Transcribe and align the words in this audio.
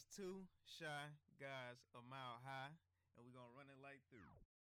It's 0.00 0.16
two 0.16 0.46
shy 0.64 0.86
guys 1.38 1.76
a 1.94 2.00
mile 2.08 2.40
high, 2.42 2.70
and 3.16 3.26
we're 3.26 3.32
gonna 3.32 3.52
run 3.54 3.66
it 3.68 3.80
like 3.82 4.00
through. 4.08 4.32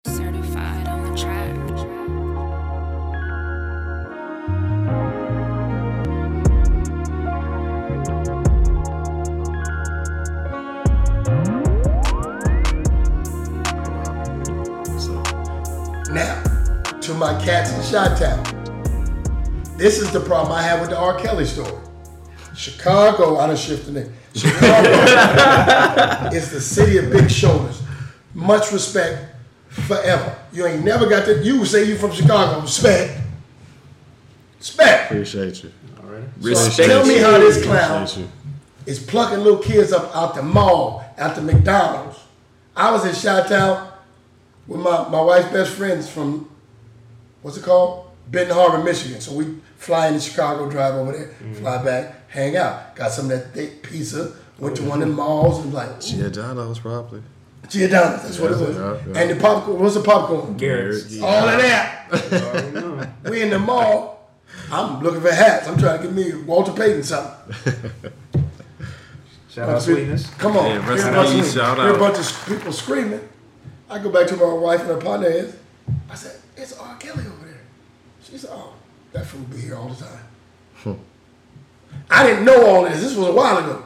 Certified 0.07 0.89
on 0.89 1.11
the 1.11 1.17
track. 1.19 1.57
Now, 16.11 16.43
to 17.01 17.15
my 17.15 17.39
cats 17.45 17.73
in 17.73 17.83
Chi 17.83 18.15
Town. 18.19 18.43
This 19.77 19.99
is 19.99 20.11
the 20.13 20.21
problem 20.21 20.53
I 20.53 20.63
have 20.63 20.81
with 20.81 20.91
the 20.91 20.99
R. 20.99 21.19
Kelly 21.19 21.45
story. 21.45 21.79
Chicago, 22.57 23.37
I 23.37 23.49
done 23.49 23.57
shifted 23.57 23.97
it. 23.97 24.11
Chicago 24.35 24.91
is 26.35 26.51
the 26.51 26.61
city 26.61 26.99
of 26.99 27.11
big 27.11 27.31
shoulders. 27.31 27.83
Much 28.35 28.73
respect 28.73 29.35
forever. 29.69 30.37
You 30.53 30.67
ain't 30.67 30.85
never 30.85 31.09
got 31.09 31.25
to, 31.27 31.43
you 31.43 31.65
say 31.65 31.85
you 31.85 31.97
from 31.97 32.13
Chicago, 32.13 32.61
respect. 32.61 33.21
Respect. 34.59 35.11
appreciate 35.11 35.65
you. 35.65 35.73
All 36.03 36.11
right. 36.11 36.57
So 36.57 36.85
tell 36.85 37.07
me 37.07 37.19
how 37.19 37.39
this 37.39 37.63
clown 37.65 38.09
is 38.87 39.03
plucking 39.03 39.39
little 39.39 39.59
kids 39.59 39.93
up 39.93 40.15
out 40.15 40.35
the 40.35 40.43
mall, 40.43 41.05
out 41.19 41.35
the 41.35 41.43
McDonald's. 41.43 42.19
I 42.77 42.91
was 42.91 43.05
in 43.05 43.13
Chi 43.13 43.49
Town 43.49 43.93
with 44.67 44.81
my, 44.81 45.09
my 45.09 45.21
wife's 45.21 45.51
best 45.53 45.73
friends 45.73 46.09
from, 46.09 46.49
what's 47.43 47.57
it 47.57 47.65
called? 47.65 48.11
Benton 48.29 48.55
Harbor, 48.55 48.83
Michigan. 48.83 49.21
So 49.21 49.33
we 49.33 49.57
fly 49.77 50.09
into 50.09 50.21
Chicago, 50.21 50.71
drive 50.71 50.95
over 50.95 51.13
there, 51.13 51.55
fly 51.55 51.79
mm. 51.79 51.85
back, 51.85 52.20
hang 52.31 52.57
out. 52.57 52.97
Got 52.97 53.11
some 53.13 53.27
of 53.27 53.31
that 53.33 53.53
thick 53.53 53.83
pizza, 53.83 54.33
went 54.59 54.77
to 54.77 54.83
one 54.85 55.03
of 55.03 55.09
the 55.09 55.15
malls 55.15 55.63
and 55.65 55.73
like, 55.75 55.91
Yeah, 56.05 56.29
John's 56.31 56.79
probably. 56.79 57.23
Giordano's, 57.69 58.23
that's 58.25 58.39
what 58.41 58.51
it 58.53 58.59
was. 58.59 58.77
Yeah, 58.77 59.13
yeah. 59.13 59.21
And 59.21 59.31
the 59.31 59.37
popcorn, 59.41 59.79
what's 59.79 59.95
the 59.95 60.03
popcorn? 60.03 60.57
Garrett's. 60.57 61.21
All 61.21 61.49
of 61.49 61.61
that. 61.61 63.11
We 63.31 63.43
in 63.43 63.51
the 63.51 63.59
mall. 63.61 64.29
I'm 64.73 65.01
looking 65.03 65.21
for 65.21 65.31
hats. 65.33 65.69
I'm 65.69 65.79
trying 65.79 65.99
to 66.01 66.05
get 66.09 66.13
me 66.13 66.33
Walter 66.43 66.73
Payton 66.73 67.03
something. 67.05 67.55
Shout 69.51 69.69
out 69.69 69.83
Sweetness. 69.83 70.31
Come 70.35 70.57
on. 70.57 70.67
Yeah, 70.67 70.89
rest 70.89 71.05
Hear 71.05 71.05
a 71.05 71.09
in 71.09 71.15
bunch 71.15 71.29
of- 71.29 71.35
peace, 71.45 71.55
shout 71.55 71.77
hear 71.77 71.89
a 71.89 71.93
out. 71.93 71.99
bunch 71.99 72.19
of 72.19 72.47
people 72.47 72.73
screaming. 72.73 73.29
I 73.89 73.99
go 73.99 74.11
back 74.11 74.27
to 74.29 74.37
my 74.37 74.53
wife 74.53 74.81
and 74.81 74.89
her 74.91 74.97
partner 74.99 75.29
is. 75.29 75.57
I 76.09 76.15
said, 76.15 76.41
it's 76.57 76.73
R. 76.79 76.97
Kelly 76.97 77.25
over 77.27 77.47
there. 77.47 77.61
She 78.23 78.39
said, 78.39 78.51
oh, 78.53 78.75
that 79.13 79.27
fool 79.27 79.41
be 79.43 79.59
here 79.59 79.77
all 79.77 79.89
the 79.89 80.05
time. 80.05 81.01
I 82.11 82.27
didn't 82.27 82.45
know 82.45 82.67
all 82.67 82.83
this. 82.85 83.01
This 83.01 83.17
was 83.17 83.29
a 83.29 83.33
while 83.33 83.59
ago. 83.59 83.85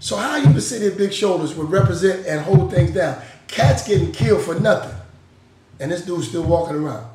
So 0.00 0.16
how 0.16 0.36
you 0.36 0.52
the 0.52 0.60
city 0.60 0.88
of 0.88 0.98
big 0.98 1.12
shoulders 1.12 1.54
would 1.54 1.70
represent 1.70 2.26
and 2.26 2.40
hold 2.40 2.72
things 2.72 2.90
down? 2.90 3.22
Cats 3.46 3.86
getting 3.86 4.10
killed 4.10 4.42
for 4.42 4.58
nothing. 4.58 4.94
And 5.78 5.92
this 5.92 6.04
dude's 6.04 6.28
still 6.28 6.42
walking 6.42 6.76
around. 6.76 7.08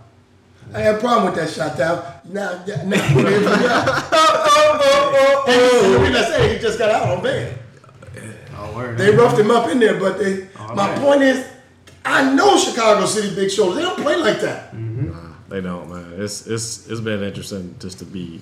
I 0.73 0.79
had 0.79 0.95
a 0.95 0.99
problem 0.99 1.25
with 1.25 1.35
that 1.35 1.49
shot 1.49 1.77
down. 1.77 2.03
Now, 2.25 2.63
now, 2.65 3.15
when 3.15 3.25
they, 3.25 3.37
oh, 3.45 4.09
oh, 4.13 4.79
oh, 4.83 5.43
oh. 5.47 6.05
And 6.05 6.15
he, 6.15 6.23
say 6.23 6.53
he 6.53 6.59
just 6.59 6.79
got 6.79 6.89
out 6.89 7.17
on 7.17 7.23
bail. 7.23 7.53
Oh, 8.55 8.75
word. 8.75 8.97
They 8.97 9.15
roughed 9.15 9.39
him 9.39 9.51
up 9.51 9.69
in 9.69 9.79
there, 9.79 9.99
but 9.99 10.19
they. 10.19 10.47
Oh, 10.59 10.75
my 10.75 10.87
man. 10.87 11.01
point 11.01 11.21
is, 11.21 11.47
I 12.03 12.33
know 12.33 12.57
Chicago 12.57 13.05
City 13.05 13.35
big 13.35 13.51
shoulders. 13.51 13.77
They 13.77 13.81
don't 13.81 13.99
play 13.99 14.15
like 14.15 14.41
that. 14.41 14.73
They 15.49 15.61
don't, 15.61 15.89
man. 15.89 16.21
It's 16.21 16.45
it's 16.47 16.87
it's 16.87 16.99
been 16.99 17.23
interesting 17.23 17.75
just 17.79 17.99
to 17.99 18.05
be 18.05 18.41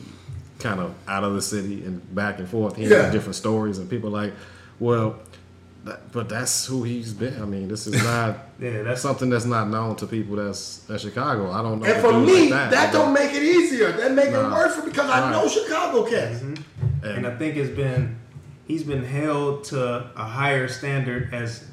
kind 0.65 0.79
of 0.79 0.93
out 1.07 1.23
of 1.23 1.33
the 1.35 1.41
city 1.41 1.83
and 1.85 2.01
back 2.15 2.39
and 2.39 2.47
forth, 2.49 2.75
hearing 2.75 2.91
Yeah. 2.91 3.11
different 3.11 3.35
stories, 3.35 3.77
and 3.77 3.89
people 3.89 4.09
like, 4.09 4.33
well, 4.79 5.15
that, 5.85 6.11
but 6.11 6.27
that's 6.27 6.65
who 6.65 6.83
he's 6.83 7.13
been. 7.13 7.39
I 7.41 7.45
mean, 7.45 7.67
this 7.67 7.85
is 7.85 7.93
not 8.11 8.37
Yeah, 8.59 8.81
that's 8.81 9.01
something 9.01 9.29
that's 9.29 9.45
not 9.45 9.67
known 9.69 9.95
to 9.97 10.07
people 10.07 10.35
that's 10.37 10.77
that's 10.87 11.03
Chicago. 11.03 11.51
I 11.51 11.61
don't 11.61 11.79
know. 11.79 11.85
And 11.85 12.01
for 12.01 12.13
me, 12.19 12.49
like 12.49 12.71
that, 12.71 12.87
you 12.93 12.97
know? 12.99 13.05
don't 13.05 13.13
make 13.13 13.31
it 13.33 13.43
easier. 13.43 13.91
That 13.91 14.11
make 14.13 14.29
it 14.29 14.43
worse 14.57 14.73
for 14.75 14.81
me 14.81 14.89
because 14.89 15.09
I 15.09 15.19
Right. 15.21 15.31
know 15.31 15.47
Chicago 15.47 16.03
cats. 16.09 16.39
Mm-hmm. 16.39 17.05
and 17.07 17.27
I 17.27 17.35
think 17.37 17.55
it's 17.55 17.69
been 17.75 18.17
he's 18.67 18.83
been 18.83 19.03
held 19.03 19.65
to 19.65 19.79
a 20.15 20.23
higher 20.39 20.67
standard 20.67 21.31
as 21.33 21.63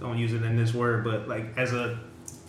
don't 0.00 0.16
use 0.18 0.32
it 0.32 0.42
in 0.42 0.56
this 0.56 0.72
word, 0.72 1.04
but 1.04 1.28
like 1.28 1.46
as 1.58 1.72
a 1.74 1.98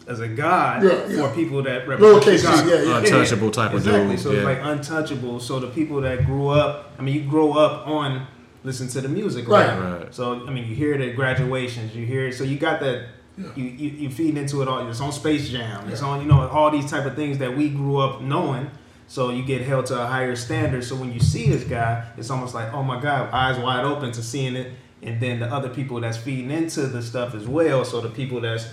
as 0.07 0.19
a 0.22 0.28
god 0.28 0.84
Yeah, 0.84 1.06
yeah. 1.07 1.28
for 1.28 1.35
people 1.35 1.62
that 1.63 1.88
represent 1.88 2.23
Lowercase 2.23 2.40
Chicago. 2.41 2.69
yeah, 2.73 2.81
yeah. 2.84 2.97
Untouchable 3.00 3.51
type 3.51 3.72
of 3.72 3.78
exactly. 3.78 4.16
dude, 4.16 4.19
So 4.19 4.31
yeah. 4.31 4.38
it's 4.38 4.45
like 4.45 4.59
untouchable. 4.62 5.40
So 5.40 5.59
the 5.59 5.68
people 5.68 6.01
that 6.01 6.25
grew 6.25 6.47
up, 6.50 6.91
I 6.97 7.01
mean, 7.01 7.16
you 7.16 7.22
grow 7.29 7.53
up 7.53 7.88
on 7.88 8.28
listen 8.63 8.88
to 8.90 9.01
the 9.01 9.09
music, 9.09 9.47
Right. 9.47 9.78
Right. 9.79 10.13
So 10.13 10.46
I 10.47 10.51
mean, 10.51 10.67
you 10.67 10.75
hear 10.75 10.94
it 10.94 11.01
at 11.01 11.16
graduations, 11.16 11.96
you 11.96 12.06
hear 12.06 12.28
it. 12.28 12.34
So 12.34 12.44
you 12.44 12.57
got 12.57 12.79
that. 12.79 13.07
You, 13.56 13.66
you 13.66 13.90
you 13.91 14.09
feed 14.09 14.35
into 14.35 14.63
it 14.63 14.67
all. 14.67 14.88
It's 14.90 15.00
on 15.00 15.12
Space 15.12 15.47
Jam. 15.50 15.88
It's 15.90 16.01
on 16.01 16.22
you 16.22 16.28
know 16.28 16.47
all 16.47 16.72
these 16.72 16.90
type 16.90 17.06
of 17.06 17.16
things 17.16 17.38
that 17.38 17.56
we 17.56 17.69
grew 17.69 17.97
up 17.97 18.19
knowing. 18.22 18.72
So 19.07 19.29
you 19.29 19.44
get 19.44 19.62
held 19.62 19.85
to 19.88 20.01
a 20.01 20.07
higher 20.07 20.35
standard. 20.35 20.84
So 20.84 20.96
when 20.96 21.13
you 21.13 21.19
see 21.19 21.47
this 21.47 21.63
guy, 21.63 22.03
it's 22.17 22.29
almost 22.31 22.56
like, 22.56 22.73
oh 22.73 22.81
my 22.84 23.00
God, 23.00 23.29
eyes 23.31 23.57
wide 23.59 23.85
open 23.85 24.12
to 24.13 24.23
seeing 24.23 24.56
it. 24.56 24.73
And 25.03 25.22
then 25.22 25.40
the 25.40 25.46
other 25.46 25.69
people 25.69 26.01
that's 26.01 26.17
feeding 26.17 26.50
into 26.50 26.88
the 26.88 27.01
stuff 27.03 27.35
as 27.35 27.47
well. 27.47 27.85
So 27.85 28.01
the 28.01 28.09
people 28.09 28.41
that's 28.41 28.67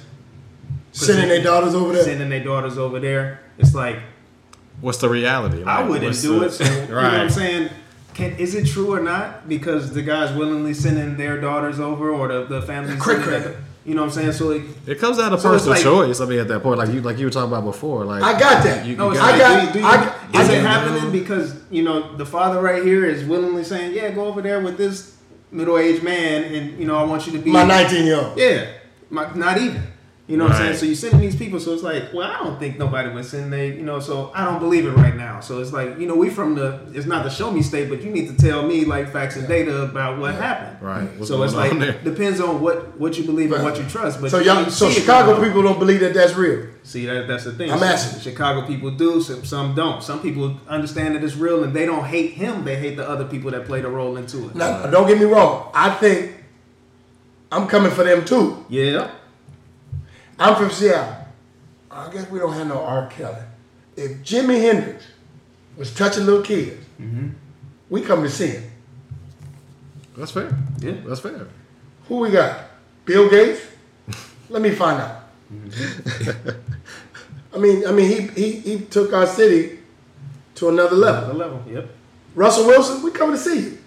Sending 0.94 1.28
their 1.28 1.42
daughters 1.42 1.74
over 1.74 1.92
there. 1.92 2.04
sending 2.04 2.28
their 2.28 2.42
daughters 2.44 2.78
over 2.78 3.00
there, 3.00 3.40
it's 3.58 3.74
like 3.74 3.98
What's 4.80 4.98
the 4.98 5.08
reality? 5.08 5.62
I 5.64 5.82
wouldn't 5.82 6.20
do 6.20 6.40
the- 6.40 6.46
it. 6.46 6.50
So, 6.52 6.64
You 6.64 6.70
know 6.88 6.94
what 6.96 7.04
I'm 7.04 7.30
saying? 7.30 7.70
Can, 8.14 8.36
is 8.36 8.54
it 8.54 8.66
true 8.66 8.92
or 8.94 9.00
not? 9.00 9.48
Because 9.48 9.92
the 9.92 10.02
guys 10.02 10.36
willingly 10.36 10.74
sending 10.74 11.16
their 11.16 11.40
daughters 11.40 11.80
over, 11.80 12.10
or 12.10 12.28
the 12.28 12.44
the 12.44 12.62
families. 12.62 13.00
Crick, 13.00 13.20
crick. 13.22 13.56
You 13.84 13.94
know 13.94 14.02
what 14.02 14.08
I'm 14.08 14.14
saying? 14.14 14.32
So 14.32 14.48
like, 14.48 14.62
It 14.86 14.98
comes 14.98 15.18
out 15.18 15.32
of 15.32 15.40
So 15.40 15.50
personal 15.50 15.74
like- 15.74 15.82
choice. 15.82 16.20
I 16.20 16.26
mean, 16.26 16.38
at 16.38 16.48
that 16.48 16.62
point, 16.62 16.78
like 16.78 16.90
you 16.90 17.00
like 17.02 17.18
you 17.18 17.26
were 17.26 17.30
talking 17.30 17.52
about 17.52 17.64
before, 17.64 18.04
like 18.04 18.22
I 18.22 18.38
got 18.38 18.62
that. 18.64 18.84
You, 18.84 18.92
you 18.92 18.96
no, 18.96 19.10
it's 19.10 19.20
I 19.20 19.36
got- 19.38 19.72
do 19.72 19.78
you, 19.78 19.84
do 19.84 19.88
I 19.88 19.94
you, 20.00 20.04
got- 20.06 20.42
is 20.42 20.48
I 20.48 20.52
it 20.54 20.62
got- 20.62 20.70
happening 20.86 21.12
because 21.12 21.56
you 21.70 21.82
know 21.82 22.16
the 22.16 22.26
father 22.26 22.60
right 22.62 22.82
here 22.84 23.04
is 23.04 23.24
willingly 23.24 23.64
saying, 23.64 23.94
"Yeah, 23.94 24.10
go 24.10 24.24
over 24.26 24.40
there 24.42 24.60
with 24.60 24.76
this 24.78 25.16
middle-aged 25.50 26.02
man, 26.02 26.44
and 26.44 26.78
you 26.78 26.86
know 26.86 26.96
I 26.96 27.02
want 27.04 27.26
you 27.26 27.32
to 27.32 27.38
be 27.38 27.50
My 27.50 27.64
19 27.64 28.06
year 28.06 28.16
old. 28.20 28.38
Yeah, 28.38 28.66
my, 29.10 29.32
not 29.34 29.58
even. 29.58 29.82
You 30.26 30.38
know 30.38 30.44
what 30.44 30.54
I'm 30.54 30.58
saying? 30.58 30.76
So 30.78 30.86
you're 30.86 30.94
sending 30.94 31.20
these 31.20 31.36
people, 31.36 31.60
so 31.60 31.74
it's 31.74 31.82
like, 31.82 32.14
well, 32.14 32.26
I 32.26 32.38
don't 32.42 32.58
think 32.58 32.78
nobody 32.78 33.10
would 33.10 33.26
send 33.26 33.52
they, 33.52 33.76
you 33.76 33.82
know, 33.82 34.00
so 34.00 34.32
I 34.34 34.46
don't 34.46 34.58
believe 34.58 34.86
it 34.86 34.92
right 34.92 35.14
now. 35.14 35.40
So 35.40 35.60
it's 35.60 35.70
like, 35.70 35.98
you 35.98 36.06
know, 36.06 36.14
we 36.14 36.30
from 36.30 36.54
the, 36.54 36.80
it's 36.94 37.04
not 37.04 37.24
the 37.24 37.28
show 37.28 37.50
me 37.50 37.60
state, 37.60 37.90
but 37.90 38.00
you 38.00 38.10
need 38.10 38.28
to 38.28 38.34
tell 38.34 38.66
me 38.66 38.86
like 38.86 39.12
facts 39.12 39.36
and 39.36 39.46
data 39.46 39.82
about 39.82 40.18
what 40.18 40.34
happened. 40.34 40.80
Right. 40.80 41.10
What's 41.18 41.28
so 41.28 41.42
it's 41.42 41.52
like 41.52 41.78
there? 41.78 42.00
depends 42.02 42.40
on 42.40 42.62
what 42.62 42.98
what 42.98 43.18
you 43.18 43.24
believe 43.24 43.52
and 43.52 43.62
what 43.62 43.76
you 43.78 43.84
trust. 43.84 44.22
But 44.22 44.30
So 44.30 44.38
y'all, 44.38 44.70
so 44.70 44.88
Chicago 44.88 45.44
people 45.44 45.60
don't 45.60 45.78
believe 45.78 46.00
that 46.00 46.14
that's 46.14 46.32
real. 46.34 46.68
See 46.84 47.04
that 47.04 47.28
that's 47.28 47.44
the 47.44 47.52
thing. 47.52 47.70
I'm 47.70 47.80
Some- 47.80 47.88
asking. 47.88 48.20
Chicago 48.22 48.66
people 48.66 48.92
do, 48.92 49.20
some, 49.20 49.44
some 49.44 49.74
don't. 49.74 50.02
Some 50.02 50.22
people 50.22 50.58
understand 50.68 51.16
that 51.16 51.22
it's 51.22 51.36
real 51.36 51.64
and 51.64 51.74
they 51.74 51.84
don't 51.84 52.04
hate 52.04 52.32
him. 52.32 52.64
They 52.64 52.76
hate 52.76 52.96
the 52.96 53.06
other 53.06 53.26
people 53.26 53.50
that 53.50 53.66
played 53.66 53.84
a 53.84 53.90
role 53.90 54.16
into 54.16 54.48
it. 54.48 54.54
Now, 54.54 54.86
don't 54.86 55.06
get 55.06 55.18
me 55.18 55.26
wrong. 55.26 55.70
I 55.74 55.90
think 55.90 56.32
I'm 57.52 57.66
coming 57.66 57.90
for 57.92 58.04
them 58.04 58.24
too. 58.24 58.64
Yeah. 58.70 59.10
I'm 60.38 60.56
from 60.56 60.70
Seattle. 60.70 61.16
I 61.90 62.10
guess 62.10 62.28
we 62.28 62.38
don't 62.38 62.52
have 62.52 62.66
no 62.66 62.82
R. 62.82 63.06
Kelly. 63.08 63.40
If 63.96 64.22
Jimi 64.22 64.60
Hendrix 64.60 65.04
was 65.76 65.94
touching 65.94 66.26
little 66.26 66.42
kids, 66.42 66.84
mm-hmm. 67.00 67.28
we 67.88 68.02
come 68.02 68.22
to 68.22 68.30
see 68.30 68.48
him. 68.48 68.64
that's 70.16 70.32
fair. 70.32 70.56
Yeah. 70.80 70.94
That's 71.06 71.20
fair. 71.20 71.46
Who 72.08 72.18
we 72.18 72.30
got? 72.30 72.60
Bill 73.04 73.30
Gates? 73.30 73.60
Let 74.48 74.62
me 74.62 74.70
find 74.70 75.00
out. 75.00 75.24
Mm-hmm. 75.52 76.50
I 77.54 77.58
mean, 77.58 77.86
I 77.86 77.92
mean, 77.92 78.10
he, 78.10 78.40
he 78.40 78.58
he 78.60 78.80
took 78.80 79.12
our 79.12 79.26
city 79.26 79.78
to 80.56 80.68
another 80.68 80.96
level. 80.96 81.28
The 81.28 81.34
level. 81.34 81.62
Yep. 81.68 81.88
Russell 82.34 82.66
Wilson, 82.66 83.02
we 83.02 83.12
coming 83.12 83.36
to 83.36 83.40
see 83.40 83.60
you. 83.60 83.78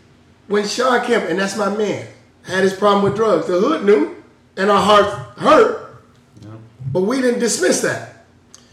When 0.48 0.66
Sean 0.66 1.04
Kemp, 1.06 1.30
and 1.30 1.38
that's 1.38 1.58
my 1.58 1.76
man, 1.76 2.08
had 2.44 2.64
his 2.64 2.74
problem 2.74 3.04
with 3.04 3.16
drugs, 3.16 3.48
the 3.48 3.60
hood 3.60 3.84
knew, 3.84 4.24
and 4.56 4.72
our 4.72 4.82
hearts 4.82 5.10
hurt, 5.40 5.87
but 6.92 7.02
we 7.02 7.22
didn't 7.22 7.40
dismiss 7.40 7.82
that. 7.82 8.26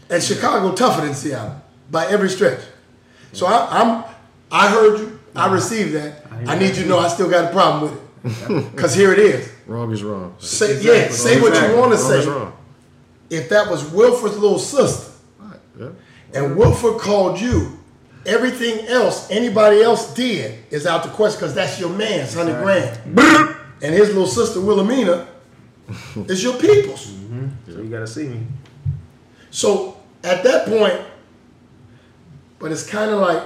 And 0.09 0.21
Chicago 0.21 0.73
tougher 0.73 1.05
than 1.05 1.13
Seattle 1.15 1.61
by 1.91 2.05
every 2.07 2.29
stretch. 2.29 2.61
So 3.33 3.45
I, 3.47 3.81
I'm, 3.81 4.03
I 4.51 4.69
heard 4.69 4.99
you, 4.99 5.19
I 5.35 5.51
received 5.51 5.93
that. 5.93 6.23
I 6.47 6.57
need 6.57 6.75
you 6.75 6.83
to 6.83 6.89
know 6.89 6.99
I 6.99 7.07
still 7.07 7.29
got 7.29 7.45
a 7.45 7.51
problem 7.51 7.83
with 7.91 7.93
it, 8.49 8.71
because 8.75 8.93
here 8.93 9.11
it 9.13 9.19
is. 9.19 9.51
Wrong 9.67 9.91
is 9.91 10.03
wrong. 10.03 10.35
Say 10.39 10.81
yeah, 10.81 11.09
say 11.09 11.41
what 11.41 11.53
you 11.69 11.75
want 11.77 11.91
to 11.93 11.97
say. 11.97 12.25
wrong. 12.27 12.53
If 13.29 13.49
that 13.49 13.69
was 13.69 13.89
Wilford's 13.91 14.37
little 14.37 14.59
sister, 14.59 15.11
Right. 15.39 15.59
Yeah. 15.79 15.89
and 16.35 16.55
Wilford 16.55 16.99
called 17.01 17.41
you, 17.41 17.79
everything 18.25 18.85
else 18.87 19.29
anybody 19.31 19.81
else 19.81 20.13
did 20.13 20.59
is 20.69 20.85
out 20.85 21.03
the 21.03 21.09
question 21.09 21.39
because 21.39 21.55
that's 21.55 21.79
your 21.79 21.89
man, 21.89 22.27
Sonny 22.27 22.51
Grand. 22.53 22.99
And 23.81 23.93
his 23.93 24.09
little 24.09 24.27
sister 24.27 24.61
Wilhelmina 24.61 25.27
is 26.27 26.43
your 26.43 26.57
people's. 26.57 27.05
So 27.05 27.11
you 27.85 27.91
gotta 27.91 28.07
see 28.07 28.27
me. 28.27 28.45
So 29.51 29.97
at 30.23 30.43
that 30.43 30.67
point, 30.67 30.99
but 32.59 32.71
it's 32.71 32.87
kind 32.87 33.11
of 33.11 33.19
like, 33.19 33.43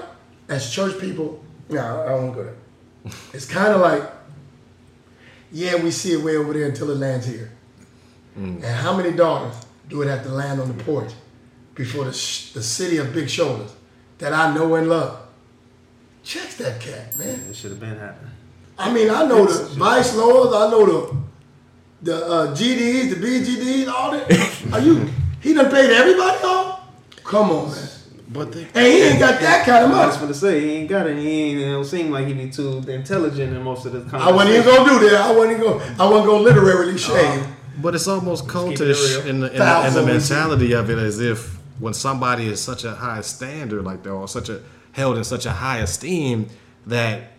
as 0.48 0.72
church 0.72 1.00
people, 1.00 1.44
no, 1.70 1.80
I 2.02 2.14
won't 2.14 2.34
go 2.34 2.44
there. 2.44 2.56
It's 3.34 3.46
kind 3.46 3.74
of 3.74 3.82
like, 3.82 4.04
Yeah, 5.52 5.76
we 5.84 5.92
see 5.92 6.14
it 6.14 6.22
way 6.24 6.38
over 6.38 6.54
there 6.54 6.68
until 6.68 6.90
it 6.92 6.98
lands 6.98 7.26
here. 7.26 7.52
Mm. 8.38 8.56
And 8.56 8.66
how 8.66 8.96
many 8.96 9.12
daughters 9.12 9.56
do 9.90 10.02
it 10.04 10.08
have 10.08 10.24
to 10.24 10.30
land 10.30 10.62
on 10.62 10.68
the 10.76 10.84
porch 10.84 11.12
before 11.76 12.06
the, 12.06 12.14
sh- 12.14 12.52
the 12.54 12.62
city 12.64 12.98
of 12.98 13.14
big 13.14 13.30
shoulders 13.30 13.72
that 14.20 14.34
I 14.34 14.54
know 14.54 14.76
and 14.76 14.88
love? 14.90 15.20
Checks 16.24 16.56
that 16.58 16.80
cat, 16.80 17.18
man. 17.18 17.40
It 17.50 17.56
should 17.56 17.72
have 17.72 17.80
been 17.80 17.98
happening. 17.98 18.32
I 18.78 18.94
mean, 18.94 19.10
I 19.10 19.26
know 19.26 19.46
the 19.46 19.66
vice 19.76 20.16
lords, 20.16 20.54
I 20.54 20.70
know 20.70 20.86
the 20.86 21.18
the 22.02 22.26
uh, 22.26 22.56
GDs, 22.56 23.10
the 23.10 23.16
BGDs, 23.16 23.88
all 23.88 24.12
that. 24.12 24.74
Are 24.74 24.80
you? 24.80 25.10
He 25.42 25.54
done 25.54 25.70
paid 25.72 25.90
everybody 25.92 26.44
off? 26.44 26.82
Come 27.24 27.50
on, 27.52 27.72
man. 27.72 27.90
But 28.32 28.52
they, 28.52 28.62
And 28.76 28.86
he 28.88 29.02
ain't 29.02 29.20
got 29.20 29.40
that 29.42 29.66
kind 29.66 29.86
of 29.86 29.92
I 29.92 30.06
was 30.06 30.16
money. 30.16 30.28
gonna 30.28 30.34
say 30.36 30.60
he 30.60 30.72
ain't 30.76 30.90
got 30.90 31.08
it. 31.08 31.18
He 31.18 31.30
ain't. 31.30 31.62
It 31.62 31.66
don't 31.66 31.84
seem 31.84 32.12
like 32.12 32.28
he 32.28 32.34
be 32.34 32.50
too 32.50 32.78
intelligent 32.88 33.56
in 33.56 33.64
most 33.64 33.86
of 33.86 33.94
the. 33.94 34.18
I 34.18 34.32
wasn't 34.32 34.56
even 34.56 34.66
gonna 34.66 35.00
do 35.00 35.10
that. 35.10 35.22
I 35.22 35.36
wasn't 35.36 35.60
going. 35.60 35.82
I 36.00 36.06
wasn't 36.06 36.26
gonna 36.28 36.44
literally 36.44 36.98
shave. 36.98 37.48
But 37.82 37.96
it's 37.96 38.08
almost 38.08 38.44
keep 38.44 38.52
it 38.52 38.56
cultish 38.80 39.26
in 39.26 39.40
the, 39.40 39.52
in, 39.52 39.58
the, 39.58 39.88
in 39.88 39.94
the 39.94 40.06
mentality 40.06 40.74
of 40.74 40.90
it, 40.90 40.98
as 40.98 41.20
if 41.20 41.58
when 41.80 41.94
somebody 41.94 42.48
is 42.48 42.62
such 42.62 42.84
a 42.84 42.94
high 42.94 43.22
standard 43.22 43.84
like 43.84 44.04
they're 44.04 44.14
all 44.16 44.28
such 44.28 44.50
a 44.50 44.62
held 44.92 45.18
in 45.18 45.24
such 45.24 45.46
a 45.46 45.52
high 45.52 45.80
esteem, 45.80 46.50
that 46.86 47.32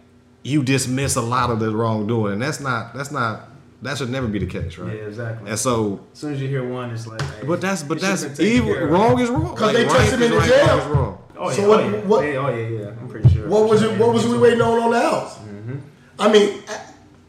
you 0.42 0.62
dismiss 0.64 1.14
a 1.16 1.20
lot 1.20 1.50
of 1.50 1.60
the 1.60 1.70
wrongdoing, 1.74 2.32
and 2.34 2.42
that's 2.42 2.58
not 2.60 2.94
that's 2.94 3.10
not 3.12 3.49
that 3.82 3.96
should 3.98 4.10
never 4.10 4.26
be 4.28 4.38
the 4.38 4.46
case, 4.46 4.76
right? 4.78 4.94
Yeah, 4.96 5.04
exactly. 5.04 5.48
And 5.50 5.58
so, 5.58 6.00
As 6.12 6.18
soon 6.18 6.34
as 6.34 6.40
you 6.42 6.48
hear 6.48 6.66
one, 6.68 6.90
it's 6.90 7.06
like. 7.06 7.20
Hey, 7.22 7.46
but 7.46 7.60
that's 7.60 7.82
but 7.82 8.00
that's 8.00 8.22
should've 8.22 8.36
that's 8.36 8.38
been 8.38 8.46
taken 8.48 8.62
evil. 8.68 8.74
care 8.74 8.84
of. 8.84 8.90
Wrong 8.90 9.16
Because 9.16 9.30
wrong. 9.30 9.56
'Cause 9.56 9.72
they 9.72 9.84
took 9.84 9.96
him 10.00 10.22
is 10.22 10.30
into 10.32 10.48
jail. 10.48 10.66
Wrong 10.66 10.78
is 10.80 10.86
wrong. 10.86 11.18
Oh 11.38 11.48
yeah. 11.48 11.54
So 11.56 11.64
oh, 11.64 11.68
what- 11.68 11.84
yeah. 11.84 11.90
what- 12.10 12.22
Hey, 12.24 12.36
oh, 12.36 12.46
oh 12.46 12.54
yeah, 12.56 12.78
yeah. 12.80 12.86
I'm 13.00 13.08
pretty 13.08 13.28
sure. 13.30 13.48
What 13.48 13.68
was 13.70 13.82
it? 13.82 13.98
What 13.98 14.12
was 14.12 14.26
we 14.26 14.36
waiting 14.38 14.60
on 14.60 14.78
on 14.82 14.90
the 14.90 15.00
house? 15.00 15.38
Mm-hmm. 15.38 15.76
I 16.18 16.30
mean, 16.32 16.62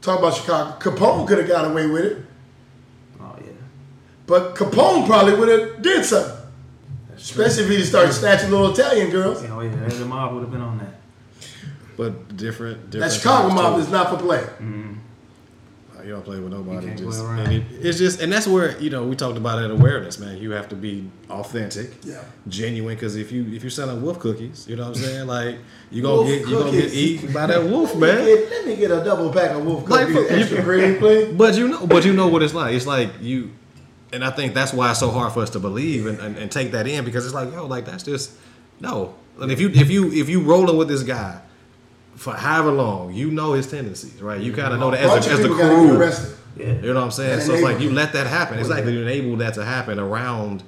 talk 0.01 0.19
about 0.19 0.33
Chicago. 0.35 0.77
Capone 0.79 1.27
could 1.27 1.37
have 1.37 1.47
got 1.47 1.63
away 1.71 1.87
with 1.87 2.03
it, 2.05 2.17
Oh 3.21 3.35
yeah. 3.39 3.51
but 4.27 4.55
Capone 4.55 5.05
probably 5.07 5.35
would 5.35 5.47
have 5.47 5.81
did 5.81 6.03
something. 6.03 6.37
Especially 7.15 7.63
if 7.65 7.69
he 7.69 7.83
started 7.83 8.11
snatching 8.13 8.49
little 8.51 8.71
Italian 8.73 9.09
girls. 9.11 9.41
Oh 9.45 9.61
yeah. 9.61 9.69
The 9.87 10.05
mob 10.05 10.33
would 10.33 10.41
have 10.41 10.51
been 10.51 10.61
on 10.61 10.79
that. 10.79 10.95
But 11.95 12.35
different. 12.35 12.89
different 12.89 13.11
That 13.11 13.11
Chicago 13.17 13.53
mob 13.53 13.75
too. 13.75 13.81
is 13.81 13.89
not 13.89 14.09
for 14.09 14.17
play. 14.17 14.39
Mm-hmm. 14.41 14.93
You 16.05 16.11
don't 16.13 16.23
play 16.25 16.39
with 16.39 16.51
nobody. 16.51 16.93
Just, 16.95 17.21
and 17.23 17.51
it, 17.53 17.63
it's 17.81 17.97
just, 17.97 18.19
and 18.21 18.31
that's 18.31 18.47
where 18.47 18.77
you 18.79 18.89
know 18.89 19.05
we 19.05 19.15
talked 19.15 19.37
about 19.37 19.57
that 19.61 19.71
awareness, 19.71 20.19
man. 20.19 20.37
You 20.37 20.51
have 20.51 20.69
to 20.69 20.75
be 20.75 21.09
authentic, 21.29 21.91
Yeah. 22.03 22.23
genuine. 22.47 22.95
Because 22.95 23.15
if 23.15 23.31
you 23.31 23.45
if 23.53 23.63
you're 23.63 23.69
selling 23.69 24.01
wolf 24.01 24.19
cookies, 24.19 24.65
you 24.67 24.75
know 24.75 24.83
what 24.89 24.97
I'm 24.97 25.03
saying, 25.03 25.27
like 25.27 25.57
you 25.91 26.01
gonna 26.01 26.15
Wolf 26.15 26.27
get 26.27 26.47
you 26.47 26.57
gonna 26.59 26.71
get 26.71 26.93
eaten 26.93 27.33
by 27.33 27.45
that 27.47 27.63
wolf, 27.63 27.95
Let 27.95 28.17
me, 28.19 28.25
man. 28.25 28.25
get, 28.25 28.49
let 28.51 28.65
me 28.67 28.75
get 28.75 28.91
a 28.91 29.03
double 29.03 29.31
pack 29.31 29.51
of 29.51 29.65
wolf 29.65 29.89
Like, 29.89 30.07
cookies, 30.07 30.49
for- 30.49 30.57
extra 30.59 30.63
please. 30.99 31.33
But 31.35 31.55
you 31.57 31.67
know, 31.67 31.85
but 31.87 32.05
you 32.05 32.13
know 32.13 32.27
what 32.27 32.43
it's 32.43 32.53
like. 32.53 32.73
It's 32.73 32.87
like 32.87 33.09
you, 33.21 33.51
and 34.13 34.23
I 34.23 34.31
think 34.31 34.53
that's 34.53 34.73
why 34.73 34.91
it's 34.91 34.99
so 34.99 35.09
hard 35.11 35.33
for 35.33 35.41
us 35.41 35.49
to 35.51 35.59
believe 35.59 36.05
and, 36.05 36.19
and, 36.19 36.37
and 36.37 36.51
take 36.51 36.71
that 36.71 36.87
in 36.87 37.05
because 37.05 37.25
it's 37.25 37.33
like, 37.35 37.51
yo, 37.51 37.65
like 37.65 37.85
that's 37.85 38.03
just 38.03 38.31
no. 38.79 39.15
And 39.39 39.51
if 39.51 39.59
you 39.61 39.69
if 39.69 39.89
you 39.89 40.11
if 40.11 40.29
you 40.29 40.41
rolling 40.41 40.77
with 40.77 40.87
this 40.87 41.03
guy 41.03 41.41
for 42.21 42.35
however 42.35 42.71
long, 42.71 43.15
you 43.15 43.31
know 43.31 43.53
his 43.53 43.65
tendencies, 43.65 44.21
right? 44.21 44.39
You 44.39 44.53
kind 44.53 44.73
of 44.73 44.79
know 44.79 44.91
that 44.91 44.99
as, 44.99 45.25
of 45.25 45.31
a, 45.31 45.33
as 45.33 45.41
the 45.41 45.47
people 45.47 45.57
gotta 45.57 45.97
get 45.97 46.13
crew. 46.13 46.35
Yeah. 46.55 46.73
You 46.73 46.81
know 46.93 46.99
what 46.99 47.05
I'm 47.05 47.11
saying? 47.11 47.33
And 47.33 47.41
So 47.41 47.53
it's 47.53 47.63
like 47.63 47.77
enable. 47.77 47.89
you 47.91 47.95
let 47.95 48.13
that 48.13 48.27
happen. 48.27 48.59
It's 48.59 48.69
like 48.69 48.85
you 48.85 49.01
enable 49.01 49.37
that 49.37 49.55
to 49.55 49.65
happen 49.65 49.97
around, 49.97 50.61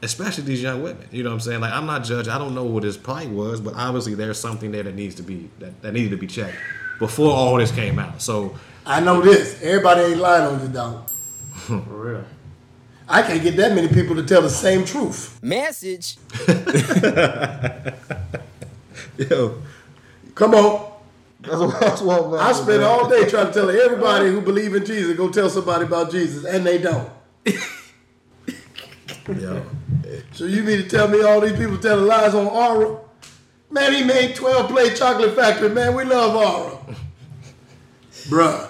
especially 0.00 0.44
these 0.44 0.62
young 0.62 0.80
women. 0.80 1.04
You 1.10 1.24
know 1.24 1.30
what 1.30 1.34
I'm 1.34 1.40
saying? 1.40 1.60
Like 1.60 1.72
I'm 1.72 1.86
not 1.86 2.04
judging. 2.04 2.32
I 2.32 2.38
don't 2.38 2.54
know 2.54 2.62
what 2.62 2.84
his 2.84 2.96
plight 2.96 3.30
was, 3.30 3.60
but 3.60 3.74
obviously 3.74 4.14
there's 4.14 4.38
something 4.38 4.70
there 4.70 4.84
that 4.84 4.94
needs 4.94 5.16
to 5.16 5.24
be 5.24 5.50
that, 5.58 5.82
that 5.82 5.92
needed 5.92 6.10
to 6.10 6.16
be 6.18 6.28
checked 6.28 6.54
before 7.00 7.32
all 7.32 7.56
this 7.56 7.72
came 7.72 7.98
out. 7.98 8.22
So 8.22 8.56
I 8.86 9.00
know 9.00 9.20
this. 9.22 9.60
Everybody 9.60 10.02
ain't 10.02 10.20
lying 10.20 10.54
on 10.54 10.62
you, 10.62 10.68
dog. 10.68 11.08
For 11.54 11.78
real. 11.78 12.24
I 13.08 13.22
can't 13.22 13.42
get 13.42 13.56
that 13.56 13.74
many 13.74 13.88
people 13.88 14.14
to 14.14 14.22
tell 14.22 14.42
the 14.42 14.50
same 14.50 14.84
truth. 14.84 15.42
Message. 15.42 16.16
yo, 19.18 19.60
Come 20.34 20.54
on. 20.54 20.91
That's 21.42 21.56
what, 21.60 21.80
that's 21.80 22.00
what 22.00 22.40
I 22.40 22.52
spend 22.52 22.82
all 22.84 23.08
day 23.08 23.28
trying 23.28 23.48
to 23.48 23.52
tell 23.52 23.68
everybody 23.70 24.28
who 24.30 24.40
believe 24.40 24.74
in 24.74 24.84
Jesus, 24.84 25.16
go 25.16 25.28
tell 25.30 25.50
somebody 25.50 25.84
about 25.84 26.10
Jesus, 26.10 26.44
and 26.44 26.64
they 26.64 26.78
don't. 26.78 27.10
Yo, 29.38 29.62
So 30.32 30.44
you 30.46 30.62
mean 30.62 30.78
to 30.78 30.88
tell 30.88 31.08
me 31.08 31.22
all 31.22 31.40
these 31.40 31.56
people 31.56 31.78
telling 31.78 32.06
lies 32.06 32.34
on 32.34 32.46
Aura? 32.46 32.98
Man, 33.70 33.92
he 33.92 34.02
made 34.04 34.34
12 34.34 34.68
Play 34.70 34.94
chocolate 34.94 35.34
factory. 35.34 35.68
Man, 35.70 35.94
we 35.94 36.04
love 36.04 36.34
Aura. 36.34 36.78
Bruh, 38.28 38.68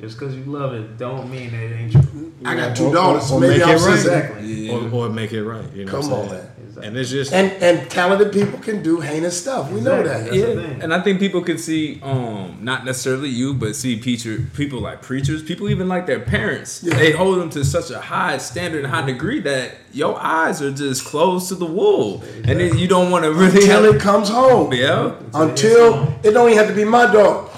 Just 0.00 0.18
because 0.18 0.34
you 0.34 0.44
love 0.44 0.72
it, 0.74 0.96
don't 0.96 1.30
mean 1.30 1.50
that 1.50 1.60
it 1.62 1.72
ain't 1.76 1.92
true. 1.92 2.32
I 2.44 2.54
got 2.54 2.72
Or- 2.72 2.74
two 2.76 2.86
or- 2.86 2.94
daughters, 2.94 3.26
so 3.28 3.34
or 3.36 3.40
maybe 3.40 3.58
make 3.58 3.62
I'm 3.62 3.68
it 3.70 3.72
right. 3.72 3.80
sensitive. 3.80 4.36
Exactly. 4.38 4.70
or, 4.70 4.90
or 5.06 5.08
make 5.10 5.32
it 5.32 5.44
right. 5.44 5.72
You 5.74 5.84
know 5.84 5.90
Come 5.92 6.10
what 6.10 6.16
I'm 6.18 6.22
on, 6.24 6.28
saying? 6.30 6.46
Man. 6.76 6.84
And 6.84 6.96
it's 6.96 7.10
just 7.10 7.32
And 7.32 7.50
and 7.62 7.90
talented 7.90 8.32
people 8.32 8.58
can 8.58 8.82
do 8.82 9.00
heinous 9.00 9.40
stuff. 9.40 9.70
We 9.70 9.80
know 9.80 10.02
that. 10.02 10.28
Exactly. 10.28 10.54
That's 10.54 10.68
Yeah, 10.68 10.84
and 10.84 10.94
I 10.94 11.00
think 11.00 11.18
people 11.20 11.42
can 11.42 11.58
see, 11.58 12.00
um, 12.02 12.58
not 12.60 12.84
necessarily 12.84 13.28
you, 13.28 13.54
but 13.54 13.76
see 13.76 13.96
preacher, 13.96 14.46
people 14.54 14.80
like 14.80 15.02
preachers, 15.02 15.42
people 15.42 15.68
even 15.68 15.88
like 15.88 16.06
their 16.06 16.20
parents. 16.20 16.82
Yeah. 16.82 16.94
They 16.94 17.12
hold 17.12 17.40
them 17.40 17.50
to 17.50 17.64
such 17.64 17.90
a 17.90 18.00
high 18.00 18.38
standard 18.38 18.84
and 18.84 18.92
high 18.92 19.06
degree 19.06 19.40
that 19.40 19.76
your 19.92 20.18
eyes 20.20 20.62
are 20.62 20.70
just 20.70 21.04
closed 21.04 21.48
to 21.48 21.54
the 21.54 21.66
wool, 21.66 22.22
and 22.44 22.60
then 22.60 22.78
you 22.78 22.88
don't 22.88 23.10
want 23.10 23.24
to 23.24 23.32
really 23.32 23.62
Until 23.62 23.84
have 23.84 23.94
it 23.94 24.00
comes 24.00 24.28
home. 24.28 24.72
Yeah, 24.72 25.14
Until 25.34 26.14
it 26.22 26.32
don't 26.32 26.48
even 26.48 26.58
have 26.58 26.68
to 26.68 26.74
be 26.74 26.84
my 26.84 27.12
dog. 27.12 27.50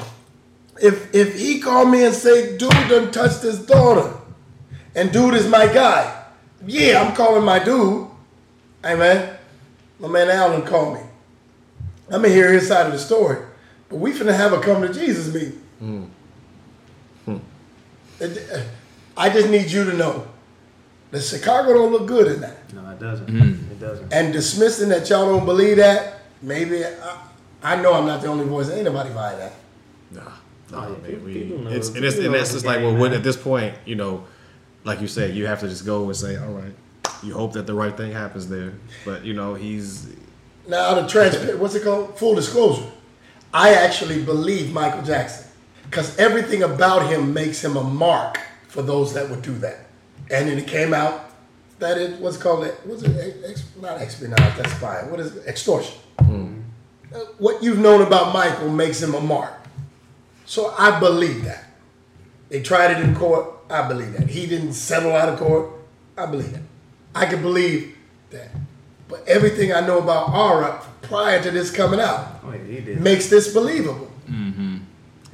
If 0.81 1.15
if 1.15 1.39
he 1.39 1.61
call 1.61 1.87
me 1.87 2.05
and 2.05 2.15
say, 2.15 2.57
dude 2.57 2.71
done 2.89 3.13
touched 3.13 3.43
his 3.43 3.65
daughter, 3.65 4.15
and 4.95 5.13
dude 5.13 5.35
is 5.35 5.47
my 5.47 5.67
guy, 5.67 6.25
yeah, 6.67 7.03
I'm 7.03 7.15
calling 7.15 7.45
my 7.45 7.59
dude. 7.59 8.09
Hey 8.83 8.97
man, 8.97 9.37
my 10.01 10.09
man 10.09 10.29
Allen 10.31 10.63
called 10.63 10.95
me. 10.95 11.01
I'm 12.11 12.23
gonna 12.23 12.29
hear 12.29 12.53
his 12.53 12.67
side 12.69 12.87
of 12.87 12.93
the 12.93 12.99
story. 12.99 13.39
But 13.89 13.97
we 13.99 14.13
finna 14.13 14.35
have 14.35 14.53
a 14.53 14.61
come 14.61 14.83
to 14.83 14.93
Jesus 14.93 15.33
meeting. 15.33 16.11
It- 18.21 18.51
uh, 18.53 18.61
I 19.17 19.29
just 19.29 19.49
need 19.51 19.71
you 19.71 19.85
to 19.85 19.93
know 19.93 20.27
that 21.11 21.23
Chicago 21.23 21.75
don't 21.75 21.93
look 21.93 22.07
good 22.07 22.33
in 22.33 22.41
that. 22.41 22.73
No, 22.73 22.89
it 22.91 22.99
doesn't. 22.99 23.27
Mm. 23.27 23.71
It 23.73 23.79
doesn't. 23.81 24.13
And 24.13 24.33
dismissing 24.33 24.89
that 24.89 25.09
y'all 25.11 25.27
don't 25.27 25.45
believe 25.45 25.77
that, 25.77 26.21
maybe 26.41 26.85
I, 26.85 27.19
I 27.63 27.77
know 27.83 27.93
I'm 27.93 28.07
not 28.07 28.23
the 28.23 28.29
only 28.29 28.47
voice. 28.47 28.71
Ain't 28.71 28.85
nobody 28.85 29.11
buy 29.13 29.35
that. 29.35 29.53
Nah, 30.13 30.21
Oh, 30.73 30.77
nah, 30.77 30.89
yeah, 30.89 30.97
man, 31.15 31.25
we, 31.25 31.33
it's, 31.77 31.89
and, 31.89 32.05
it's, 32.05 32.17
and 32.17 32.33
that's 32.35 32.53
just 32.53 32.65
like, 32.65 32.81
well, 32.81 32.97
when, 32.97 33.13
at 33.13 33.23
this 33.23 33.37
point, 33.37 33.75
you 33.85 33.95
know, 33.97 34.25
like 34.85 35.03
you 35.03 35.09
said, 35.09 35.35
you 35.35 35.47
have 35.47 35.61
to 35.61 35.69
just 35.69 35.85
go 35.85 36.05
and 36.05 36.17
say, 36.17 36.37
all 36.37 36.53
right, 36.53 36.73
you 37.23 37.35
hope 37.35 37.53
that 37.53 37.67
the 37.67 37.75
right 37.75 37.97
thing 37.97 38.13
happens 38.13 38.49
there. 38.49 38.73
But, 39.05 39.25
you 39.25 39.35
know, 39.35 39.55
he's, 39.55 40.07
Now, 40.67 40.95
the 40.95 41.07
transparent, 41.09 41.59
what's 41.59 41.75
it 41.75 41.85
called? 41.85 42.19
Full 42.19 42.35
disclosure. 42.35 42.91
I 43.55 43.75
actually 43.75 44.23
believe 44.23 44.73
Michael 44.73 45.03
Jackson 45.03 45.47
because 45.85 46.17
everything 46.19 46.63
about 46.63 47.11
him 47.11 47.35
makes 47.35 47.63
him 47.63 47.77
a 47.77 47.85
mark 47.85 48.39
for 48.69 48.83
those 48.83 49.13
that 49.15 49.29
would 49.29 49.43
do 49.43 49.53
that. 49.59 49.87
And 50.31 50.49
then 50.49 50.57
it 50.59 50.67
came 50.67 50.95
out 50.95 51.31
that 51.79 51.99
it 51.99 52.19
what's 52.21 52.37
it 52.37 52.41
called 52.41 52.65
it 52.65 52.75
was 52.87 53.03
it 53.03 53.45
ex, 53.47 53.65
not 53.81 54.01
espionage? 54.01 54.57
That's 54.57 54.73
fine. 54.75 55.11
What 55.11 55.21
is 55.21 55.37
it? 55.37 55.47
Extortion. 55.47 55.95
Uh, 56.19 57.19
What 57.39 57.63
you've 57.63 57.79
known 57.79 58.01
about 58.01 58.33
Michael 58.33 58.71
makes 58.71 59.03
him 59.03 59.15
a 59.15 59.21
mark. 59.21 59.53
So 60.47 60.75
I 60.79 60.99
believe 60.99 61.45
that. 61.45 61.65
They 62.49 62.63
tried 62.63 62.93
it 62.93 63.03
in 63.05 63.15
court. 63.15 63.49
I 63.69 63.87
believe 63.87 64.13
that. 64.17 64.29
He 64.31 64.47
didn't 64.47 64.73
settle 64.73 65.13
out 65.13 65.29
of 65.29 65.39
court. 65.39 65.71
I 66.17 66.25
believe 66.27 66.53
that. 66.53 66.63
I 67.15 67.27
can 67.27 67.43
believe 67.43 67.97
that. 68.31 68.49
But 69.09 69.27
everything 69.29 69.73
I 69.73 69.81
know 69.87 69.99
about 69.99 70.31
Aura 70.31 70.81
prior 71.03 71.43
to 71.43 71.51
this 71.51 71.71
coming 71.71 72.01
out 72.01 72.41
Oh, 72.45 72.53
yeah, 72.53 72.59
he 72.65 72.81
did. 72.81 73.01
makes 73.01 73.29
this 73.29 73.53
believable. 73.53 74.09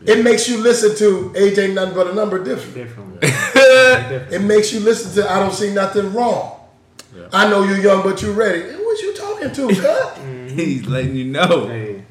It 0.07 0.23
makes 0.25 0.49
you 0.49 0.59
listen 0.59 0.97
to 0.97 1.33
age 1.37 1.59
ain't 1.59 1.75
nothing 1.75 1.95
but 1.95 2.07
a 2.07 2.15
number 2.15 2.43
different. 2.43 2.75
Different. 2.75 3.21
Different. 3.21 4.33
It 4.33 4.41
makes 4.43 4.73
you 4.73 4.81
listen 4.81 5.13
to 5.23 5.31
I 5.31 5.39
don't 5.41 5.53
see 5.53 5.73
nothing 5.75 6.13
wrong. 6.15 6.55
I 7.33 7.49
know 7.51 7.65
you're 7.65 7.79
young, 7.81 8.03
but 8.05 8.23
you're 8.23 8.33
ready. 8.33 8.61
Who 8.63 8.79
was 8.79 9.01
you 9.01 9.15
talking 9.15 9.53
to, 9.53 9.69
cuz? 9.75 10.53
he's 10.55 10.87
letting 10.87 11.17
you 11.17 11.25
know. 11.27 11.67
Hey, 11.67 12.05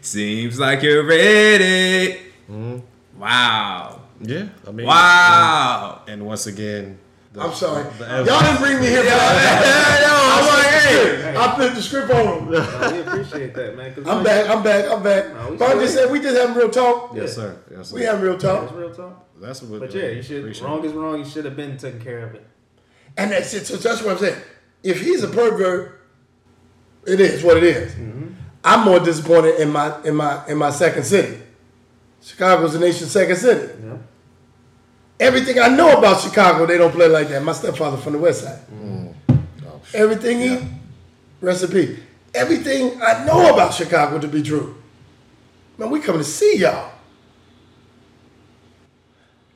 Seems 0.00 0.58
like 0.58 0.82
you're 0.82 1.04
ready. 1.04 2.14
Mm-hmm. 2.50 2.78
Wow, 3.20 4.00
yeah, 4.20 4.48
I 4.66 4.70
mean, 4.72 4.86
wow. 4.86 6.00
And, 6.06 6.14
and 6.14 6.26
once 6.26 6.46
again, 6.48 6.98
the, 7.32 7.40
I'm 7.40 7.52
sorry. 7.54 7.84
the 7.98 8.04
Y'all 8.26 8.40
didn't 8.40 8.58
bring 8.60 8.80
me 8.80 8.86
here 8.88 9.02
for 9.02 9.08
that. 9.08 11.34
I 11.36 11.54
flipped 11.56 11.76
the 11.76 11.82
script 11.82 12.10
on 12.10 12.38
him. 12.38 12.50
no, 12.50 12.90
we 12.92 13.00
appreciate 13.00 13.54
that, 13.54 13.76
man. 13.76 13.94
'cause 13.94 14.06
I'm 14.06 14.22
back. 14.22 14.48
I'm 14.50 14.62
back. 14.62 14.90
I'm 14.90 15.02
back. 15.02 15.34
No, 15.34 15.50
we 15.50 15.56
But 15.56 15.76
I 15.76 15.80
just 15.80 15.92
still- 15.94 16.04
said 16.04 16.12
we 16.12 16.20
just 16.20 16.36
having 16.36 16.54
real 16.56 16.70
talk. 16.70 17.14
Yes, 17.16 17.34
sir. 17.34 17.56
Yes, 17.74 17.88
sir. 17.88 17.96
We 17.96 18.02
having 18.02 18.22
real 18.22 18.32
That's 18.36 18.44
talk. 18.44 18.76
real 18.76 18.94
talk. 18.94 19.28
That's 19.40 19.62
what. 19.62 19.80
But 19.80 19.94
yeah, 19.94 20.08
you 20.08 20.22
should. 20.22 20.60
Wrong 20.62 20.84
it. 20.84 20.88
is 20.88 20.92
wrong. 20.92 21.18
You 21.18 21.24
should 21.24 21.44
have 21.46 21.56
been 21.56 21.76
taking 21.76 22.00
care 22.00 22.24
of 22.26 22.34
it. 22.34 22.46
And 23.16 23.32
that's 23.32 23.52
it. 23.54 23.66
So 23.66 23.76
that's 23.76 24.02
what 24.02 24.12
I'm 24.12 24.18
saying. 24.18 24.40
If 24.82 25.00
he's 25.00 25.22
a 25.22 25.28
pervert, 25.28 26.00
it 27.06 27.20
is 27.20 27.42
what 27.42 27.56
it 27.56 27.64
is. 27.64 27.92
Mm-hmm. 27.92 28.28
I'm 28.64 28.84
more 28.84 29.00
disappointed 29.00 29.58
in 29.58 29.70
my 29.70 29.94
in 30.04 30.14
my 30.14 30.46
in 30.46 30.58
my 30.58 30.70
second 30.70 31.04
city. 31.04 31.38
Chicago's 32.22 32.74
the 32.74 32.78
nation's 32.78 33.10
second 33.10 33.36
city. 33.36 33.72
Yeah. 33.84 33.96
Everything 35.22 35.60
I 35.60 35.68
know 35.68 35.96
about 35.96 36.20
Chicago, 36.20 36.66
they 36.66 36.76
don't 36.76 36.90
play 36.90 37.06
like 37.06 37.28
that. 37.28 37.44
My 37.44 37.52
stepfather 37.52 37.96
from 37.96 38.14
the 38.14 38.18
West 38.18 38.42
Side. 38.42 38.58
Everything 39.94 40.40
he, 40.40 40.58
recipe. 41.40 42.02
Everything 42.34 43.00
I 43.00 43.24
know 43.24 43.54
about 43.54 43.72
Chicago 43.72 44.18
to 44.18 44.26
be 44.26 44.42
true. 44.42 44.74
Man, 45.78 45.90
we 45.90 46.00
coming 46.00 46.22
to 46.22 46.24
see 46.24 46.56
y'all. 46.56 46.90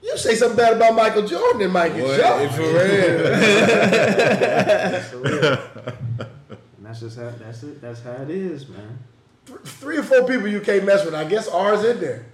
You 0.02 0.16
say 0.16 0.36
something 0.36 0.56
bad 0.56 0.74
about 0.74 0.94
Michael 0.94 1.26
Jordan, 1.26 1.62
it 1.62 1.68
might 1.68 1.96
get 1.96 2.20
shot. 2.20 2.54
for 2.54 2.62
real. 5.18 5.58
And 6.76 6.86
that's 6.86 7.00
just 7.00 7.18
how 7.18 7.30
that's 7.40 7.64
it. 7.64 7.80
That's 7.80 8.02
how 8.02 8.12
it 8.12 8.30
is, 8.30 8.68
man. 8.68 8.98
Three 9.64 9.96
or 9.96 10.04
four 10.04 10.28
people 10.28 10.46
you 10.46 10.60
can't 10.60 10.84
mess 10.84 11.04
with. 11.04 11.14
I 11.14 11.24
guess 11.24 11.48
ours 11.48 11.82
in 11.82 11.98
there. 11.98 12.26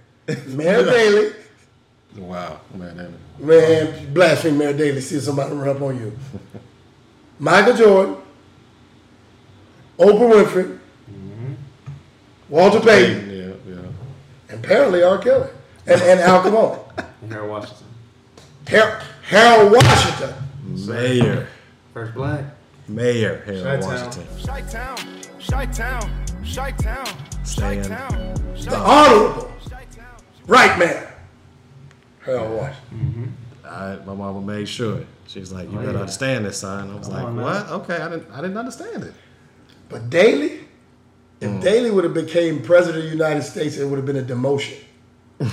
Mayor 0.49 0.85
Daley. 0.85 1.33
Wow, 2.15 2.59
man. 2.75 3.17
That- 3.39 3.93
Man, 3.93 4.13
blaspheme 4.13 4.57
Mayor 4.57 4.73
Daley. 4.73 5.01
See 5.01 5.19
somebody 5.19 5.53
run 5.55 5.69
up 5.75 5.81
on 5.81 5.97
you. 5.99 6.17
Michael 7.39 7.75
Jordan. 7.75 8.15
Oprah 9.99 10.45
Winfrey. 10.45 10.79
Mm-hmm. 11.09 11.53
Walter 12.49 12.79
Payton. 12.79 13.29
Yeah, 13.29 13.73
yeah. 13.75 13.81
And 14.49 14.63
apparently 14.63 15.03
R. 15.03 15.17
Kelly. 15.17 15.49
And, 15.85 16.01
and 16.01 16.19
Al 16.19 16.41
Capone. 16.43 16.79
And 17.21 17.31
Harold 17.33 17.49
Washington, 17.49 17.87
Har- 18.69 19.01
Harold 19.23 19.71
Washington. 19.73 20.33
Mayor, 20.87 21.47
first 21.93 22.13
black. 22.13 22.45
Mayor 22.87 23.43
Harold 23.45 23.63
Chi-town. 23.83 24.05
Washington. 24.05 24.27
Chi-town, 24.45 24.97
Chi-town, 25.47 26.25
Chi-town, 26.55 27.07
Stand. 27.45 27.83
Chi-town, 27.83 28.35
The 28.55 28.75
Honorable. 28.77 29.51
Right 30.47 30.77
man. 30.79 31.07
Harold 32.25 32.57
Washington. 32.57 33.37
I, 33.65 33.97
my 34.05 34.13
mama 34.13 34.41
made 34.41 34.67
sure. 34.67 35.01
She's 35.27 35.51
like, 35.51 35.69
"You 35.71 35.77
Oh, 35.77 35.81
better 35.81 35.93
yeah. 35.93 35.99
understand 35.99 36.45
this, 36.45 36.57
son." 36.57 36.91
I 36.91 36.95
was 36.95 37.07
Come 37.07 37.15
like, 37.15 37.25
on 37.25 37.35
"What? 37.37 37.69
Okay, 37.89 37.97
I 38.01 38.09
didn't. 38.09 38.31
I 38.31 38.41
didn't 38.41 38.57
understand 38.57 39.03
it." 39.03 39.13
But 39.89 40.09
Daley, 40.09 40.59
if 41.39 41.49
Mm. 41.49 41.61
Daley 41.61 41.91
would 41.91 42.03
have 42.03 42.13
became 42.13 42.61
president 42.61 43.03
of 43.05 43.09
the 43.09 43.15
United 43.17 43.43
States, 43.43 43.77
it 43.77 43.85
would 43.85 43.97
have 43.97 44.05
been 44.05 44.17
a 44.17 44.21
demotion. 44.23 44.77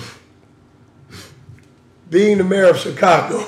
Being 2.10 2.38
the 2.38 2.44
mayor 2.44 2.70
of 2.70 2.76
Chicago 2.76 3.38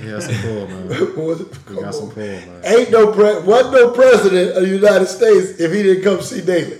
He 0.00 0.10
got 0.10 0.22
some 0.24 0.34
pull, 0.42 0.66
man. 0.66 0.88
was 1.16 1.38
He 1.68 1.74
got 1.76 1.94
some 1.94 2.10
pull, 2.10 2.16
man. 2.16 2.60
ain't 2.64 2.90
no 2.90 3.12
pre- 3.12 3.40
wasn't 3.42 3.74
no 3.74 3.90
president 3.92 4.56
of 4.56 4.62
the 4.64 4.68
United 4.68 5.06
States 5.06 5.60
if 5.60 5.72
he 5.72 5.84
didn't 5.84 6.02
come 6.02 6.20
see 6.20 6.40
Daley. 6.40 6.78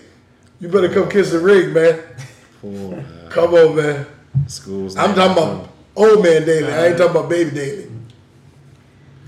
You 0.59 0.69
better 0.69 0.89
come 0.93 1.09
kiss 1.09 1.31
the 1.31 1.39
ring, 1.39 1.73
man. 1.73 2.01
Pull, 2.61 2.71
man. 2.91 3.29
Come 3.31 3.55
on, 3.55 3.77
man. 3.77 4.07
Schools. 4.49 4.97
I'm 4.97 5.15
talking 5.15 5.33
about 5.33 5.69
old 5.97 6.23
man 6.23 6.45
Daley. 6.45 6.73
I 6.73 6.87
ain't 6.89 6.99
talking 6.99 7.17
about 7.17 7.29
baby 7.31 7.51
Daley. 7.51 7.89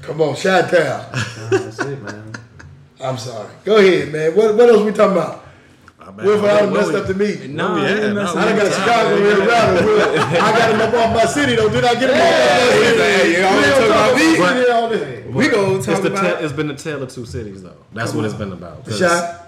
Come 0.02 0.20
on, 0.20 0.34
Chi 0.36 0.42
Town. 0.62 0.70
Nah, 0.70 1.48
that's 1.50 1.78
it, 1.80 2.02
man. 2.02 2.32
I'm 3.00 3.18
sorry. 3.18 3.48
Go 3.64 3.76
ahead, 3.78 4.12
man. 4.12 4.36
What, 4.36 4.54
what 4.54 4.68
else 4.68 4.82
we 4.84 4.92
talking 4.92 5.16
about? 5.16 5.42
Wilford, 6.16 6.50
I 6.50 6.60
done 6.60 6.72
messed 6.74 6.92
up 6.92 7.06
the 7.06 7.14
meet. 7.14 7.48
Nah, 7.50 7.76
yeah, 7.76 7.82
I 7.84 7.88
didn't 7.88 8.14
no, 8.14 8.22
mess 8.22 8.36
I 8.36 8.44
done 8.44 8.56
got 8.58 8.66
up. 8.66 8.72
Chicago 8.74 9.16
here 9.16 9.48
around. 9.48 9.84
Will. 9.86 10.00
I 10.20 10.58
got 10.58 10.70
him 10.74 10.80
up 10.82 10.94
off 10.94 11.14
my 11.16 11.24
city 11.24 11.56
though. 11.56 11.68
Did 11.70 11.84
I 11.84 11.94
get 11.94 12.10
him 12.10 12.16
off 12.20 12.20
my 12.20 12.86
city? 12.86 12.98
Hey, 13.00 13.40
you 13.40 13.46
always 13.46 13.64
We 13.64 13.70
don't 13.70 13.88
talk 13.88 14.12
about 14.12 14.16
me. 14.16 14.36
about 14.36 14.70
all 14.70 14.88
day. 14.90 15.22
We 15.26 15.48
gonna 15.48 15.76
It's, 15.78 15.86
the 15.86 16.06
about. 16.08 16.22
ta- 16.38 16.44
it's 16.44 16.52
been 16.52 16.68
the 16.68 16.74
tale 16.74 17.02
of 17.02 17.10
two 17.10 17.24
cities, 17.24 17.62
though. 17.62 17.76
That's 17.92 18.12
what 18.12 18.26
it's 18.26 18.34
been 18.34 18.52
about. 18.52 18.90
Shot. 18.92 19.40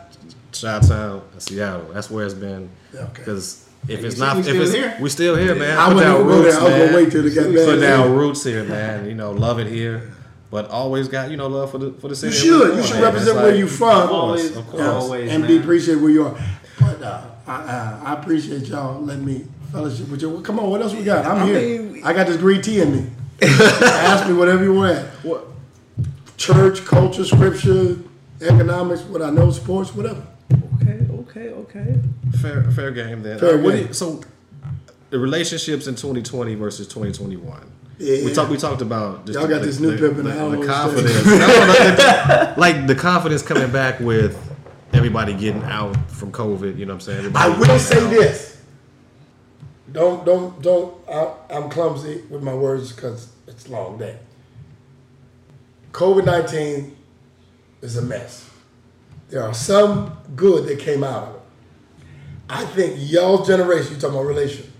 Chi-town, 0.52 1.22
Seattle. 1.38 1.90
That's 1.92 2.10
where 2.10 2.24
it's 2.24 2.34
been. 2.34 2.70
Okay. 2.94 3.12
Because 3.14 3.65
if 3.88 4.02
it's 4.04 4.18
not, 4.18 4.38
if 4.38 4.48
it's 4.48 4.72
here? 4.72 4.96
we 5.00 5.08
still 5.10 5.36
here, 5.36 5.54
man. 5.54 5.78
I 5.78 5.92
Put 5.92 6.00
down 6.00 6.14
even 6.16 6.26
go 6.26 6.42
roots, 6.42 6.56
there. 6.56 6.60
I 6.60 6.64
was 6.64 6.72
man. 6.90 6.94
wait 6.94 7.12
till 7.12 7.26
it 7.26 7.34
got 7.34 7.44
Put 7.66 7.80
down 7.80 8.12
roots 8.16 8.44
here, 8.44 8.64
man. 8.64 9.06
You 9.08 9.14
know, 9.14 9.30
love 9.32 9.58
it 9.60 9.66
here, 9.68 10.12
but 10.50 10.68
always 10.70 11.08
got 11.08 11.30
you 11.30 11.36
know 11.36 11.46
love 11.46 11.70
for 11.70 11.78
the 11.78 11.92
for 11.92 12.08
the 12.08 12.26
You 12.26 12.32
should. 12.32 12.76
You 12.76 12.82
should 12.82 13.00
represent 13.00 13.36
where 13.36 13.50
like- 13.50 13.58
you 13.58 13.68
from. 13.68 14.10
Always, 14.10 14.56
of 14.56 14.66
course. 14.68 14.82
always, 14.82 15.30
and 15.30 15.46
be 15.46 15.58
appreciate 15.58 15.96
where 15.96 16.10
you 16.10 16.26
are. 16.26 16.38
But 16.80 17.02
uh, 17.02 17.22
I, 17.46 17.52
I, 17.52 18.02
I 18.06 18.12
appreciate 18.20 18.62
y'all 18.66 19.00
letting 19.00 19.24
me 19.24 19.46
fellowship 19.72 20.08
with 20.08 20.20
you. 20.22 20.40
Come 20.42 20.58
on, 20.58 20.68
what 20.70 20.82
else 20.82 20.92
we 20.94 21.04
got? 21.04 21.24
I'm 21.24 21.42
I 21.42 21.46
here. 21.46 21.82
mean- 21.82 22.04
I 22.04 22.12
got 22.12 22.26
this 22.26 22.36
green 22.36 22.60
tea 22.62 22.80
in 22.80 22.92
me. 22.94 23.10
Ask 23.42 24.26
me 24.28 24.34
whatever 24.34 24.64
you 24.64 24.74
want. 24.74 24.98
What? 25.22 25.46
Church, 26.36 26.84
culture, 26.84 27.24
scripture, 27.24 27.98
economics, 28.40 29.02
what 29.02 29.22
I 29.22 29.30
know, 29.30 29.50
sports, 29.50 29.94
whatever. 29.94 30.26
Okay, 31.36 31.48
okay, 31.50 31.80
okay. 31.80 32.00
Fair, 32.38 32.62
fair 32.70 32.90
game 32.92 33.22
then. 33.22 33.38
Fair 33.38 33.58
Uh, 33.58 33.62
what 33.62 33.72
do 33.72 33.78
game. 33.78 33.86
you- 33.88 33.92
so, 33.92 34.20
the 35.10 35.18
relationships 35.18 35.86
in 35.86 35.94
2020 35.94 36.54
versus 36.54 36.86
2021. 36.88 37.60
Yeah. 37.98 38.24
We 38.24 38.32
talked. 38.34 38.50
We 38.50 38.56
talked 38.58 38.82
about 38.82 39.24
just 39.26 39.38
Y'all 39.38 39.48
got 39.48 39.60
the, 39.60 39.66
this 39.66 39.80
new 39.80 39.90
the, 39.92 39.98
pimp 39.98 40.18
and 40.18 40.26
the, 40.26 40.32
I 40.32 40.36
don't 40.36 40.60
the 40.60 40.66
confidence. 40.66 41.14
what 41.24 41.38
No, 41.38 41.46
no, 41.46 41.94
the- 41.96 42.54
like 42.58 42.86
the 42.86 42.94
confidence 42.94 43.42
coming 43.42 43.70
back 43.70 44.00
with 44.00 44.36
everybody 44.92 45.32
getting 45.34 45.62
out 45.64 45.94
from 46.10 46.30
COVID. 46.32 46.76
You 46.78 46.84
know 46.86 46.94
what 46.94 47.08
I'm 47.08 47.22
saying? 47.22 47.32
I 47.36 47.48
will 47.48 47.78
say 47.78 48.02
out. 48.04 48.10
this. 48.10 48.60
Don't 49.92 50.26
don't 50.26 50.60
don't. 50.62 50.94
I, 51.08 51.32
I'm 51.50 51.70
clumsy 51.70 52.22
with 52.28 52.42
my 52.42 52.52
words 52.54 52.92
because 52.92 53.28
it's 53.46 53.68
long 53.68 53.96
day. 53.98 54.18
COVID 55.92 56.24
nineteen 56.26 56.96
is 57.80 57.96
a 57.96 58.02
mess. 58.02 58.50
There 59.28 59.42
are 59.42 59.54
some 59.54 60.16
good 60.34 60.66
that 60.68 60.78
came 60.78 61.02
out 61.02 61.28
of 61.28 61.34
it. 61.34 61.40
I 62.48 62.64
think 62.64 62.94
y'all's 62.98 63.48
generation, 63.48 63.94
you 63.94 64.00
talking 64.00 64.16
about 64.16 64.26
relation, 64.26 64.72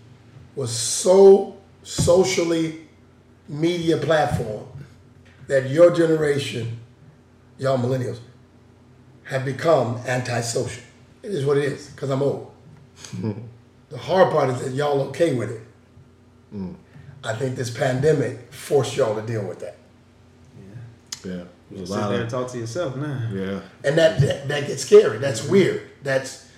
was 0.55 0.71
so 0.71 1.57
socially 1.83 2.87
media 3.49 3.97
platform 3.97 4.67
that 5.49 5.71
your 5.71 5.95
generation, 5.95 6.79
y'all 7.59 7.79
millennials, 7.79 8.19
have 9.25 9.45
become 9.45 9.97
antisocial. 10.07 10.83
It 11.23 11.33
is 11.33 11.45
what 11.45 11.59
it 11.59 11.65
is, 11.65 11.89
because 11.89 12.11
I'm 12.11 12.23
old. 12.23 12.53
the 13.89 13.99
hard 13.99 14.31
part 14.31 14.51
is 14.51 14.61
that 14.63 14.73
y'all 14.73 15.01
okay 15.09 15.35
with 15.35 15.51
it. 15.51 15.63
Mm. 16.55 16.77
I 17.25 17.35
think 17.35 17.57
this 17.57 17.71
pandemic 17.71 18.53
forced 18.53 18.97
y'all 18.97 19.21
to 19.21 19.27
deal 19.27 19.45
with 19.45 19.59
that. 19.61 19.77
Yeah. 21.25 21.35
Yeah, 21.35 21.45
You 21.71 21.85
sit 21.85 21.97
a 21.97 22.09
there 22.09 22.21
and 22.21 22.31
talk 22.31 22.51
to 22.53 22.59
yourself 22.59 22.97
now. 22.97 23.29
yeah. 23.33 23.61
And 23.85 23.99
that, 23.99 24.21
that, 24.21 24.49
that 24.49 24.67
gets 24.67 24.83
scary. 24.85 25.19
That's 25.19 25.47
weird. 25.47 25.83
That's 26.03 26.49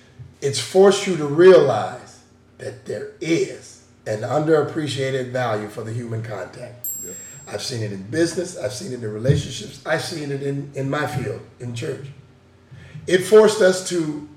it's 0.41 0.61
forced 0.61 1.07
you 1.07 1.17
to 1.17 1.27
realize 1.27 2.21
that 2.59 2.85
there 2.85 3.13
is 3.21 3.85
an 4.07 4.21
underappreciated 4.21 5.31
value 5.31 5.69
for 5.69 5.83
the 5.83 5.93
human 5.93 6.23
contact. 6.23 6.87
I've 7.51 7.63
seen 7.63 7.83
it 7.83 7.93
in 7.93 8.03
business, 8.03 8.59
I've 8.59 8.75
seen 8.75 8.93
it 8.93 9.03
in 9.03 9.11
relationships, 9.11 9.81
I've 9.87 10.03
seen 10.03 10.31
it 10.31 10.43
in, 10.43 10.71
in 10.75 10.91
my 10.91 11.07
field, 11.07 11.41
in 11.61 11.75
church. 11.75 12.07
It 13.07 13.19
forced 13.19 13.63
us 13.63 13.89
to 13.89 14.29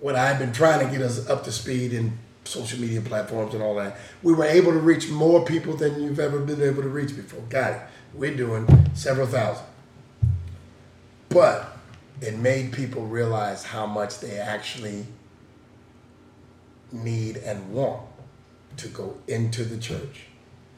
what 0.00 0.16
I've 0.16 0.38
been 0.38 0.52
trying 0.52 0.86
to 0.86 0.92
get 0.92 1.00
us 1.00 1.28
up 1.30 1.44
to 1.44 1.52
speed 1.52 1.94
in 1.94 2.18
social 2.44 2.78
media 2.78 3.00
platforms 3.00 3.54
and 3.54 3.62
all 3.62 3.74
that. 3.76 3.96
We 4.22 4.34
were 4.34 4.44
able 4.44 4.72
to 4.72 4.78
reach 4.78 5.08
more 5.08 5.44
people 5.44 5.76
than 5.76 6.02
you've 6.02 6.20
ever 6.20 6.40
been 6.40 6.60
able 6.60 6.82
to 6.82 6.88
reach 6.88 7.16
before. 7.16 7.40
Got 7.48 7.72
it. 7.72 7.80
We're 8.14 8.36
doing 8.36 8.66
several 8.94 9.26
thousand. 9.26 9.64
But 11.28 11.76
it 12.20 12.36
made 12.36 12.72
people 12.72 13.06
realize 13.06 13.64
how 13.64 13.86
much 13.86 14.18
they 14.18 14.38
actually 14.38 15.06
need 16.92 17.36
and 17.38 17.72
want 17.72 18.02
to 18.78 18.88
go 18.88 19.16
into 19.28 19.64
the 19.64 19.78
church. 19.78 20.22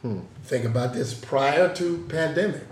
Hmm. 0.02 0.20
Think 0.44 0.64
about 0.64 0.92
this 0.92 1.14
prior 1.14 1.72
to 1.74 2.06
pandemic, 2.08 2.66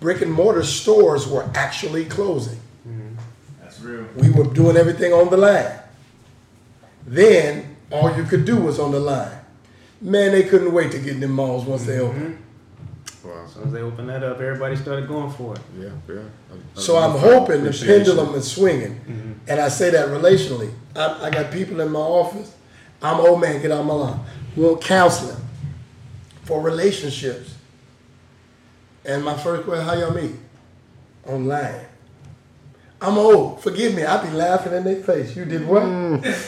brick 0.00 0.22
and 0.22 0.32
mortar 0.32 0.64
stores 0.64 1.26
were 1.26 1.48
actually 1.54 2.06
closing. 2.06 2.58
Mm-hmm. 2.88 3.14
That's 3.62 3.80
real. 3.80 4.06
We 4.16 4.30
were 4.30 4.52
doing 4.52 4.76
everything 4.76 5.12
on 5.12 5.30
the 5.30 5.36
line. 5.36 5.78
Then 7.06 7.76
all 7.90 8.16
you 8.16 8.24
could 8.24 8.44
do 8.44 8.56
was 8.56 8.78
on 8.78 8.92
the 8.92 9.00
line. 9.00 9.38
Man, 10.00 10.32
they 10.32 10.44
couldn't 10.44 10.72
wait 10.72 10.92
to 10.92 10.98
get 10.98 11.14
in 11.14 11.20
the 11.20 11.28
malls 11.28 11.64
once 11.64 11.84
they 11.84 11.98
mm-hmm. 11.98 12.16
opened. 12.16 12.43
Wow. 13.24 13.46
So 13.46 13.62
as 13.62 13.72
they 13.72 13.80
opened 13.80 14.10
that 14.10 14.22
up, 14.22 14.40
everybody 14.40 14.76
started 14.76 15.08
going 15.08 15.30
for 15.30 15.54
it. 15.54 15.60
Yeah, 15.78 15.88
yeah. 16.08 16.14
A- 16.16 16.78
a 16.78 16.80
So 16.80 16.96
I'm 16.96 17.18
hoping 17.18 17.64
the 17.64 17.72
pendulum 17.72 18.34
is 18.34 18.50
swinging, 18.50 18.94
mm-hmm. 19.00 19.32
and 19.48 19.60
I 19.60 19.68
say 19.68 19.90
that 19.90 20.08
relationally. 20.08 20.72
I, 20.94 21.26
I 21.26 21.30
got 21.30 21.50
people 21.50 21.80
in 21.80 21.90
my 21.90 22.00
office. 22.00 22.54
I'm 23.02 23.20
old 23.20 23.40
man, 23.40 23.60
get 23.62 23.70
out 23.70 23.80
of 23.80 23.86
my 23.86 23.94
line. 23.94 24.20
Want 24.56 24.80
counseling 24.82 25.42
for 26.44 26.60
relationships. 26.60 27.54
And 29.04 29.24
my 29.24 29.36
first 29.36 29.64
question, 29.64 29.86
how 29.86 29.94
y'all 29.94 30.14
meet? 30.14 30.36
Online. 31.26 31.86
I'm 33.00 33.18
old. 33.18 33.62
Forgive 33.62 33.94
me. 33.94 34.04
I 34.04 34.24
be 34.24 34.30
laughing 34.30 34.72
in 34.72 34.84
their 34.84 35.02
face. 35.02 35.36
You 35.36 35.44
did 35.44 35.66
what? 35.66 35.82
Mm. 35.82 36.38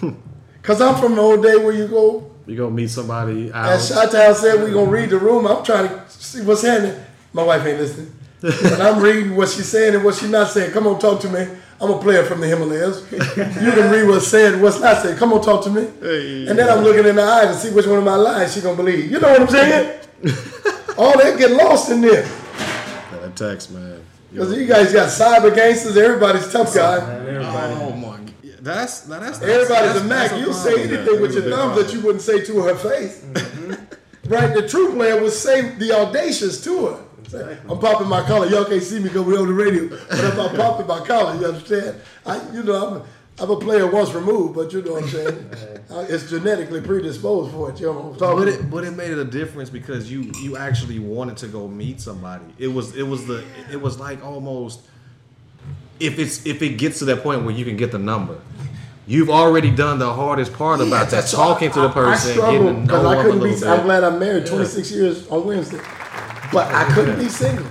Cause 0.62 0.80
I'm 0.80 1.00
from 1.00 1.16
the 1.16 1.20
old 1.20 1.42
day 1.42 1.56
where 1.56 1.72
you 1.72 1.88
go. 1.88 2.31
You 2.46 2.56
gonna 2.56 2.70
meet 2.70 2.90
somebody 2.90 3.52
out? 3.52 3.72
As 3.72 3.90
Chi-Town 3.92 4.34
said, 4.34 4.62
we 4.64 4.72
gonna 4.72 4.90
read 4.90 5.10
the 5.10 5.18
room. 5.18 5.46
I'm 5.46 5.64
trying 5.64 5.88
to 5.88 6.02
see 6.08 6.42
what's 6.42 6.62
happening. 6.62 6.94
My 7.32 7.42
wife 7.44 7.64
ain't 7.66 7.78
listening. 7.78 8.12
but 8.40 8.80
I'm 8.80 9.00
reading 9.02 9.36
what 9.36 9.48
she's 9.48 9.68
saying 9.68 9.94
and 9.94 10.04
what 10.04 10.16
she's 10.16 10.30
not 10.30 10.48
saying. 10.48 10.72
Come 10.72 10.86
on, 10.86 10.98
talk 10.98 11.20
to 11.20 11.28
me. 11.28 11.46
I'm 11.80 11.90
a 11.90 11.98
player 11.98 12.24
from 12.24 12.40
the 12.40 12.46
Himalayas. 12.46 13.10
you 13.10 13.18
can 13.18 13.90
read 13.90 14.06
what's 14.08 14.28
said, 14.28 14.60
what's 14.60 14.80
not 14.80 15.02
said. 15.02 15.18
Come 15.18 15.32
on, 15.32 15.42
talk 15.42 15.64
to 15.64 15.70
me. 15.70 15.82
and 16.48 16.56
then 16.58 16.68
I'm 16.68 16.84
looking 16.84 17.06
in 17.06 17.16
the 17.16 17.22
eyes 17.22 17.56
to 17.56 17.68
see 17.68 17.74
which 17.74 17.86
one 17.86 17.98
of 17.98 18.04
my 18.04 18.14
lies 18.16 18.54
she 18.54 18.60
gonna 18.60 18.76
believe. 18.76 19.10
You 19.10 19.18
know 19.20 19.30
what 19.32 19.40
I'm 19.42 19.48
saying? 19.48 20.00
All 20.98 21.16
that 21.18 21.36
get 21.38 21.50
lost 21.50 21.90
in 21.90 22.00
there. 22.00 22.22
That 23.10 23.34
text, 23.34 23.70
man. 23.72 24.00
Because 24.32 24.56
you 24.56 24.66
guys 24.66 24.92
got 24.92 25.08
cyber 25.08 25.54
gangsters. 25.54 25.96
Everybody's 25.96 26.50
tough 26.52 26.74
guy. 26.74 26.98
And 26.98 27.28
everybody. 27.28 27.74
Oh 27.74 27.92
my! 27.92 28.11
Yeah, 28.64 28.74
That's 28.74 29.08
now 29.08 29.18
that's 29.20 29.40
Everybody's 29.42 29.68
that's, 29.94 30.00
a 30.00 30.04
Mac. 30.04 30.30
You'll 30.38 30.52
say 30.54 30.86
there. 30.86 30.98
anything 31.00 31.20
with 31.20 31.34
your 31.34 31.42
thumbs 31.50 31.76
that 31.84 31.92
you 31.92 32.00
wouldn't 32.00 32.22
say 32.22 32.44
to 32.44 32.60
her 32.62 32.74
face. 32.76 33.20
Mm-hmm. 33.24 34.32
Right? 34.32 34.54
The 34.54 34.68
true 34.68 34.92
player 34.94 35.20
would 35.20 35.32
say 35.32 35.74
the 35.76 35.92
audacious 35.92 36.62
to 36.64 36.86
her. 36.86 37.04
I'm 37.68 37.78
popping 37.78 38.08
my 38.08 38.22
collar. 38.22 38.46
Y'all 38.46 38.64
can't 38.64 38.82
see 38.82 38.98
me 38.98 39.04
because 39.04 39.22
we're 39.22 39.40
on 39.40 39.46
the 39.48 39.52
radio. 39.54 39.88
But 39.88 40.00
if 40.12 40.38
I'm 40.38 40.54
popping 40.56 40.86
my 40.86 41.00
collar, 41.04 41.34
you 41.40 41.46
understand? 41.46 41.98
I, 42.26 42.36
you 42.52 42.62
know, 42.62 42.86
I'm 42.86 42.94
a, 42.98 43.06
I'm 43.42 43.50
a 43.50 43.58
player 43.58 43.86
once 43.90 44.12
removed, 44.12 44.54
but 44.54 44.70
you 44.72 44.82
know 44.82 44.92
what 44.92 45.04
I'm 45.04 45.08
saying? 45.08 45.50
It's 46.10 46.28
genetically 46.30 46.82
predisposed 46.82 47.52
for 47.52 47.70
it. 47.70 47.80
You 47.80 47.86
know 47.86 47.92
what 47.92 48.04
I'm 48.04 48.18
talking 48.18 48.36
But 48.38 48.48
about? 48.48 48.60
it 48.60 48.70
but 48.70 48.84
it 48.84 48.90
made 48.92 49.10
it 49.10 49.18
a 49.18 49.24
difference 49.24 49.70
because 49.70 50.10
you 50.12 50.30
you 50.42 50.56
actually 50.58 50.98
wanted 50.98 51.36
to 51.38 51.48
go 51.48 51.66
meet 51.68 52.00
somebody. 52.00 52.44
It 52.58 52.68
was 52.68 52.94
it 52.94 53.02
was 53.04 53.26
the 53.26 53.42
it 53.70 53.80
was 53.80 53.98
like 53.98 54.22
almost 54.24 54.82
if 56.02 56.18
it's 56.18 56.44
if 56.44 56.62
it 56.62 56.70
gets 56.70 56.98
to 56.98 57.04
that 57.06 57.22
point 57.22 57.44
where 57.44 57.54
you 57.54 57.64
can 57.64 57.76
get 57.76 57.92
the 57.92 57.98
number. 57.98 58.38
You've 59.04 59.30
already 59.30 59.70
done 59.70 59.98
the 59.98 60.12
hardest 60.12 60.52
part 60.52 60.80
about 60.80 61.10
that, 61.10 61.26
talking 61.26 61.70
why 61.70 61.74
to 61.74 61.80
the 61.80 61.88
person, 61.88 62.40
I, 62.40 62.46
I 62.46 62.52
getting 62.52 62.86
to 62.86 62.92
know 62.92 63.06
I 63.06 63.22
couldn't 63.22 63.42
be, 63.42 63.50
bit. 63.50 63.64
I'm 63.64 63.84
glad 63.84 64.04
I'm 64.04 64.20
married 64.20 64.46
26 64.46 64.92
years 64.92 65.28
on 65.28 65.44
Wednesday, 65.44 65.80
but 66.52 66.72
I 66.72 66.84
couldn't 66.94 67.18
be 67.18 67.28
single. 67.28 67.66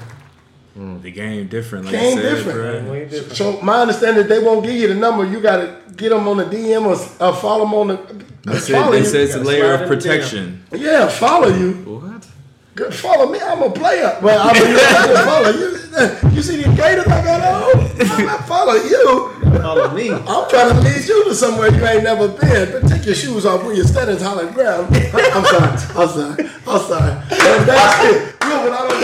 Mm. 0.77 1.01
The 1.01 1.11
game 1.11 1.47
different. 1.47 1.85
Like 1.85 1.93
Game 1.93 2.17
said, 2.17 2.35
different. 2.35 2.87
bro. 2.87 3.05
Different. 3.05 3.35
So 3.35 3.61
my 3.61 3.81
understanding, 3.81 4.27
they 4.27 4.39
won't 4.39 4.65
give 4.65 4.75
you 4.75 4.87
the 4.87 4.95
number. 4.95 5.25
You 5.25 5.41
got 5.41 5.57
to 5.57 5.81
get 5.95 6.09
them 6.09 6.27
on 6.27 6.37
the 6.37 6.45
DM 6.45 6.85
or, 6.85 6.95
or 6.95 7.29
uh, 7.29 7.35
follow 7.35 7.65
them 7.65 7.73
on 7.73 7.87
the. 7.87 8.25
They 8.43 8.57
said, 8.57 8.91
they 8.91 8.99
you. 8.99 9.05
said 9.05 9.21
it's 9.21 9.35
a 9.35 9.43
layer 9.43 9.73
of 9.73 9.87
protection. 9.87 10.63
Yeah, 10.71 11.07
follow 11.07 11.49
you. 11.49 11.73
What? 11.73 12.27
Good, 12.75 12.93
follow 12.93 13.31
me. 13.31 13.39
I'm 13.39 13.61
a 13.61 13.69
player. 13.69 14.17
Well, 14.21 14.49
I 14.49 14.53
mean, 14.53 14.63
I 14.63 15.07
just 15.07 15.23
follow 15.25 15.49
you. 15.49 15.80
You 16.31 16.41
see 16.41 16.55
these 16.55 16.75
gators 16.77 17.05
I 17.05 17.23
got 17.23 17.41
on? 17.41 17.91
I'm 17.99 18.25
not 18.25 18.47
follow 18.47 18.73
you. 18.73 19.33
Follow 19.59 19.93
me. 19.93 20.11
I'm 20.11 20.49
trying 20.49 20.73
to 20.73 20.81
lead 20.81 21.05
you 21.05 21.25
to 21.25 21.35
somewhere 21.35 21.69
you 21.69 21.85
ain't 21.85 22.03
never 22.03 22.29
been. 22.29 22.71
But 22.71 22.87
take 22.87 23.05
your 23.05 23.15
shoes 23.15 23.45
off 23.45 23.63
when 23.63 23.75
you're 23.75 23.85
standing 23.85 24.17
solid 24.17 24.53
ground. 24.53 24.87
I'm 24.95 25.45
sorry. 25.45 25.67
I'm 25.95 26.07
sorry. 26.07 26.49
I'm 26.65 26.81
sorry. 26.81 27.11
And 27.11 27.67
that's 27.67 28.05
it. 28.05 28.23
Look, 28.41 28.63
when 28.63 28.73
I 28.73 28.87
don't 28.87 29.01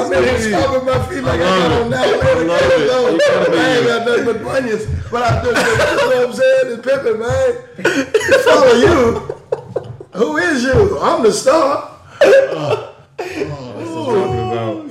I'm 0.00 0.12
in 0.12 0.24
here 0.24 0.40
stomping 0.40 0.86
my 0.86 1.06
feet 1.06 1.22
like 1.22 1.40
I 1.40 1.58
got 1.58 1.82
on 1.82 1.90
now. 1.90 2.02
I 2.02 2.04
ain't 3.76 3.86
got 3.86 4.06
nothing 4.06 4.24
but 4.24 4.42
bunions. 4.42 4.86
But 5.10 5.22
I 5.22 5.44
just, 5.44 5.56
you 5.56 5.96
know 5.96 6.16
what 6.16 6.28
I'm 6.28 6.32
saying? 6.32 6.66
It's 6.72 6.86
pimping, 6.86 7.18
man. 7.20 7.50
Follow 8.44 8.74
you. 8.74 9.40
Who 10.14 10.36
is 10.38 10.64
you? 10.64 10.98
I'm 10.98 11.22
the 11.22 11.32
star. 11.32 11.98
Uh, 12.22 12.89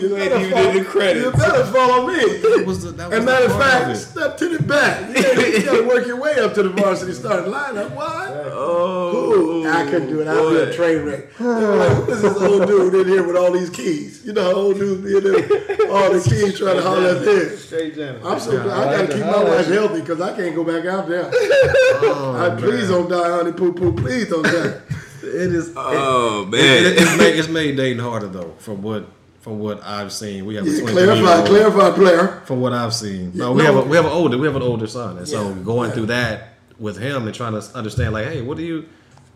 You 0.10 0.18
ain't 0.18 0.32
even 0.34 0.52
follow- 0.52 0.70
in 0.72 0.78
the 0.78 0.86
credits. 0.86 1.26
You 1.26 1.32
better 1.32 1.66
follow 1.66 2.08
me. 2.08 2.16
That 2.40 2.64
was 2.66 2.84
the, 2.84 2.92
that 2.92 3.10
was 3.10 3.18
As 3.20 3.24
a 3.24 3.26
matter 3.26 3.46
of 3.46 3.52
fact, 3.60 3.90
it. 3.92 3.96
step 3.98 4.38
to 4.38 4.58
the 4.58 4.64
back. 4.64 5.08
You 5.10 5.22
gotta, 5.24 5.52
you 5.52 5.64
gotta 5.64 5.84
work 5.88 6.08
your 6.08 6.20
way 6.20 6.34
up 6.40 6.54
to 6.56 6.64
the 6.64 6.70
varsity 6.70 7.14
starting 7.14 7.52
lineup. 7.54 7.96
Why? 7.96 8.28
Oh, 8.52 9.66
I 9.68 9.84
couldn't 9.86 10.10
do 10.10 10.22
it. 10.22 10.28
I'd 10.28 10.50
be 10.50 10.72
a 10.72 10.74
train 10.74 11.04
wreck. 11.06 11.38
They 11.38 11.44
were 11.46 11.76
like, 11.76 11.92
who 11.98 12.12
is 12.12 12.22
this 12.22 12.38
old 12.42 12.68
dude 12.68 12.94
in 12.96 13.08
here 13.08 13.24
with 13.26 13.36
all 13.36 13.52
these 13.52 13.70
keys? 13.70 14.26
You 14.26 14.34
know, 14.34 14.44
how 14.44 14.52
old 14.54 14.78
dudes 14.78 15.04
be 15.04 15.18
in 15.18 15.24
there, 15.24 15.92
all 15.92 16.12
the 16.12 16.22
keys 16.28 16.58
trying 16.58 16.78
to 16.78 16.82
holler 16.82 17.10
at 17.16 17.24
them. 17.26 17.58
Straight 17.58 17.96
Janet. 17.96 18.22
I'm 18.26 18.40
so 18.40 18.52
glad 18.64 18.88
I 18.88 18.98
gotta 19.06 19.14
keep 19.14 19.26
my 19.26 19.44
wife 19.44 19.68
healthy 19.68 20.02
because 20.02 20.22
I 20.22 20.36
can't 20.36 20.56
go 20.56 20.64
back 20.64 20.86
out 20.86 21.08
there. 21.08 21.26
I, 21.34 22.00
oh, 22.04 22.56
please 22.60 22.88
don't 22.90 23.10
die, 23.10 23.30
honey. 23.30 23.52
Poo 23.52 23.74
poo. 23.74 23.94
Please 23.94 24.30
don't 24.30 24.44
die. 24.44 24.80
It 25.22 25.54
is. 25.54 25.74
oh 25.76 26.44
It, 26.44 26.50
man. 26.50 26.86
it, 26.86 26.98
it's, 26.98 27.18
made, 27.18 27.36
it's 27.38 27.48
made 27.50 27.76
dating 27.76 28.00
harder 28.00 28.28
though. 28.28 28.56
From 28.58 28.82
what 28.82 29.06
from 29.42 29.60
what 29.60 29.82
I've 29.84 30.12
seen, 30.12 30.46
we 30.46 30.56
have 30.56 30.66
a 30.66 30.70
Yeah, 30.70 30.82
23 30.82 31.04
clarify, 31.06 31.48
clarify, 31.48 31.92
player. 31.96 32.42
From 32.46 32.62
what 32.62 32.74
I've 32.74 32.94
seen, 32.94 33.32
Yeah, 33.34 33.44
no, 33.46 33.52
we 33.54 33.60
no. 33.64 33.74
have 33.74 33.76
a, 33.86 33.88
we 33.88 33.96
have 33.96 34.06
an 34.06 34.12
older 34.12 34.38
we 34.38 34.46
have 34.48 34.56
an 34.56 34.62
older 34.62 34.88
son, 34.88 35.18
and 35.18 35.28
so 35.28 35.54
going 35.56 35.90
yeah. 35.90 35.96
through 35.96 36.06
that 36.08 36.50
with 36.78 36.98
him 36.98 37.26
and 37.26 37.36
trying 37.36 37.54
to 37.60 37.78
understand, 37.78 38.14
like, 38.14 38.26
hey, 38.28 38.42
what 38.42 38.58
do 38.58 38.64
you 38.64 38.88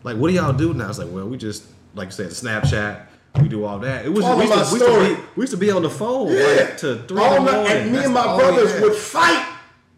like? 0.04 0.18
What 0.18 0.30
do 0.30 0.34
y'all 0.36 0.54
do 0.54 0.74
now? 0.74 0.90
It's 0.90 1.00
like, 1.00 1.10
well, 1.12 1.28
we 1.28 1.38
just 1.38 1.66
like 1.96 2.08
you 2.08 2.12
said, 2.12 2.28
Snapchat. 2.30 3.08
We 3.42 3.48
do 3.50 3.66
all 3.66 3.80
that. 3.80 4.06
It 4.06 4.10
was 4.14 4.24
Follow 4.24 4.38
we 4.38 4.44
used, 4.46 4.56
my 4.56 4.64
to, 4.64 4.74
we, 4.74 4.80
used 4.80 4.86
to 4.86 4.92
story. 4.92 5.16
be, 5.16 5.22
we 5.38 5.42
used 5.42 5.54
to 5.54 5.58
be 5.58 5.72
on 5.72 5.82
the 5.82 5.90
phone 5.90 6.32
Yeah. 6.32 6.44
like 6.44 6.78
to 6.78 7.02
three 7.08 7.20
All 7.20 7.36
in 7.38 7.46
the 7.46 7.52
my, 7.52 7.58
morning. 7.58 7.78
and 7.78 7.86
me 7.88 7.94
That's 7.94 8.06
and 8.06 8.14
my 8.14 8.38
brothers 8.38 8.80
would 8.82 8.94
fight. 8.96 9.50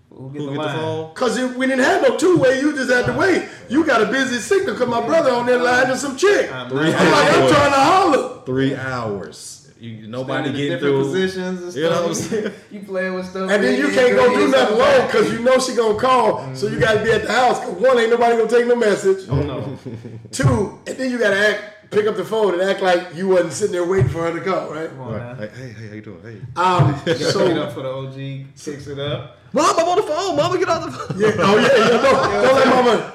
Who 0.10 0.32
get 0.32 0.39
Who 0.41 0.46
the 0.48 0.52
get 0.54 0.62
the 0.62 0.70
phone? 0.70 1.13
Cause 1.15 1.38
if 1.38 1.56
we 1.58 1.68
didn't 1.68 1.84
have 1.84 2.02
no 2.02 2.15
two 2.18 2.38
way, 2.38 2.62
you 2.62 2.74
just 2.74 2.89
had 2.89 3.06
to 3.08 3.13
wait. 3.13 3.50
You 3.68 3.84
got 3.86 4.02
a 4.02 4.06
busy 4.06 4.38
signal 4.38 4.76
because 4.76 4.88
my 4.88 5.06
brother 5.06 5.32
on 5.34 5.48
that 5.48 5.60
line 5.60 5.88
to 5.88 5.98
some 5.98 6.15
chick. 6.15 6.50
I'm 6.50 6.68
I'm 6.68 6.70
Three 6.70 6.91
like, 6.91 6.96
I'm 7.02 7.50
trying 7.50 7.72
to 7.72 7.78
holler. 7.78 8.41
Three 8.46 8.74
hours. 8.74 9.55
You, 9.86 10.08
nobody 10.08 10.50
Standing 10.50 10.52
in 10.52 10.56
getting 10.58 10.71
different 10.78 10.95
through. 10.95 11.04
positions 11.04 11.62
and 11.62 11.71
stuff. 11.71 11.76
You 11.84 11.89
know 11.89 12.02
what 12.02 12.08
I'm 12.10 12.13
saying? 12.15 12.54
you 12.71 12.80
playing 12.82 13.13
with 13.13 13.26
stuff. 13.30 13.52
And 13.52 13.63
then 13.63 13.78
you 13.80 13.89
can't 13.91 14.15
go 14.15 14.34
do 14.36 14.48
nothing 14.48 14.78
long 14.80 15.06
because 15.08 15.32
you 15.32 15.39
know 15.39 15.60
she 15.60 15.76
gonna 15.76 16.00
call. 16.00 16.56
So 16.56 16.67
you 16.67 16.80
gotta 16.80 17.04
be 17.04 17.12
at 17.12 17.24
the 17.24 17.32
house. 17.32 17.60
'Cause 17.60 17.74
one, 17.74 17.98
ain't 18.00 18.10
nobody 18.10 18.38
gonna 18.38 18.50
take 18.50 18.67
no 18.67 18.76
message. 18.76 19.28
Oh 19.30 19.36
no. 19.41 19.78
Two, 20.32 20.80
and 20.88 20.98
then 20.98 21.12
you 21.12 21.17
gotta 21.19 21.38
act, 21.38 21.91
pick 21.91 22.08
up 22.08 22.15
the 22.15 22.26
phone 22.26 22.54
and 22.54 22.62
act 22.63 22.82
like 22.82 23.15
you 23.15 23.28
wasn't 23.28 23.54
sitting 23.54 23.74
there 23.74 23.86
waiting 23.86 24.10
for 24.10 24.24
her 24.24 24.34
to 24.38 24.41
call, 24.43 24.71
right? 24.74 24.89
Come 24.89 25.00
on 25.02 25.17
now. 25.17 25.36
Like, 25.39 25.56
hey, 25.56 25.69
hey, 25.69 25.88
how 25.88 25.93
you 25.93 26.02
doing? 26.02 26.21
Hey, 26.24 26.41
Um, 26.56 26.88
You 27.06 27.13
gotta 27.13 27.39
pick 27.39 27.52
it 27.52 27.58
up 27.58 27.74
for 27.74 27.82
the 27.84 27.89
OG. 27.89 28.15
Kicks 28.60 28.88
it 28.88 29.00
up. 29.00 29.38
mom, 29.54 29.76
I'm 29.78 29.88
on 29.88 29.95
the 29.98 30.04
phone. 30.04 30.36
Mama, 30.36 30.58
get 30.58 30.67
off 30.69 30.86
the 30.86 30.91
phone. 30.91 31.19
yeah, 31.19 31.32
oh 31.39 31.58
yeah, 31.58 31.78
yeah, 31.78 32.02
don't, 32.02 32.43
don't 32.43 32.56
let 32.56 32.67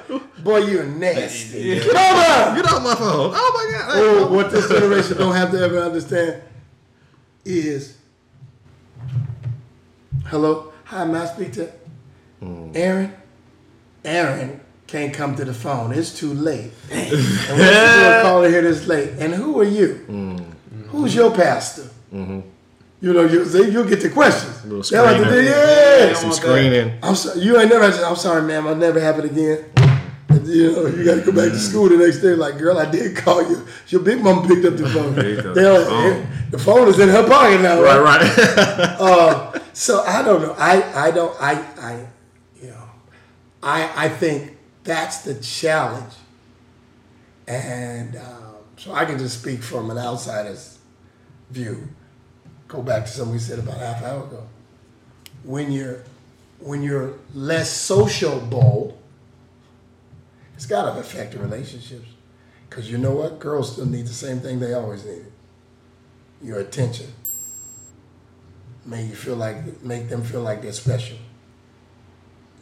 mama. 0.09 0.21
Boy, 0.41 0.57
you're 0.65 0.85
nasty. 0.85 1.75
Get 1.75 1.85
over. 1.87 2.55
Get 2.55 2.65
off 2.71 2.83
my 2.83 2.95
phone. 2.95 3.31
Oh 3.35 3.51
my 3.53 3.77
god. 3.77 3.91
Oh, 3.93 4.33
what 4.33 4.49
this 4.51 4.67
generation 4.67 5.17
don't 5.17 5.35
have 5.35 5.51
to 5.51 5.59
ever 5.59 5.79
understand 5.79 6.41
is 7.45 7.97
hello, 10.27 10.71
hi, 10.85 11.05
may 11.05 11.19
I 11.19 11.25
speak 11.25 11.53
to 11.53 11.71
hmm. 12.39 12.71
Aaron? 12.75 13.13
Aaron 14.03 14.61
can't 14.87 15.13
come 15.13 15.35
to 15.35 15.45
the 15.45 15.53
phone. 15.53 15.93
It's 15.93 16.17
too 16.17 16.33
late. 16.33 16.71
and 16.91 17.11
you 17.11 17.17
doing 17.17 18.21
calling 18.21 18.51
here 18.51 18.61
this 18.61 18.87
late? 18.87 19.11
And 19.19 19.33
who 19.33 19.59
are 19.59 19.65
you? 19.65 19.95
Hmm. 20.07 20.37
Who's 20.89 21.15
your 21.15 21.31
pastor? 21.31 21.89
Mm-hmm. 22.13 22.41
You 22.99 23.13
know, 23.13 23.23
you, 23.23 23.45
you'll 23.71 23.87
get 23.87 24.01
the 24.01 24.09
questions. 24.09 24.63
Little 24.65 24.83
They'll 24.83 25.07
have 25.07 25.27
to 25.27 25.43
yeah. 25.43 26.13
Some 26.13 26.33
screening. 26.33 26.99
I'm 27.01 27.15
sorry, 27.15 27.39
you 27.39 27.57
ain't 27.57 27.69
never. 27.69 27.85
I'm 28.03 28.15
sorry, 28.15 28.43
ma'am. 28.43 28.67
I'll 28.67 28.75
never 28.75 28.99
have 28.99 29.17
it 29.19 29.25
again. 29.25 29.65
You 30.43 30.71
know, 30.71 30.85
you 30.87 31.05
got 31.05 31.15
to 31.15 31.21
go 31.21 31.31
back 31.31 31.45
to 31.45 31.51
hmm. 31.51 31.57
school 31.57 31.89
the 31.89 31.97
next 31.97 32.19
day. 32.19 32.35
Like, 32.35 32.57
girl, 32.57 32.77
I 32.77 32.89
did 32.91 33.15
call 33.15 33.41
you. 33.49 33.65
Your 33.87 34.01
big 34.01 34.21
mom 34.21 34.45
picked 34.47 34.65
up 34.65 34.75
the 34.75 34.87
phone. 34.89 35.15
They 35.15 35.35
phone. 35.41 36.27
The 36.51 36.59
phone 36.59 36.89
is 36.89 36.99
in 36.99 37.07
her 37.07 37.25
pocket 37.25 37.61
now, 37.61 37.81
right? 37.81 37.99
Right, 37.99 38.21
right. 38.21 38.97
Uh, 38.99 39.59
so 39.73 40.03
I 40.03 40.21
don't 40.21 40.41
know. 40.41 40.53
I 40.57 41.07
I 41.07 41.11
don't. 41.11 41.35
I 41.41 41.53
I 41.79 42.07
you 42.61 42.69
know. 42.69 42.83
I 43.63 44.05
I 44.05 44.09
think 44.09 44.57
that's 44.83 45.23
the 45.23 45.35
challenge. 45.35 46.13
And 47.47 48.17
um, 48.17 48.55
so 48.77 48.93
I 48.93 49.05
can 49.05 49.17
just 49.17 49.39
speak 49.39 49.63
from 49.63 49.89
an 49.89 49.97
outsider's 49.97 50.77
view. 51.49 51.87
Go 52.67 52.81
back 52.81 53.05
to 53.05 53.11
something 53.11 53.33
we 53.33 53.39
said 53.39 53.59
about 53.59 53.77
half 53.77 53.99
an 53.99 54.09
hour 54.09 54.23
ago. 54.25 54.47
When 55.43 55.71
you're 55.71 56.03
when 56.59 56.83
you're 56.83 57.13
less 57.33 57.71
sociable, 57.71 58.99
it's 60.55 60.65
got 60.65 60.93
to 60.93 60.99
affect 60.99 61.31
the 61.31 61.39
relationships. 61.39 62.07
Because 62.69 62.91
you 62.91 62.97
know 62.97 63.11
what? 63.11 63.39
Girls 63.39 63.71
still 63.73 63.85
need 63.85 64.05
the 64.05 64.13
same 64.13 64.39
thing 64.41 64.59
they 64.59 64.73
always 64.73 65.05
needed. 65.05 65.30
Your 66.43 66.59
attention. 66.59 67.07
Make 68.85 69.09
you 69.09 69.15
feel 69.15 69.35
like 69.35 69.83
make 69.83 70.09
them 70.09 70.23
feel 70.23 70.41
like 70.41 70.61
they're 70.61 70.73
special. 70.73 71.17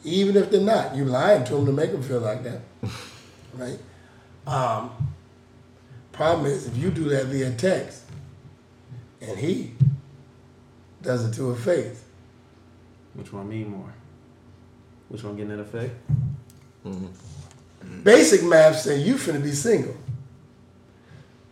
Even 0.04 0.36
if 0.38 0.50
they're 0.50 0.62
not, 0.62 0.96
you 0.96 1.06
lying 1.06 1.44
to 1.46 1.56
them 1.56 1.66
to 1.66 1.72
make 1.72 1.92
them 1.92 2.02
feel 2.04 2.20
like 2.20 2.44
that. 2.44 2.62
right? 3.54 3.80
Um, 4.48 4.92
problem 6.12 6.46
is 6.48 6.68
if 6.68 6.78
you 6.78 6.90
do 6.90 7.06
that 7.10 7.26
via 7.26 7.52
text 7.52 8.04
and 9.22 9.38
he 9.38 9.74
does 11.02 11.26
it 11.26 11.34
to 11.36 11.52
a 11.52 11.56
face, 11.56 12.02
Which 13.14 13.32
one 13.32 13.48
mean 13.50 13.70
more? 13.70 13.94
Which 15.10 15.24
one 15.24 15.36
getting 15.36 15.56
that 15.56 15.62
effect? 15.62 15.96
Basic 18.04 18.44
math 18.44 18.80
says 18.80 19.06
you 19.06 19.16
finna 19.16 19.42
be 19.42 19.52
single. 19.52 19.96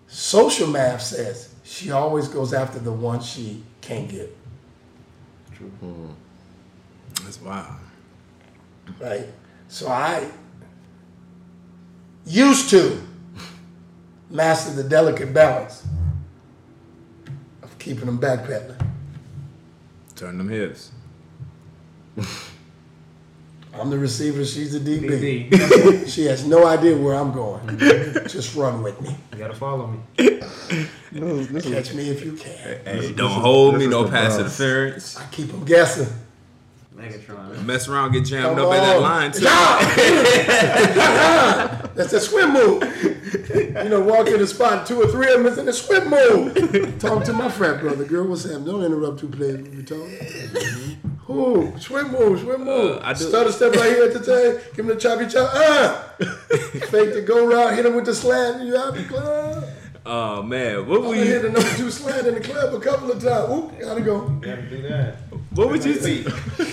Social 0.07 0.67
math 0.67 1.01
says 1.01 1.53
she 1.63 1.91
always 1.91 2.27
goes 2.27 2.53
after 2.53 2.79
the 2.79 2.91
one 2.91 3.19
she 3.19 3.63
can't 3.81 4.09
get. 4.09 4.35
True. 5.53 5.67
Hmm. 5.67 6.07
That's 7.23 7.41
wild. 7.41 7.67
Right? 8.99 9.27
So 9.67 9.89
I 9.89 10.29
used 12.25 12.69
to 12.69 13.01
master 14.29 14.73
the 14.73 14.87
delicate 14.87 15.33
balance 15.33 15.85
of 17.61 17.77
keeping 17.77 18.05
them 18.05 18.19
backpedaling. 18.19 18.81
Turn 20.15 20.37
them 20.37 20.49
hips. 20.49 20.91
I'm 23.79 23.89
the 23.89 23.97
receiver. 23.99 24.43
She's 24.45 24.73
the 24.73 24.79
DB. 24.79 25.49
DB. 25.49 26.07
She 26.17 26.25
has 26.25 26.45
no 26.45 26.65
idea 26.65 26.95
where 26.97 27.15
I'm 27.15 27.31
going. 27.31 27.61
Mm-hmm. 27.67 28.27
Just 28.27 28.55
run 28.55 28.81
with 28.81 28.99
me. 29.01 29.15
You 29.33 29.37
gotta 29.37 29.53
follow 29.53 29.87
me. 29.87 29.99
Catch 30.17 31.93
me 31.93 32.09
if 32.09 32.23
you 32.25 32.33
can. 32.33 32.79
Hey, 32.85 33.13
don't 33.13 33.29
hold 33.29 33.77
me, 33.77 33.87
no 33.87 34.03
the 34.03 34.09
pass 34.09 34.35
Bronx. 34.35 34.39
interference. 34.59 35.17
I 35.17 35.25
keep 35.31 35.51
them 35.51 35.63
guessing. 35.65 36.07
Megatron. 36.95 37.63
Mess 37.63 37.87
around, 37.87 38.11
get 38.13 38.25
jammed 38.25 38.57
Come 38.57 38.67
up 38.67 38.73
at 38.73 38.81
that 38.81 39.01
line 39.01 39.31
too. 39.31 39.43
That's 41.95 42.13
a 42.13 42.19
swim 42.19 42.53
move. 42.53 42.81
You 43.83 43.89
know, 43.89 44.01
walk 44.01 44.27
in 44.27 44.39
the 44.39 44.47
spot, 44.47 44.85
two 44.87 45.01
or 45.01 45.07
three 45.07 45.31
of 45.31 45.43
them 45.43 45.45
is 45.51 45.57
in 45.57 45.65
the 45.65 45.73
swim 45.73 46.09
move. 46.09 46.99
Talk 46.99 47.23
to 47.25 47.33
my 47.33 47.49
frat 47.49 47.79
brother. 47.81 48.03
Girl, 48.05 48.27
what's 48.27 48.43
happening? 48.43 48.65
Don't 48.65 48.83
interrupt 48.83 49.19
two 49.19 49.27
players 49.29 49.61
when 49.61 49.77
we 49.77 49.83
talk. 49.83 50.07
Ooh, 51.29 51.73
swim 51.77 52.11
move, 52.11 52.39
swim 52.39 52.63
move. 52.63 52.97
Uh, 52.97 53.01
I 53.03 53.13
do- 53.13 53.25
Stutter 53.25 53.51
step 53.51 53.73
right 53.73 53.89
here 53.91 54.05
at 54.05 54.13
the 54.13 54.19
time. 54.19 54.61
Give 54.75 54.85
him 54.85 54.87
the 54.87 54.95
choppy 54.95 55.27
chop. 55.27 55.49
Ah! 55.53 56.13
Fake 56.89 57.13
the 57.13 57.23
go 57.25 57.45
route, 57.45 57.73
hit 57.75 57.85
him 57.85 57.95
with 57.95 58.05
the 58.05 58.15
slant, 58.15 58.57
and 58.61 58.67
you 58.67 58.77
out 58.77 58.93
the 58.93 59.03
club. 59.03 59.65
Oh 60.05 60.41
man, 60.41 60.87
what 60.87 61.03
I 61.03 61.07
would 61.07 61.17
hit 61.17 61.27
you 61.27 61.39
the 61.41 61.49
number 61.49 61.75
two 61.75 61.91
slant 61.91 62.27
in 62.27 62.35
the 62.35 62.39
club 62.41 62.73
a 62.73 62.79
couple 62.79 63.11
of 63.11 63.21
times. 63.21 63.51
Oop, 63.53 63.77
gotta 63.79 63.99
go. 64.01 64.25
You 64.29 64.39
Gotta 64.41 64.61
do 64.69 64.81
that. 64.83 65.26
What 65.57 65.69
would 65.69 65.83
you 65.83 65.93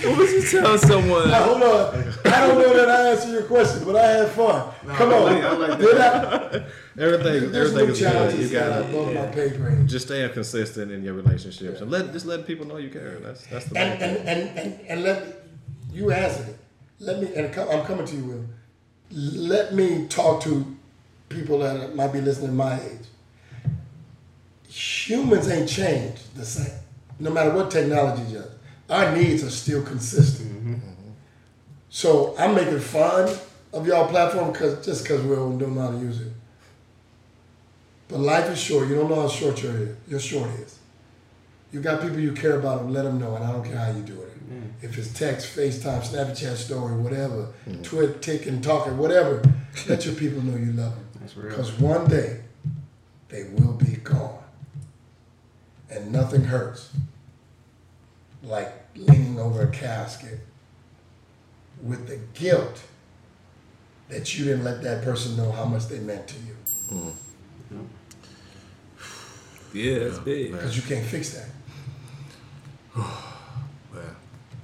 what 0.05 0.17
would 0.17 0.29
you 0.29 0.41
tell 0.47 0.77
someone? 0.77 1.29
Now, 1.29 1.43
hold 1.43 1.63
on. 1.63 2.13
I 2.25 2.47
don't 2.47 2.59
know 2.59 2.73
that 2.77 2.89
I 2.89 3.09
answered 3.11 3.31
your 3.31 3.43
question, 3.43 3.83
but 3.85 3.95
I 3.95 4.07
had 4.07 4.29
fun. 4.29 4.71
Come 4.95 5.13
on. 5.13 5.23
like- 5.23 5.43
I 5.43 5.51
like 5.53 5.79
Did 5.79 5.97
I? 5.97 6.65
Everything, 6.97 7.51
There's 7.51 7.75
everything 7.75 7.89
is 7.89 7.99
good. 7.99 8.39
You 8.39 8.49
gotta 8.49 8.85
are 8.85 8.89
above 8.89 9.13
my 9.13 9.25
pay 9.27 9.49
grade. 9.49 9.87
just 9.87 10.05
stay 10.05 10.27
consistent 10.29 10.91
in 10.91 11.03
your 11.03 11.13
relationships 11.15 11.81
and 11.81 11.89
let 11.91 12.11
just 12.13 12.25
let 12.25 12.45
people 12.47 12.65
know 12.67 12.77
you 12.77 12.89
care. 12.89 13.19
That's 13.19 13.45
that's 13.47 13.65
the 13.65 13.73
main 13.73 13.83
And 13.93 14.01
and, 14.01 14.17
thing. 14.17 14.27
and, 14.27 14.59
and, 14.59 14.87
and 14.87 15.03
let 15.03 15.27
me, 15.27 15.33
you 15.91 16.11
answered 16.11 16.49
it. 16.49 16.57
Let 16.99 17.21
me, 17.21 17.33
and 17.35 17.47
I'm 17.59 17.85
coming 17.85 18.05
to 18.05 18.15
you, 18.15 18.23
Will. 18.23 18.45
Let 19.11 19.73
me 19.73 20.07
talk 20.07 20.41
to 20.43 20.65
people 21.29 21.59
that 21.59 21.95
might 21.95 22.13
be 22.13 22.21
listening 22.21 22.55
my 22.55 22.75
age. 22.79 23.07
Humans 24.69 25.49
ain't 25.49 25.69
changed 25.69 26.35
the 26.35 26.45
same, 26.45 26.73
no 27.19 27.29
matter 27.31 27.51
what 27.51 27.69
technology 27.71 28.23
does. 28.33 28.49
Our 28.89 29.15
needs 29.15 29.43
are 29.43 29.49
still 29.49 29.83
consistent. 29.83 30.51
Mm-hmm. 30.51 30.73
Mm-hmm. 30.73 31.09
So 31.89 32.35
I'm 32.37 32.55
making 32.55 32.79
fun 32.79 33.35
of 33.73 33.87
y'all 33.87 34.07
platform 34.07 34.53
cause, 34.53 34.85
just 34.85 35.03
because 35.03 35.21
we 35.23 35.35
don't 35.35 35.57
know 35.57 35.81
how 35.81 35.91
to 35.91 35.97
use 35.97 36.21
it. 36.21 36.31
But 38.07 38.19
life 38.19 38.49
is 38.49 38.59
short. 38.59 38.87
You 38.87 38.95
don't 38.95 39.09
know 39.09 39.21
how 39.21 39.27
short 39.27 39.61
your 39.63 39.75
is. 39.77 39.95
Your 40.07 40.19
short 40.19 40.49
is. 40.59 40.77
You 41.71 41.81
got 41.81 42.01
people 42.01 42.19
you 42.19 42.31
care 42.31 42.57
about 42.57 42.89
let 42.89 43.03
them 43.03 43.19
know, 43.19 43.35
and 43.35 43.43
I 43.43 43.51
don't 43.51 43.65
care 43.65 43.77
how 43.77 43.91
you 43.91 44.03
do 44.03 44.21
it. 44.21 44.49
Mm. 44.49 44.69
If 44.81 44.97
it's 44.97 45.11
text, 45.11 45.55
FaceTime, 45.55 46.01
Snapchat 46.01 46.55
story, 46.55 46.95
whatever, 46.95 47.47
mm. 47.67 47.83
twit, 47.83 48.21
tick, 48.21 48.45
and 48.45 48.63
talking, 48.63 48.97
whatever, 48.97 49.43
let 49.87 50.05
your 50.05 50.13
people 50.15 50.41
know 50.43 50.55
you 50.55 50.71
love 50.73 50.93
them. 50.93 51.27
Because 51.41 51.71
one 51.79 52.07
day 52.07 52.41
they 53.29 53.45
will 53.53 53.73
be 53.73 53.95
gone, 54.03 54.43
and 55.89 56.11
nothing 56.11 56.43
hurts 56.43 56.91
like 58.45 58.71
leaning 58.95 59.39
over 59.39 59.63
a 59.63 59.71
casket 59.71 60.39
with 61.81 62.07
the 62.07 62.19
guilt 62.39 62.81
that 64.09 64.37
you 64.37 64.45
didn't 64.45 64.63
let 64.63 64.81
that 64.83 65.03
person 65.03 65.35
know 65.35 65.51
how 65.51 65.65
much 65.65 65.87
they 65.87 65.99
meant 65.99 66.27
to 66.27 66.35
you. 66.39 67.13
Yeah, 69.73 69.99
that's 70.05 70.19
big. 70.19 70.51
Because 70.53 70.75
you 70.77 70.83
can't 70.83 71.05
fix 71.05 71.31
that. 71.33 71.49
Yeah. 73.93 74.01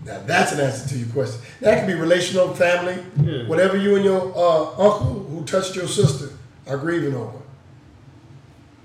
Now 0.04 0.24
that's 0.26 0.52
an 0.52 0.60
answer 0.60 0.90
to 0.90 0.98
your 0.98 1.08
question. 1.08 1.40
That 1.62 1.78
can 1.78 1.88
be 1.88 1.94
relational, 1.94 2.54
family, 2.54 2.96
whatever 3.46 3.78
you 3.78 3.96
and 3.96 4.04
your 4.04 4.20
uh, 4.36 4.72
uncle 4.72 5.26
who 5.30 5.46
touched 5.46 5.74
your 5.74 5.88
sister 5.88 6.36
are 6.68 6.76
grieving 6.78 7.16
over. 7.16 7.38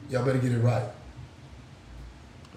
Y'all 0.08 0.24
better 0.24 0.38
get 0.38 0.52
it 0.52 0.60
right. 0.60 0.84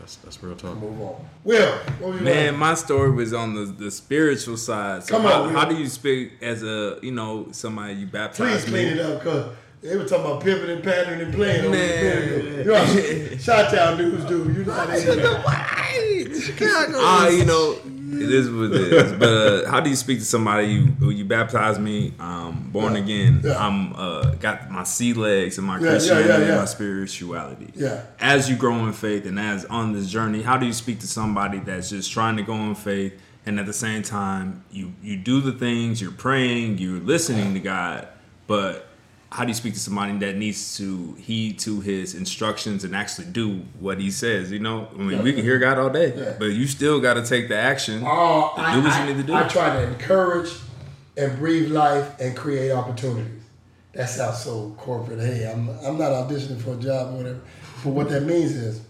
That's 0.10 0.38
that's 0.38 0.44
real 0.44 0.56
talk. 0.56 0.76
Move 0.78 1.00
on. 1.02 1.24
Will, 1.44 1.72
what 1.72 2.12
was 2.14 2.20
you 2.20 2.26
Man, 2.26 2.54
like? 2.54 2.60
my 2.60 2.74
story 2.74 3.12
was 3.12 3.32
on 3.32 3.54
the, 3.54 3.66
the 3.66 3.92
spiritual 3.92 4.58
side. 4.58 5.04
So 5.04 5.16
Come 5.16 5.24
how, 5.26 5.44
on, 5.44 5.54
how 5.54 5.66
do 5.66 5.76
you 5.76 5.88
speak 5.88 6.32
as 6.42 6.64
a 6.64 6.98
you 7.04 7.12
know 7.12 7.50
somebody 7.52 7.94
you 7.94 8.08
baptized? 8.08 8.66
Please 8.66 8.66
baptized? 8.66 8.68
clean 8.70 8.88
it 8.88 9.00
up, 9.00 9.22
cause 9.22 9.56
they 9.84 9.96
were 9.96 10.06
talking 10.06 10.26
about 10.26 10.42
pimping 10.44 10.72
and 10.72 10.84
patterning 10.84 11.28
and 11.28 11.34
playing 11.36 11.66
on 11.66 11.72
the 11.72 11.78
Man. 11.78 12.30
video. 12.30 12.58
You 12.58 13.32
know, 13.32 13.38
Shot 13.38 13.72
Town 13.72 13.98
dudes 14.00 14.26
do. 14.26 14.52
You 14.52 14.66
know 14.66 14.74
how 14.74 14.86
they 14.88 15.06
do. 15.06 15.36
Ah, 16.96 17.28
you 17.28 17.46
know, 17.46 17.76
it 18.12 18.32
is 18.32 18.50
what 18.50 18.72
it 18.72 18.94
is. 18.94 19.14
But 19.14 19.30
uh, 19.30 19.70
how 19.70 19.80
do 19.80 19.90
you 19.90 19.96
speak 19.96 20.20
to 20.20 20.26
somebody 20.26 20.68
you 20.68 20.86
who 20.86 21.10
you 21.10 21.26
baptized 21.26 21.80
me, 21.80 22.14
um, 22.20 22.70
born 22.72 22.96
again? 22.96 23.42
Yeah. 23.44 23.66
I'm 23.66 23.94
uh, 23.96 24.32
got 24.36 24.72
my 24.72 24.84
sea 24.84 25.14
legs 25.14 25.58
and 25.58 25.68
my 25.68 25.78
Yeah, 25.78 25.84
yeah, 25.84 25.90
Christianity 25.92 26.30
yeah, 26.30 26.50
and 26.50 26.56
my 26.58 26.66
spirituality. 26.66 27.72
Yeah. 27.76 28.04
As 28.20 28.50
you 28.50 28.56
grow 28.56 28.76
in 28.86 28.94
faith 28.94 29.26
and 29.26 29.40
as 29.40 29.66
on 29.66 29.94
this 29.94 30.10
journey, 30.10 30.42
how 30.42 30.58
do 30.58 30.66
you 30.66 30.74
speak 30.74 31.00
to 31.00 31.08
somebody 31.08 31.60
that's 31.60 31.90
just 31.90 32.12
trying 32.12 32.38
to 32.38 32.44
go 32.44 32.56
in 32.56 32.76
faith 32.76 33.14
and 33.46 33.60
at 33.60 33.66
the 33.66 33.74
same 33.74 34.04
time 34.04 34.64
you 34.72 34.94
you 35.02 35.18
do 35.18 35.42
the 35.42 35.52
things, 35.52 36.02
you're 36.02 36.12
praying, 36.12 36.78
you're 36.78 37.00
listening 37.00 37.54
to 37.54 37.60
God, 37.60 38.08
but 38.48 38.89
how 39.32 39.44
do 39.44 39.50
you 39.50 39.54
speak 39.54 39.74
to 39.76 39.80
somebody 39.80 40.18
that 40.20 40.36
needs 40.38 40.78
to 40.78 41.14
heed 41.20 41.60
to 41.60 41.82
his 41.82 42.16
instructions 42.16 42.84
and 42.84 42.96
actually 42.96 43.26
do 43.28 43.60
what 43.80 44.00
he 44.00 44.10
says? 44.10 44.52
You 44.52 44.60
know, 44.60 44.88
I 44.94 44.98
mean, 44.98 45.22
we 45.24 45.34
can 45.34 45.44
hear 45.44 45.60
God 45.60 45.78
all 45.78 45.90
day, 45.90 46.14
Yeah. 46.16 46.34
but 46.40 46.46
you 46.48 46.66
still 46.68 47.00
got 47.00 47.14
to 47.14 47.24
take 47.26 47.48
the 47.48 47.56
action. 47.56 48.02
Oh, 48.06 48.54
and 48.58 48.66
I, 48.66 48.76
do 48.76 48.82
what 48.82 48.92
I- 48.92 49.08
you 49.08 49.14
need 49.14 49.22
to 49.22 49.28
do. 49.28 49.34
I 49.36 49.48
try 49.48 49.76
to 49.76 49.84
encourage 49.88 50.50
and 51.16 51.38
breathe 51.38 51.70
life 51.72 52.20
and 52.20 52.36
create 52.36 52.72
opportunities. 52.72 53.44
That 53.94 54.10
sounds 54.10 54.40
so 54.40 54.74
corporate. 54.78 55.20
Hey, 55.20 55.50
I'm, 55.52 55.70
I'm 55.86 55.98
not 55.98 56.12
auditioning 56.12 56.62
for 56.62 56.74
a 56.74 56.78
job 56.78 57.14
or 57.14 57.18
whatever. 57.18 57.42
But 57.84 57.90
what 57.92 58.10
that 58.10 58.24
means 58.24 58.52
is 58.56 58.82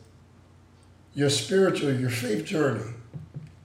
your 1.15 1.29
spiritual, 1.29 1.93
your 1.93 2.09
faith 2.09 2.45
journey 2.45 2.83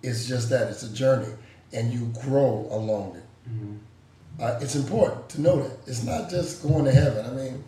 is 0.02 0.26
just 0.26 0.50
that. 0.50 0.68
It's 0.70 0.82
a 0.82 0.92
journey, 0.92 1.32
and 1.72 1.92
you 1.92 2.12
grow 2.22 2.66
along 2.70 3.16
it. 3.16 3.22
Mm-hmm. 3.50 3.74
Uh, 4.40 4.58
it's 4.60 4.74
important 4.74 5.28
to 5.30 5.40
know 5.40 5.62
that. 5.62 5.78
It's 5.86 6.02
not 6.02 6.28
just 6.28 6.62
going 6.62 6.84
to 6.84 6.92
heaven. 6.92 7.24
I 7.24 7.30
mean, 7.30 7.64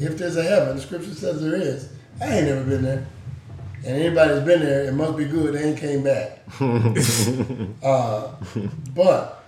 if 0.00 0.16
there's 0.16 0.36
a 0.36 0.42
heaven, 0.42 0.76
the 0.76 0.82
scripture 0.82 1.14
says 1.14 1.42
there 1.42 1.54
is. 1.54 1.90
I 2.20 2.38
ain't 2.38 2.46
never 2.46 2.64
been 2.64 2.82
there. 2.82 3.06
And 3.84 3.96
anybody 3.96 4.34
that's 4.34 4.46
been 4.46 4.60
there, 4.60 4.84
it 4.84 4.92
must 4.92 5.16
be 5.16 5.26
good. 5.26 5.54
They 5.54 5.64
ain't 5.64 5.78
came 5.78 6.02
back. 6.02 6.40
uh, 7.82 8.34
but 8.94 9.44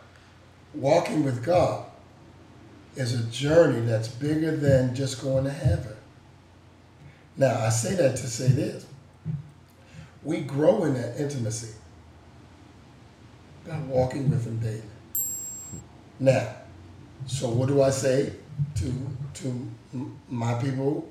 walking 0.75 1.25
with 1.25 1.45
God 1.45 1.87
is 2.95 3.15
a 3.15 3.25
journey 3.31 3.81
that's 3.87 4.09
bigger 4.09 4.57
than 4.57 4.95
just 4.95 5.23
going 5.23 5.45
to 5.45 5.51
heaven. 5.51 5.97
Now, 7.37 7.59
I 7.61 7.71
say 7.71 7.95
that 7.95 8.17
to 8.17 8.27
say 8.27 8.49
this. 8.49 8.87
We 10.23 10.41
grow 10.41 10.85
in 10.85 10.95
that 10.95 11.19
intimacy 11.19 11.75
by 13.67 13.79
walking 13.81 14.29
with 14.31 14.47
Him 14.47 14.59
daily. 14.59 14.83
Now, 16.21 16.55
so 17.27 17.49
what 17.49 17.69
do 17.69 17.83
I 17.83 17.89
say 17.91 18.33
to 18.77 18.93
to 19.35 19.71
my 20.29 20.55
people 20.55 21.11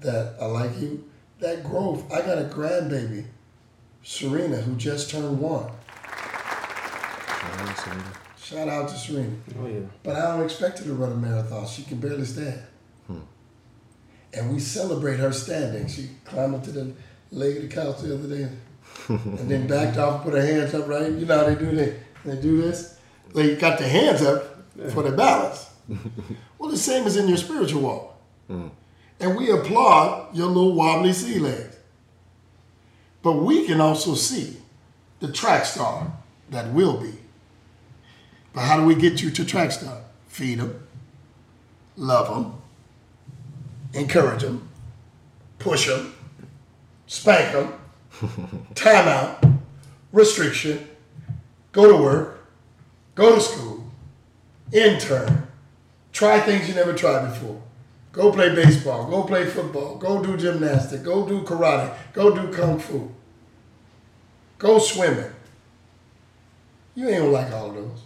that 0.00 0.34
are 0.40 0.48
like 0.48 0.76
you? 0.80 1.08
That 1.38 1.62
growth. 1.62 2.12
I 2.12 2.20
got 2.20 2.38
a 2.38 2.44
grandbaby, 2.44 3.24
Serena, 4.02 4.56
who 4.56 4.74
just 4.74 5.10
turned 5.10 5.38
one. 5.38 5.70
Shout 8.36 8.68
out 8.68 8.88
to 8.88 8.96
Serena. 8.96 9.36
Oh 9.58 9.66
yeah. 9.66 9.80
But 10.02 10.16
I 10.16 10.36
don't 10.36 10.44
expect 10.44 10.80
her 10.80 10.84
to 10.84 10.94
run 10.94 11.12
a 11.12 11.16
marathon. 11.16 11.66
She 11.66 11.82
can 11.84 11.98
barely 11.98 12.24
stand. 12.24 12.62
And 14.34 14.52
we 14.52 14.58
celebrate 14.58 15.18
her 15.18 15.32
standing. 15.32 15.86
She 15.86 16.10
climbed 16.24 16.56
up 16.56 16.64
to 16.64 16.72
the 16.72 16.92
leg 17.30 17.56
of 17.56 17.62
the 17.62 17.68
couch 17.68 18.00
the 18.00 18.14
other 18.14 18.28
day 18.28 18.48
and 19.08 19.48
then 19.48 19.68
backed 19.68 19.96
off, 19.96 20.24
put 20.24 20.34
her 20.34 20.44
hands 20.44 20.74
up, 20.74 20.88
right? 20.88 21.10
You 21.10 21.24
know 21.24 21.38
how 21.38 21.44
they 21.44 21.54
do 21.54 21.74
that. 21.76 21.94
They 22.24 22.36
do 22.40 22.60
this. 22.60 22.98
They 23.32 23.56
got 23.56 23.78
their 23.78 23.88
hands 23.88 24.22
up 24.22 24.42
for 24.92 25.02
the 25.02 25.12
balance. 25.12 25.70
well, 26.58 26.70
the 26.70 26.76
same 26.76 27.06
is 27.06 27.16
in 27.16 27.28
your 27.28 27.36
spiritual 27.36 27.82
walk. 27.82 28.20
And 29.20 29.36
we 29.36 29.50
applaud 29.50 30.34
your 30.36 30.48
little 30.48 30.74
wobbly 30.74 31.12
sea 31.12 31.38
legs. 31.38 31.76
But 33.22 33.34
we 33.34 33.66
can 33.66 33.80
also 33.80 34.14
see 34.14 34.58
the 35.20 35.32
track 35.32 35.64
star 35.64 36.12
that 36.50 36.72
will 36.72 36.98
be. 37.00 37.14
But 38.52 38.62
how 38.62 38.76
do 38.78 38.84
we 38.84 38.94
get 38.94 39.22
you 39.22 39.30
to 39.30 39.44
track 39.44 39.72
star? 39.72 40.02
Feed 40.28 40.58
them, 40.58 40.86
love 41.96 42.28
them, 42.28 42.60
encourage 43.92 44.42
them, 44.42 44.68
push 45.58 45.86
them, 45.86 46.14
spank 47.06 47.52
them, 47.52 48.68
time 48.74 49.08
out, 49.08 49.44
restriction, 50.12 50.88
go 51.72 51.88
to 51.96 52.02
work, 52.02 52.33
go 53.14 53.34
to 53.34 53.40
school, 53.40 53.84
intern, 54.72 55.46
try 56.12 56.40
things 56.40 56.68
you 56.68 56.74
never 56.74 56.92
tried 56.92 57.28
before. 57.28 57.60
Go 58.12 58.32
play 58.32 58.54
baseball, 58.54 59.10
go 59.10 59.24
play 59.24 59.44
football, 59.44 59.96
go 59.96 60.22
do 60.22 60.36
gymnastics, 60.36 61.02
go 61.02 61.26
do 61.26 61.42
karate, 61.42 61.92
go 62.12 62.34
do 62.34 62.52
kung 62.52 62.78
fu, 62.78 63.10
go 64.58 64.78
swimming. 64.78 65.32
You 66.94 67.08
ain't 67.08 67.18
gonna 67.18 67.30
like 67.32 67.52
all 67.52 67.72
those. 67.72 68.02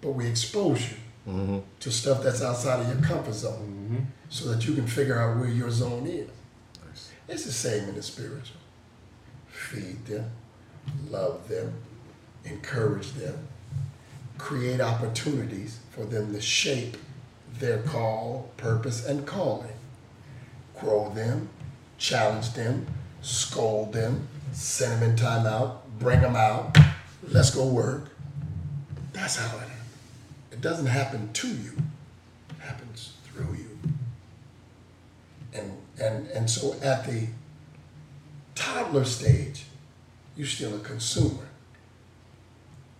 But 0.00 0.12
we 0.12 0.26
expose 0.26 0.90
you 0.90 0.96
mm-hmm. 1.28 1.58
to 1.80 1.90
stuff 1.90 2.22
that's 2.22 2.42
outside 2.42 2.80
of 2.80 2.88
your 2.88 3.04
comfort 3.06 3.34
zone 3.34 3.88
mm-hmm. 3.90 4.04
so 4.30 4.48
that 4.50 4.66
you 4.66 4.74
can 4.74 4.86
figure 4.86 5.20
out 5.20 5.36
where 5.36 5.50
your 5.50 5.70
zone 5.70 6.06
is. 6.06 6.30
It's 7.28 7.44
the 7.44 7.52
same 7.52 7.88
in 7.90 7.94
the 7.94 8.02
spiritual. 8.02 8.56
Feed 9.48 10.06
them, 10.06 10.30
love 11.10 11.46
them, 11.48 11.74
encourage 12.44 13.12
them, 13.12 13.46
create 14.38 14.80
opportunities 14.80 15.80
for 15.90 16.04
them 16.04 16.32
to 16.32 16.40
shape 16.40 16.96
their 17.58 17.78
call, 17.78 18.50
purpose, 18.56 19.04
and 19.06 19.26
calling. 19.26 19.72
Grow 20.78 21.10
them, 21.10 21.48
challenge 21.98 22.52
them, 22.52 22.86
scold 23.20 23.92
them, 23.92 24.28
send 24.52 25.02
them 25.02 25.10
in 25.10 25.16
timeout, 25.16 25.78
bring 25.98 26.20
them 26.20 26.36
out, 26.36 26.76
let's 27.28 27.50
go 27.50 27.66
work. 27.66 28.10
That's 29.12 29.36
how 29.36 29.56
it 29.56 29.60
happens. 29.60 29.74
It 30.52 30.60
doesn't 30.60 30.86
happen 30.86 31.32
to 31.32 31.48
you, 31.48 31.72
it 32.50 32.62
happens 32.62 33.14
through 33.24 33.56
you. 33.56 33.78
And, 35.52 35.72
and, 36.00 36.28
and 36.28 36.48
so 36.48 36.76
at 36.82 37.06
the 37.06 37.26
toddler 38.54 39.04
stage, 39.04 39.64
you're 40.36 40.46
still 40.46 40.76
a 40.76 40.80
consumer. 40.80 41.47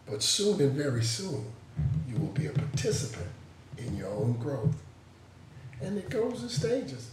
But 0.09 0.23
soon 0.23 0.61
and 0.61 0.73
very 0.73 1.03
soon, 1.03 1.45
you 2.09 2.17
will 2.17 2.29
be 2.29 2.47
a 2.47 2.53
participant 2.53 3.29
in 3.77 3.97
your 3.97 4.09
own 4.09 4.39
growth. 4.39 4.77
And 5.81 5.99
it 5.99 6.09
goes 6.09 6.43
in 6.43 6.49
stages. 6.49 7.11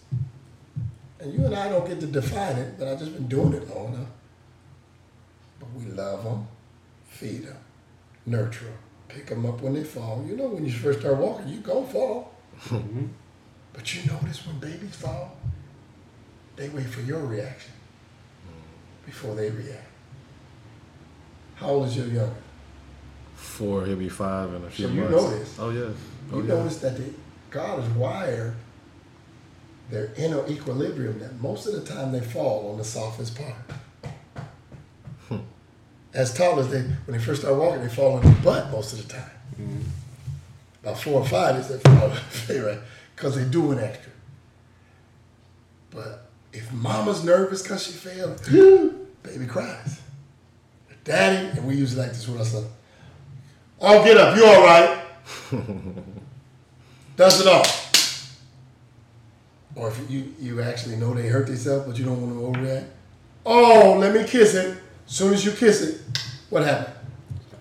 And 1.19 1.33
you 1.33 1.45
and 1.45 1.55
I 1.55 1.69
don't 1.69 1.87
get 1.87 1.99
to 1.99 2.07
define 2.07 2.57
it, 2.57 2.79
but 2.79 2.87
I've 2.87 2.99
just 2.99 3.13
been 3.13 3.27
doing 3.27 3.53
it 3.53 3.69
long 3.73 3.93
enough. 3.93 4.07
But 5.59 5.71
we 5.73 5.85
love 5.85 6.23
them, 6.23 6.47
feed 7.07 7.43
them, 7.47 7.57
nurture 8.25 8.65
them, 8.65 8.77
pick 9.07 9.27
them 9.27 9.45
up 9.45 9.61
when 9.61 9.73
they 9.73 9.83
fall. 9.83 10.23
You 10.27 10.35
know, 10.35 10.47
when 10.47 10.65
you 10.65 10.71
first 10.71 10.99
start 10.99 11.17
walking, 11.17 11.47
you 11.47 11.59
gonna 11.59 11.87
fall. 11.87 12.33
Mm-hmm. 12.65 13.05
But 13.73 13.93
you 13.93 14.11
notice 14.11 14.45
when 14.45 14.59
babies 14.59 14.95
fall, 14.95 15.37
they 16.55 16.69
wait 16.69 16.87
for 16.87 17.01
your 17.01 17.25
reaction 17.25 17.73
before 19.05 19.35
they 19.35 19.49
react. 19.49 19.87
How 21.55 21.67
old 21.67 21.87
is 21.87 21.97
your 21.97 22.07
younger? 22.07 22.35
Four, 23.35 23.85
he'll 23.85 23.95
be 23.95 24.09
five 24.09 24.53
in 24.53 24.63
a 24.63 24.69
few 24.69 24.87
So 24.87 24.93
you 24.93 25.01
months. 25.01 25.29
this. 25.29 25.55
Oh 25.59 25.69
yeah. 25.69 25.89
Oh, 26.31 26.37
You 26.37 26.43
yeah. 26.43 26.55
notice 26.55 26.77
that 26.79 26.97
the, 26.97 27.13
God 27.51 27.79
has 27.81 27.89
wired 27.91 28.55
their 29.89 30.11
inner 30.17 30.45
equilibrium 30.47 31.19
that 31.19 31.39
most 31.39 31.67
of 31.67 31.73
the 31.73 31.81
time 31.81 32.11
they 32.11 32.19
fall 32.21 32.71
on 32.71 32.77
the 32.77 32.83
softest 32.83 33.37
part. 33.37 34.13
Hmm. 35.29 35.37
As 36.13 36.33
tall 36.33 36.59
as 36.59 36.69
they, 36.69 36.81
when 36.81 37.17
they 37.17 37.23
first 37.23 37.41
start 37.41 37.55
walking, 37.55 37.81
they 37.81 37.89
fall 37.93 38.17
on 38.17 38.23
their 38.23 38.33
butt 38.43 38.71
most 38.71 38.93
of 38.93 39.05
the 39.07 39.13
time. 39.13 39.29
Mm-hmm. 39.59 39.81
About 40.83 40.99
four 40.99 41.21
or 41.21 41.25
five, 41.25 41.55
they 41.55 41.75
say 41.75 41.79
fall 41.81 42.09
right? 42.65 42.79
Because 43.15 43.35
they're 43.35 43.45
doing 43.45 43.79
extra. 43.79 44.11
But 45.91 46.29
if 46.51 46.71
mama's 46.73 47.23
nervous 47.23 47.61
because 47.63 47.85
she 47.85 47.93
failed, 47.93 48.41
baby 49.23 49.45
cries. 49.47 50.01
Daddy, 51.03 51.57
and 51.57 51.67
we 51.67 51.75
usually 51.75 52.01
like 52.01 52.11
this 52.11 52.27
with 52.27 52.39
our 52.39 52.45
son. 52.45 52.65
Oh, 53.81 54.03
get 54.03 54.17
up, 54.17 54.35
you 54.37 54.45
all 54.45 54.63
right? 54.63 55.01
Dust 57.17 57.41
it 57.41 57.47
off. 57.47 58.39
Or 59.75 59.89
if 59.89 60.09
you, 60.09 60.33
you 60.39 60.61
actually 60.61 60.95
know 60.95 61.13
they 61.13 61.27
hurt 61.27 61.47
themselves, 61.47 61.85
but 61.85 61.97
you 61.97 62.05
don't 62.05 62.21
want 62.21 62.55
to 62.55 62.59
overreact. 62.59 62.87
Oh, 63.45 63.97
let 63.99 64.13
me 64.13 64.23
kiss 64.23 64.55
it. 64.55 64.77
As 65.05 65.13
soon 65.13 65.33
as 65.33 65.45
you 65.45 65.51
kiss 65.51 65.81
it, 65.81 66.01
what 66.49 66.63
happened? 66.63 66.95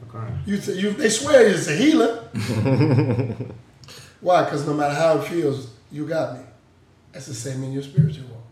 Crying. 0.08 0.38
You, 0.46 0.58
th- 0.58 0.78
you 0.80 0.92
they 0.92 1.08
swear 1.08 1.44
it's 1.48 1.66
a 1.66 1.74
healer. 1.74 2.28
Why? 4.20 4.44
Because 4.44 4.64
no 4.64 4.72
matter 4.74 4.94
how 4.94 5.18
it 5.18 5.24
feels, 5.24 5.70
you 5.90 6.06
got 6.06 6.38
me. 6.38 6.44
That's 7.12 7.26
the 7.26 7.34
same 7.34 7.64
in 7.64 7.72
your 7.72 7.82
spiritual 7.82 8.28
walk. 8.28 8.44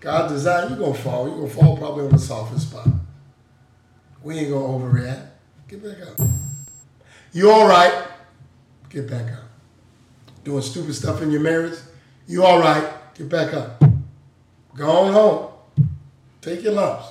God 0.00 0.28
designed 0.28 0.70
you're 0.70 0.78
gonna 0.78 0.94
fall. 0.94 1.28
You're 1.28 1.36
gonna 1.36 1.50
fall 1.50 1.76
probably 1.76 2.06
on 2.06 2.12
the 2.12 2.18
softest 2.18 2.70
spot. 2.70 2.88
We 4.22 4.38
ain't 4.38 4.50
gonna 4.50 4.64
overreact. 4.64 5.26
Get 5.68 5.82
back 5.82 6.00
up. 6.06 6.28
You 7.32 7.50
all 7.50 7.66
right? 7.66 8.06
Get 8.88 9.10
back 9.10 9.32
up. 9.32 9.42
Doing 10.44 10.62
stupid 10.62 10.94
stuff 10.94 11.22
in 11.22 11.32
your 11.32 11.40
marriage? 11.40 11.76
You 12.28 12.44
all 12.44 12.60
right? 12.60 12.88
Get 13.14 13.28
back 13.28 13.52
up. 13.52 13.82
Go 14.76 14.88
on 14.88 15.12
home. 15.12 15.88
Take 16.40 16.62
your 16.62 16.72
lumps. 16.72 17.08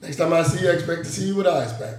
Next 0.00 0.16
time 0.16 0.32
I 0.32 0.44
see 0.44 0.62
you, 0.62 0.70
I 0.70 0.74
expect 0.74 1.04
to 1.06 1.10
see 1.10 1.26
you 1.26 1.34
with 1.34 1.48
eyes 1.48 1.72
back. 1.72 1.96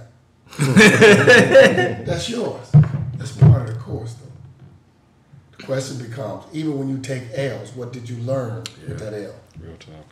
That's 2.06 2.30
yours. 2.30 2.70
That's 3.16 3.36
part 3.36 3.68
of 3.68 3.74
the 3.74 3.80
course, 3.80 4.14
though. 4.14 5.58
The 5.58 5.64
question 5.64 5.98
becomes, 5.98 6.44
even 6.54 6.78
when 6.78 6.88
you 6.88 6.98
take 7.00 7.24
L's, 7.34 7.72
what 7.74 7.92
did 7.92 8.08
you 8.08 8.16
learn 8.22 8.64
with 8.88 8.98
that 9.00 9.12
L? 9.12 9.34
Real 9.60 9.76
talk. 9.76 10.06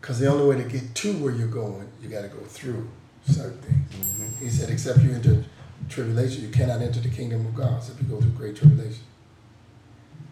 Because 0.00 0.18
the 0.18 0.26
only 0.26 0.56
way 0.56 0.60
to 0.60 0.68
get 0.68 0.92
to 0.96 1.12
where 1.18 1.32
you're 1.32 1.46
going, 1.46 1.86
you 2.02 2.08
got 2.08 2.22
to 2.22 2.28
go 2.28 2.40
through 2.40 2.88
certain 3.26 3.58
things. 3.58 3.92
Mm-hmm. 3.92 4.44
He 4.44 4.50
said, 4.50 4.70
except 4.70 5.00
you 5.00 5.12
enter 5.12 5.44
tribulation, 5.88 6.42
you 6.42 6.50
cannot 6.50 6.80
enter 6.80 7.00
the 7.00 7.08
kingdom 7.08 7.46
of 7.46 7.54
God 7.54 7.78
except 7.78 8.00
you 8.00 8.08
go 8.08 8.20
through 8.20 8.30
great 8.30 8.56
tribulation. 8.56 9.02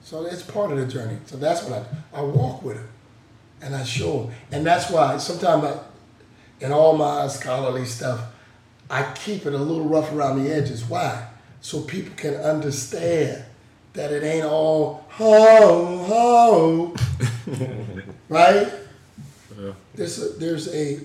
So 0.02 0.24
it's 0.26 0.42
part 0.42 0.70
of 0.70 0.78
the 0.78 0.86
journey. 0.86 1.18
So 1.26 1.36
that's 1.36 1.64
what 1.64 1.86
I, 2.12 2.18
I 2.18 2.22
walk 2.22 2.62
with 2.62 2.76
him 2.76 2.88
and 3.62 3.74
I 3.74 3.84
show 3.84 4.24
him. 4.24 4.34
And 4.52 4.66
that's 4.66 4.90
why 4.90 5.16
sometimes 5.16 5.64
I, 5.64 5.78
in 6.60 6.72
all 6.72 6.96
my 6.96 7.26
scholarly 7.28 7.86
stuff, 7.86 8.20
I 8.90 9.10
keep 9.14 9.46
it 9.46 9.54
a 9.54 9.58
little 9.58 9.84
rough 9.84 10.12
around 10.12 10.44
the 10.44 10.54
edges. 10.54 10.84
Why? 10.84 11.28
So 11.60 11.80
people 11.80 12.12
can 12.16 12.34
understand 12.34 13.44
that 13.94 14.12
it 14.12 14.22
ain't 14.22 14.44
all 14.44 15.06
ho, 15.08 16.04
ho. 16.04 16.94
right? 18.28 18.70
There's 19.94 20.22
a, 20.22 20.28
there's 20.38 20.74
a, 20.74 21.00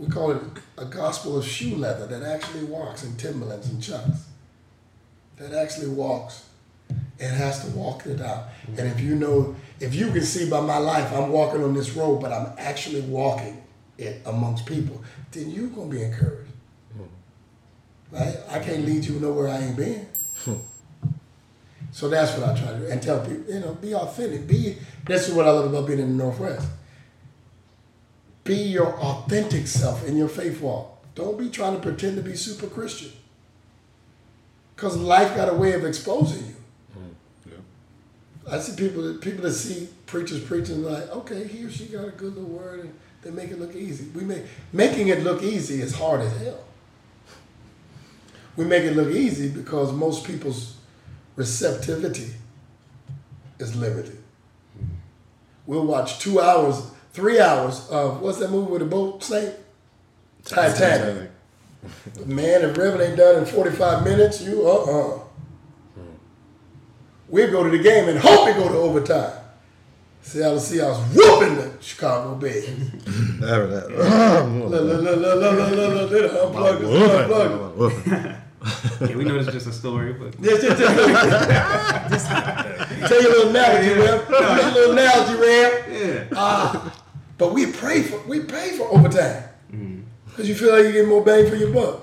we 0.00 0.08
call 0.08 0.30
it 0.30 0.42
a 0.78 0.86
gospel 0.86 1.36
of 1.36 1.44
shoe 1.44 1.76
leather 1.76 2.06
that 2.06 2.22
actually 2.22 2.64
walks 2.64 3.04
in 3.04 3.14
Timberlands 3.16 3.68
and 3.68 3.82
Chucks. 3.82 4.28
That 5.36 5.52
actually 5.52 5.88
walks 5.88 6.46
and 6.88 7.36
has 7.36 7.64
to 7.66 7.70
walk 7.76 8.06
it 8.06 8.20
out. 8.20 8.46
And 8.66 8.88
if 8.88 8.98
you 8.98 9.14
know, 9.14 9.54
if 9.78 9.94
you 9.94 10.10
can 10.10 10.22
see 10.22 10.48
by 10.48 10.62
my 10.62 10.78
life, 10.78 11.12
I'm 11.12 11.28
walking 11.30 11.62
on 11.62 11.74
this 11.74 11.94
road, 11.94 12.22
but 12.22 12.32
I'm 12.32 12.52
actually 12.56 13.02
walking 13.02 13.62
it 13.98 14.22
amongst 14.24 14.64
people, 14.64 15.04
then 15.32 15.50
you're 15.50 15.68
going 15.68 15.90
to 15.90 15.96
be 15.96 16.02
encouraged. 16.02 16.50
Right? 18.10 18.36
I 18.48 18.58
can't 18.58 18.86
lead 18.86 19.04
you 19.04 19.20
nowhere 19.20 19.48
I 19.48 19.58
ain't 19.58 19.76
been. 19.76 20.06
So 21.92 22.08
that's 22.08 22.36
what 22.38 22.48
I 22.48 22.58
try 22.58 22.72
to 22.72 22.78
do. 22.78 22.86
And 22.86 23.02
tell 23.02 23.20
people, 23.20 23.52
you 23.52 23.60
know, 23.60 23.74
be 23.74 23.94
authentic. 23.94 24.46
Be 24.46 24.78
this 25.06 25.28
is 25.28 25.34
what 25.34 25.46
I 25.46 25.50
love 25.50 25.66
about 25.66 25.86
being 25.86 25.98
in 25.98 26.16
the 26.16 26.24
Northwest. 26.24 26.66
Be 28.50 28.56
your 28.56 28.94
authentic 28.98 29.68
self 29.68 30.04
in 30.04 30.16
your 30.16 30.26
faith 30.26 30.60
walk. 30.60 31.04
Don't 31.14 31.38
be 31.38 31.50
trying 31.50 31.76
to 31.76 31.80
pretend 31.80 32.16
to 32.16 32.22
be 32.22 32.34
super 32.34 32.66
Christian. 32.66 33.12
Because 34.74 34.96
life 34.96 35.36
got 35.36 35.48
a 35.48 35.54
way 35.54 35.72
of 35.74 35.84
exposing 35.84 36.48
you. 36.48 36.56
Mm, 36.98 37.60
I 38.50 38.58
see 38.58 38.74
people 38.74 39.04
that 39.04 39.20
people 39.20 39.44
that 39.44 39.52
see 39.52 39.88
preachers 40.04 40.42
preaching 40.42 40.82
like, 40.82 41.08
okay, 41.10 41.46
he 41.46 41.64
or 41.64 41.70
she 41.70 41.86
got 41.86 42.08
a 42.08 42.10
good 42.10 42.34
little 42.34 42.50
word 42.50 42.80
and 42.80 42.94
they 43.22 43.30
make 43.30 43.52
it 43.52 43.60
look 43.60 43.76
easy. 43.76 44.06
We 44.16 44.24
make 44.24 44.42
making 44.72 45.06
it 45.06 45.22
look 45.22 45.44
easy 45.44 45.80
is 45.80 45.94
hard 45.94 46.20
as 46.20 46.36
hell. 46.42 46.64
We 48.56 48.64
make 48.64 48.82
it 48.82 48.96
look 48.96 49.14
easy 49.14 49.48
because 49.48 49.92
most 49.92 50.24
people's 50.24 50.76
receptivity 51.36 52.32
is 53.60 53.76
limited. 53.76 54.18
Mm. 54.76 54.88
We'll 55.66 55.86
watch 55.86 56.18
two 56.18 56.40
hours, 56.40 56.90
three 57.12 57.40
hours 57.40 57.88
of 57.90 58.20
what's 58.20 58.38
that 58.38 58.50
movie 58.50 58.70
with 58.72 58.80
the 58.80 58.86
boat 58.86 59.22
sank? 59.22 59.54
Titanic. 60.44 61.30
Man, 62.26 62.62
if 62.62 62.76
Reverend 62.76 63.02
ain't 63.02 63.16
done 63.16 63.38
in 63.38 63.44
45 63.46 64.04
minutes, 64.04 64.42
you 64.42 64.66
uh-uh. 64.68 65.20
We'll 67.28 67.50
go 67.50 67.62
to 67.64 67.70
the 67.70 67.78
game 67.82 68.08
and 68.08 68.18
hope 68.18 68.48
it 68.48 68.56
go 68.56 68.68
to 68.68 68.74
overtime. 68.74 69.32
Seattle 70.22 70.58
Seahawks 70.58 71.00
whooping 71.14 71.56
the 71.56 71.72
Chicago 71.80 72.34
Bears. 72.34 72.66
They 72.68 73.40
done 76.20 76.46
unplugged 76.46 76.84
us, 76.84 77.12
unplugged 77.12 77.80
us. 77.80 78.36
Yeah, 79.00 79.16
we 79.16 79.24
know 79.24 79.38
it's 79.38 79.50
just 79.50 79.66
a 79.68 79.72
story, 79.72 80.12
but 80.12 80.38
Just, 80.42 80.60
just, 80.60 80.78
just, 80.78 80.90
just 82.10 82.26
tell 82.28 83.22
your 83.22 83.30
little 83.30 83.48
analogy, 83.50 83.92
Rev. 83.98 84.28
Tell 84.28 84.62
your 84.62 84.72
little 84.72 84.92
analogy, 84.92 85.34
Rev. 85.40 85.72
yeah. 85.90 86.24
Ah, 86.36 86.92
but 87.40 87.54
we 87.54 87.72
pray 87.72 88.02
for 88.02 88.20
we 88.28 88.40
pay 88.40 88.76
for 88.76 88.84
overtime 88.92 89.42
because 90.26 90.46
you 90.46 90.54
feel 90.54 90.72
like 90.76 90.84
you 90.84 90.92
get 90.92 91.08
more 91.08 91.24
bang 91.24 91.48
for 91.48 91.56
your 91.56 91.72
buck. 91.72 92.02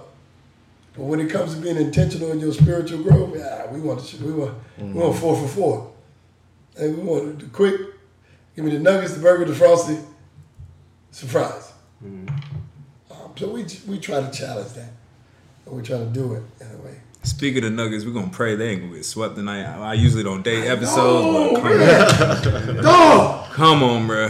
But 0.96 1.04
when 1.04 1.20
it 1.20 1.30
comes 1.30 1.54
to 1.54 1.62
being 1.62 1.78
intentional 1.78 2.32
in 2.32 2.40
your 2.40 2.52
spiritual 2.52 3.04
growth, 3.04 3.38
yeah, 3.38 3.72
we 3.72 3.80
want 3.80 4.00
to, 4.04 4.26
we 4.26 4.32
want 4.32 4.56
we 4.80 4.94
want 4.94 5.16
four 5.16 5.36
for 5.38 5.48
four. 5.48 5.92
And 6.76 6.98
we 6.98 7.04
want 7.04 7.40
the 7.40 7.46
quick. 7.46 7.80
Give 8.56 8.66
me 8.66 8.72
the 8.72 8.80
nuggets, 8.80 9.14
the 9.14 9.22
burger, 9.22 9.46
the 9.46 9.54
frosty. 9.54 10.00
Surprise. 11.12 11.72
Um, 12.02 12.28
so 13.36 13.50
we 13.50 13.64
we 13.88 14.00
try 14.00 14.20
to 14.22 14.32
challenge 14.32 14.74
that, 14.74 14.90
and 15.68 15.76
we 15.76 15.84
try 15.84 16.00
to 16.00 16.06
do 16.06 16.34
it 16.34 16.44
in 16.62 16.68
a 16.68 16.78
way. 16.84 16.98
Speaking 17.22 17.64
of 17.64 17.74
Nuggets, 17.74 18.06
we're 18.06 18.14
gonna 18.14 18.30
pray 18.30 18.56
they 18.56 18.70
ain't 18.70 18.82
gonna 18.82 18.96
get 18.96 19.06
swept 19.06 19.36
tonight. 19.36 19.66
I 19.66 19.92
I 19.92 19.94
usually 19.94 20.24
don't 20.24 20.42
date 20.42 20.66
episodes, 20.68 21.54
but 21.54 21.62
come 21.62 21.78
man. 21.78 22.78
on, 22.78 22.84
Dog, 22.84 23.52
come 23.52 23.84
on, 23.84 24.08
bro. 24.08 24.30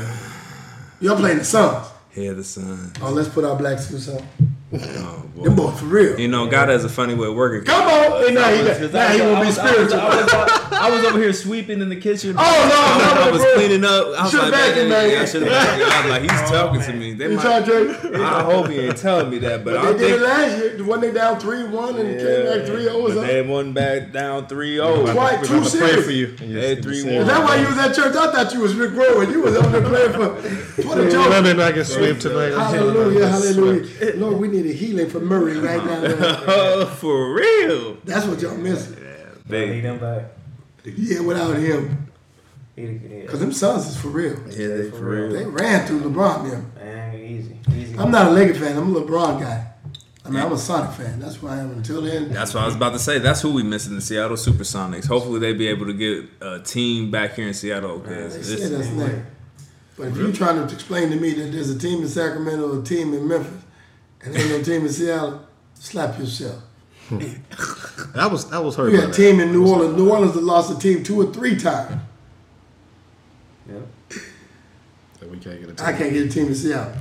Y'all 1.00 1.16
playing 1.18 1.40
the 1.40 1.46
Suns. 1.46 1.88
Hear 2.10 2.34
the 2.34 2.44
sun. 2.44 2.92
Oh, 3.02 3.12
let's 3.12 3.30
put 3.30 3.44
our 3.44 3.56
black 3.56 3.80
suits 3.80 4.10
on. 4.10 4.28
Oh, 4.74 5.24
boy. 5.34 5.44
Them 5.46 5.56
boys 5.56 5.80
for 5.80 5.86
real. 5.86 6.20
You 6.20 6.28
know, 6.28 6.46
God 6.48 6.68
has 6.68 6.84
a 6.84 6.90
funny 6.90 7.14
way 7.16 7.28
of 7.28 7.36
working. 7.36 7.64
Come 7.66 7.84
on, 7.88 8.22
hey, 8.28 8.34
now 8.34 8.50
he, 8.50 8.64
Because 8.64 8.92
now 8.92 9.08
he 9.10 9.22
won't 9.22 9.42
be 9.42 9.48
was- 9.48 9.60
I 9.60 9.64
was- 9.64 9.74
spiritual. 9.92 10.00
I 10.02 10.10
was, 10.10 10.64
I 10.78 10.90
was 10.92 11.06
over 11.06 11.18
here 11.20 11.32
sweeping 11.34 11.80
in 11.82 11.88
the 11.90 11.96
kitchen. 11.96 12.36
Oh 12.38 12.42
no, 12.42 13.16
no, 13.16 13.22
I 13.28 13.32
was 13.32 13.42
bro. 13.42 13.54
cleaning 13.56 13.84
up. 13.86 14.08
I 14.08 14.24
was 14.24 14.32
Should've 14.32 14.50
like, 14.50 14.54
vacuumed, 14.74 14.90
man, 14.90 15.08
man. 15.10 15.22
I 15.22 15.26
should 15.26 15.42
have. 15.48 15.52
I 15.82 16.02
was 16.02 16.10
like, 16.12 16.22
he's 16.22 16.32
oh, 16.52 16.52
talking 16.52 16.82
to 16.82 16.94
me. 16.94 17.14
They 17.14 17.32
You 17.32 17.38
might, 17.38 17.66
to? 17.66 18.24
I 18.24 18.44
hope 18.44 18.68
he 18.68 18.80
ain't 18.80 18.98
telling 18.98 19.30
me 19.30 19.38
that, 19.40 19.64
but, 19.64 19.74
But 19.76 19.86
I 19.86 19.92
they 19.94 19.98
did 20.00 20.12
it 20.12 20.22
last 20.22 20.58
year. 20.58 20.84
When 20.86 21.02
they 21.02 21.12
down 21.12 21.40
three 21.40 21.64
one 21.64 21.96
and 21.98 22.20
came 22.20 22.46
back 22.46 22.68
three 22.68 22.84
zero 22.84 23.00
or 23.00 23.16
but 23.16 23.22
they 23.28 23.42
won 23.42 23.74
back 23.74 24.12
down 24.12 24.48
3-0. 24.48 25.14
Quite 25.14 25.44
too 25.46 25.60
Pray 25.62 25.64
serious. 25.70 26.06
for 26.06 26.12
you. 26.12 26.28
Hey, 26.38 26.76
three 26.82 26.98
Is 26.98 27.28
that 27.28 27.44
why 27.44 27.56
you 27.56 27.68
was 27.68 27.78
at 27.78 27.96
church? 27.96 28.16
I 28.16 28.32
thought 28.32 28.54
you 28.54 28.60
was 28.60 28.76
Rick 28.76 28.94
Rowan. 28.94 29.32
You 29.32 29.42
was 29.42 29.56
over 29.56 29.80
there 29.80 29.82
playing 29.90 30.14
for 30.14 30.82
Twitter 30.82 31.10
Joe. 31.10 31.30
London, 31.30 31.60
I 31.60 31.72
can 31.72 31.86
swim 31.86 32.20
tonight. 32.20 32.50
Hallelujah, 32.52 33.28
hallelujah. 33.28 34.16
Lord, 34.18 34.38
we 34.38 34.48
need 34.50 34.57
a 34.66 34.74
healing 34.74 35.10
for 35.10 35.20
Murray 35.20 35.58
right 35.58 35.84
now. 35.84 36.02
Oh, 36.48 36.86
for 37.00 37.34
real. 37.34 37.98
That's 38.04 38.26
what 38.26 38.42
y'all 38.42 38.58
missing. 38.58 38.96
Need 39.50 39.82
him 39.84 40.00
back. 40.00 40.26
Yeah, 40.84 41.22
without 41.22 41.56
him. 41.58 42.12
Because 42.76 43.40
them 43.40 43.52
Suns 43.52 43.88
is 43.88 43.98
for 43.98 44.10
real. 44.10 44.38
Yeah, 44.50 44.68
they 44.68 44.92
for 44.92 45.06
real. 45.06 45.32
They 45.32 45.46
ran 45.46 45.88
through 45.88 46.02
LeBron 46.02 46.50
them. 46.50 46.72
Man, 46.76 47.16
easy, 47.16 47.58
easy. 47.76 47.98
I'm 47.98 48.12
not 48.12 48.28
a 48.28 48.32
Lakers 48.32 48.60
fan. 48.60 48.78
I'm 48.78 48.96
a 48.96 49.02
LeBron 49.02 49.42
guy. 49.42 49.68
I 50.24 50.30
mean, 50.30 50.44
I'm 50.44 50.52
a 50.52 50.58
Sonic 50.58 50.92
fan. 50.92 51.20
That's 51.20 51.42
why 51.42 51.56
I 51.56 51.60
am. 51.60 51.72
Until 51.72 52.02
then, 52.02 52.32
That's 52.34 52.54
what 52.54 52.64
I 52.64 52.66
was 52.66 52.76
about 52.76 52.92
to 52.94 53.00
say. 53.00 53.18
That's 53.18 53.42
who 53.42 53.54
we 53.54 53.64
missing 53.64 53.96
the 53.96 54.02
Seattle 54.02 54.36
Supersonics. 54.36 55.08
Hopefully, 55.08 55.40
they 55.40 55.54
be 55.54 55.68
able 55.68 55.86
to 55.86 55.94
get 55.94 56.30
a 56.42 56.60
team 56.60 57.10
back 57.10 57.36
here 57.36 57.48
in 57.48 57.54
Seattle. 57.54 58.00
Because 58.00 58.36
they 58.36 58.58
say 58.58 58.68
that's 58.68 58.90
next. 58.90 59.22
But 59.98 60.10
if 60.10 60.18
you're 60.18 60.34
trying 60.34 60.68
to 60.68 60.72
explain 60.72 61.10
to 61.10 61.16
me 61.16 61.34
that 61.34 61.52
there's 61.52 61.72
a 61.72 61.80
team 61.80 62.02
in 62.04 62.08
Sacramento, 62.08 62.82
a 62.82 62.84
team 62.84 63.14
in 63.14 63.28
Memphis, 63.28 63.64
and 64.28 64.38
ain't 64.38 64.50
no 64.50 64.64
team 64.64 64.84
in 64.84 64.90
Seattle, 64.90 65.46
slap 65.74 66.18
yourself. 66.20 66.62
I 68.16 68.28
was 68.28 68.52
I 68.52 68.60
was 68.60 68.76
hurt. 68.76 68.92
You 68.92 68.98
by 68.98 69.06
got 69.06 69.14
a 69.14 69.18
team 69.18 69.40
in 69.40 69.52
New 69.52 69.66
Orleans. 69.68 69.96
New 69.96 70.10
Orleans 70.10 70.34
has 70.34 70.44
lost 70.44 70.76
a 70.76 70.80
team 70.80 71.04
two 71.04 71.22
or 71.22 71.32
three 71.32 71.56
times. 71.56 72.02
Yeah. 73.68 73.80
that 75.20 75.30
we 75.30 75.38
can't 75.38 75.60
get 75.60 75.70
a 75.70 75.74
team. 75.74 75.86
I 75.86 75.94
can't 75.94 76.12
get 76.12 76.26
a 76.26 76.30
team 76.30 76.48
in 76.48 76.56
Seattle. 76.56 76.94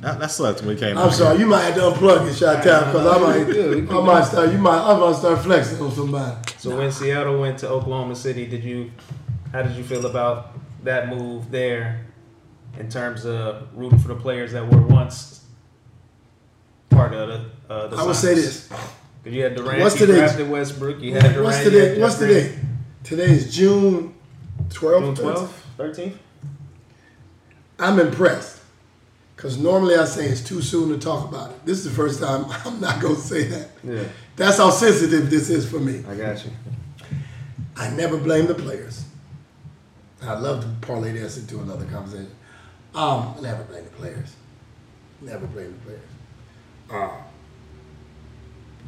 That, 0.00 0.20
that 0.20 0.30
sucked 0.30 0.60
when 0.60 0.70
we 0.70 0.76
came. 0.76 0.96
I'm 0.96 1.08
out 1.08 1.12
sorry, 1.12 1.38
you 1.40 1.46
might 1.46 1.62
have 1.62 1.74
to 1.74 1.80
unplug 1.80 2.30
it, 2.30 2.34
shot 2.34 2.62
town, 2.62 2.92
because 2.92 3.04
I 3.04 3.18
might, 3.18 3.90
I 3.90 4.00
might 4.04 4.22
start, 4.22 4.52
you 4.52 4.58
might, 4.58 4.78
I 4.78 4.96
might 4.96 5.16
start 5.16 5.40
flexing 5.40 5.80
on 5.80 5.90
somebody. 5.90 6.36
So 6.56 6.76
when 6.76 6.92
Seattle 6.92 7.40
went 7.40 7.58
to 7.60 7.68
Oklahoma 7.68 8.14
City, 8.14 8.46
did 8.46 8.62
you? 8.62 8.92
How 9.50 9.62
did 9.62 9.76
you 9.76 9.82
feel 9.82 10.06
about 10.06 10.56
that 10.84 11.08
move 11.08 11.50
there, 11.50 12.06
in 12.78 12.88
terms 12.88 13.24
of 13.26 13.68
rooting 13.74 13.98
for 13.98 14.08
the 14.08 14.14
players 14.14 14.52
that 14.52 14.70
were 14.70 14.82
once 14.82 15.37
part 16.98 17.14
of 17.14 17.28
the? 17.28 17.72
Uh, 17.72 17.86
the 17.86 17.96
I 17.96 18.02
would 18.02 18.16
say 18.16 18.34
this. 18.34 18.68
Cause 18.68 19.32
you 19.32 19.42
had 19.42 19.54
Durant, 19.56 19.82
What's 19.82 19.96
today? 19.96 20.16
drafted 20.16 20.48
Westbrook, 20.48 21.00
you 21.00 21.14
had 21.14 21.22
Durant. 21.22 21.44
What's 21.44 21.62
today? 21.62 22.00
What's 22.00 22.18
today? 22.18 22.58
Today 23.04 23.30
is 23.30 23.54
June 23.54 24.14
12th. 24.68 25.16
June 25.16 25.26
12th, 25.26 25.50
13th. 25.78 26.16
I'm 27.78 27.98
impressed. 28.00 28.60
Because 29.36 29.56
normally 29.56 29.94
I 29.94 30.04
say 30.04 30.26
it's 30.26 30.42
too 30.42 30.60
soon 30.60 30.88
to 30.88 30.98
talk 30.98 31.28
about 31.28 31.50
it. 31.50 31.64
This 31.64 31.78
is 31.78 31.84
the 31.84 31.90
first 31.90 32.20
time 32.20 32.46
I'm 32.64 32.80
not 32.80 33.00
going 33.00 33.14
to 33.14 33.20
say 33.20 33.44
that. 33.44 33.70
Yeah, 33.84 34.04
That's 34.34 34.56
how 34.58 34.70
sensitive 34.70 35.30
this 35.30 35.48
is 35.48 35.68
for 35.68 35.78
me. 35.78 36.02
I 36.08 36.16
got 36.16 36.44
you. 36.44 36.50
I 37.76 37.90
never 37.90 38.16
blame 38.16 38.46
the 38.46 38.54
players. 38.54 39.04
I'd 40.22 40.40
love 40.40 40.62
to 40.62 40.68
parlay 40.84 41.12
this 41.12 41.38
into 41.38 41.60
another 41.60 41.84
conversation. 41.86 42.32
Um, 42.94 43.36
never 43.40 43.62
blame 43.64 43.84
the 43.84 43.90
players. 43.90 44.34
Never 45.20 45.46
blame 45.46 45.72
the 45.72 45.86
players. 45.86 46.00
Uh, 46.90 47.10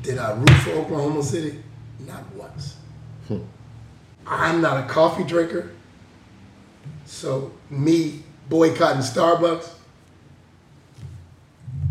did 0.02 0.18
I 0.18 0.32
root 0.32 0.50
for 0.50 0.70
Oklahoma 0.70 1.22
City? 1.22 1.62
Not 2.06 2.24
once. 2.34 2.76
I'm 4.26 4.60
not 4.60 4.84
a 4.84 4.88
coffee 4.88 5.24
drinker, 5.24 5.70
so 7.04 7.52
me 7.68 8.22
boycotting 8.48 9.02
Starbucks 9.02 9.70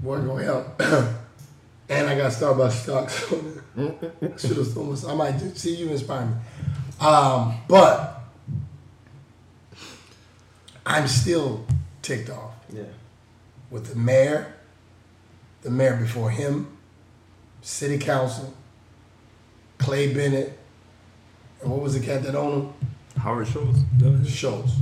wasn't 0.02 0.28
gonna 0.30 0.44
help. 0.44 0.82
and 1.90 2.08
I 2.08 2.18
got 2.18 2.32
Starbucks 2.32 2.72
stock, 2.72 3.10
so 3.10 3.42
should 4.38 4.58
have 4.58 4.78
almost. 4.78 5.06
I 5.06 5.14
might 5.16 5.38
do, 5.38 5.54
see 5.56 5.76
you 5.76 5.90
inspire 5.90 6.26
me. 6.26 6.34
Um, 7.06 7.58
but 7.68 8.22
I'm 10.86 11.08
still 11.08 11.66
ticked 12.02 12.30
off 12.30 12.54
Yeah, 12.74 12.84
with 13.70 13.88
the 13.88 13.96
mayor, 13.96 14.54
the 15.62 15.70
mayor 15.70 15.96
before 15.96 16.30
him, 16.30 16.78
city 17.62 17.98
council, 17.98 18.54
Clay 19.78 20.14
Bennett, 20.14 20.58
and 21.62 21.72
what 21.72 21.82
was 21.82 22.00
the 22.00 22.06
cat 22.06 22.24
that 22.24 22.36
owned 22.36 22.64
him? 22.64 22.74
Howard 23.18 23.48
Schultz. 23.48 23.80
Schultz. 24.28 24.74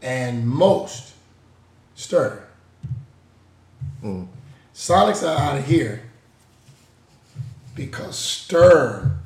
And 0.00 0.46
most 0.46 1.14
Sterner. 1.94 2.46
Mm. 4.02 4.28
Sonics 4.74 5.22
are 5.22 5.38
out 5.38 5.58
of 5.58 5.66
here 5.66 6.02
because 7.74 8.16
Stern 8.16 9.18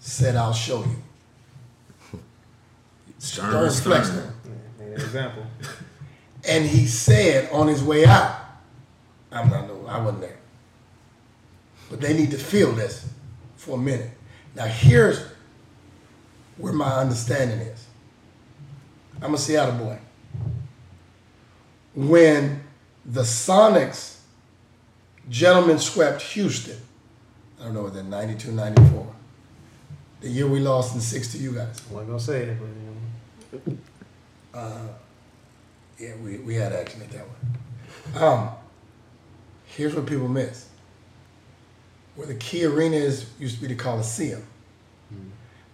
said, 0.00 0.36
I'll 0.36 0.52
show 0.52 0.84
you. 0.84 2.20
Stern 3.18 3.70
Stern, 3.70 3.92
flexed 3.92 4.12
him. 4.14 4.32
made 4.78 4.88
an 4.88 4.92
example. 4.94 5.46
And 6.48 6.64
he 6.64 6.86
said 6.86 7.50
on 7.52 7.68
his 7.68 7.82
way 7.82 8.04
out, 8.04 8.36
I'm 9.32 9.48
not 9.48 9.66
no, 9.68 9.86
I 9.86 9.98
wasn't 10.00 10.22
there. 10.22 10.38
But 11.88 12.00
they 12.00 12.14
need 12.14 12.30
to 12.32 12.38
feel 12.38 12.72
this 12.72 13.08
for 13.56 13.76
a 13.76 13.78
minute. 13.80 14.10
Now 14.54 14.66
here's 14.66 15.22
where 16.56 16.72
my 16.72 16.92
understanding 16.96 17.58
is. 17.60 17.86
I'm 19.22 19.34
a 19.34 19.38
Seattle 19.38 19.76
boy. 19.76 19.98
When 21.94 22.62
the 23.04 23.22
Sonics 23.22 24.18
gentlemen 25.28 25.78
swept 25.78 26.22
Houston, 26.22 26.78
I 27.60 27.64
don't 27.64 27.74
know 27.74 27.82
what 27.82 27.94
that 27.94 28.04
92, 28.04 28.52
94, 28.52 29.14
the 30.20 30.28
year 30.28 30.46
we 30.46 30.60
lost 30.60 30.94
in 30.94 31.00
six 31.00 31.32
to 31.32 31.38
you 31.38 31.52
guys. 31.52 31.82
I 31.90 31.92
wasn't 31.92 32.08
gonna 32.10 32.20
say 32.20 32.42
it, 32.42 32.58
but 32.58 32.66
you 33.66 33.78
know, 34.54 34.88
Yeah, 35.98 36.14
we, 36.24 36.38
we 36.38 36.54
had 36.54 36.72
action 36.72 37.02
at 37.02 37.10
that 37.10 37.26
one. 37.28 38.22
Um, 38.22 38.48
here's 39.76 39.94
what 39.94 40.06
people 40.06 40.28
miss. 40.28 40.68
Where 42.16 42.26
the 42.26 42.34
Key 42.34 42.64
Arena 42.64 42.96
is 42.96 43.30
used 43.38 43.56
to 43.56 43.62
be 43.62 43.68
the 43.68 43.74
Coliseum, 43.74 44.44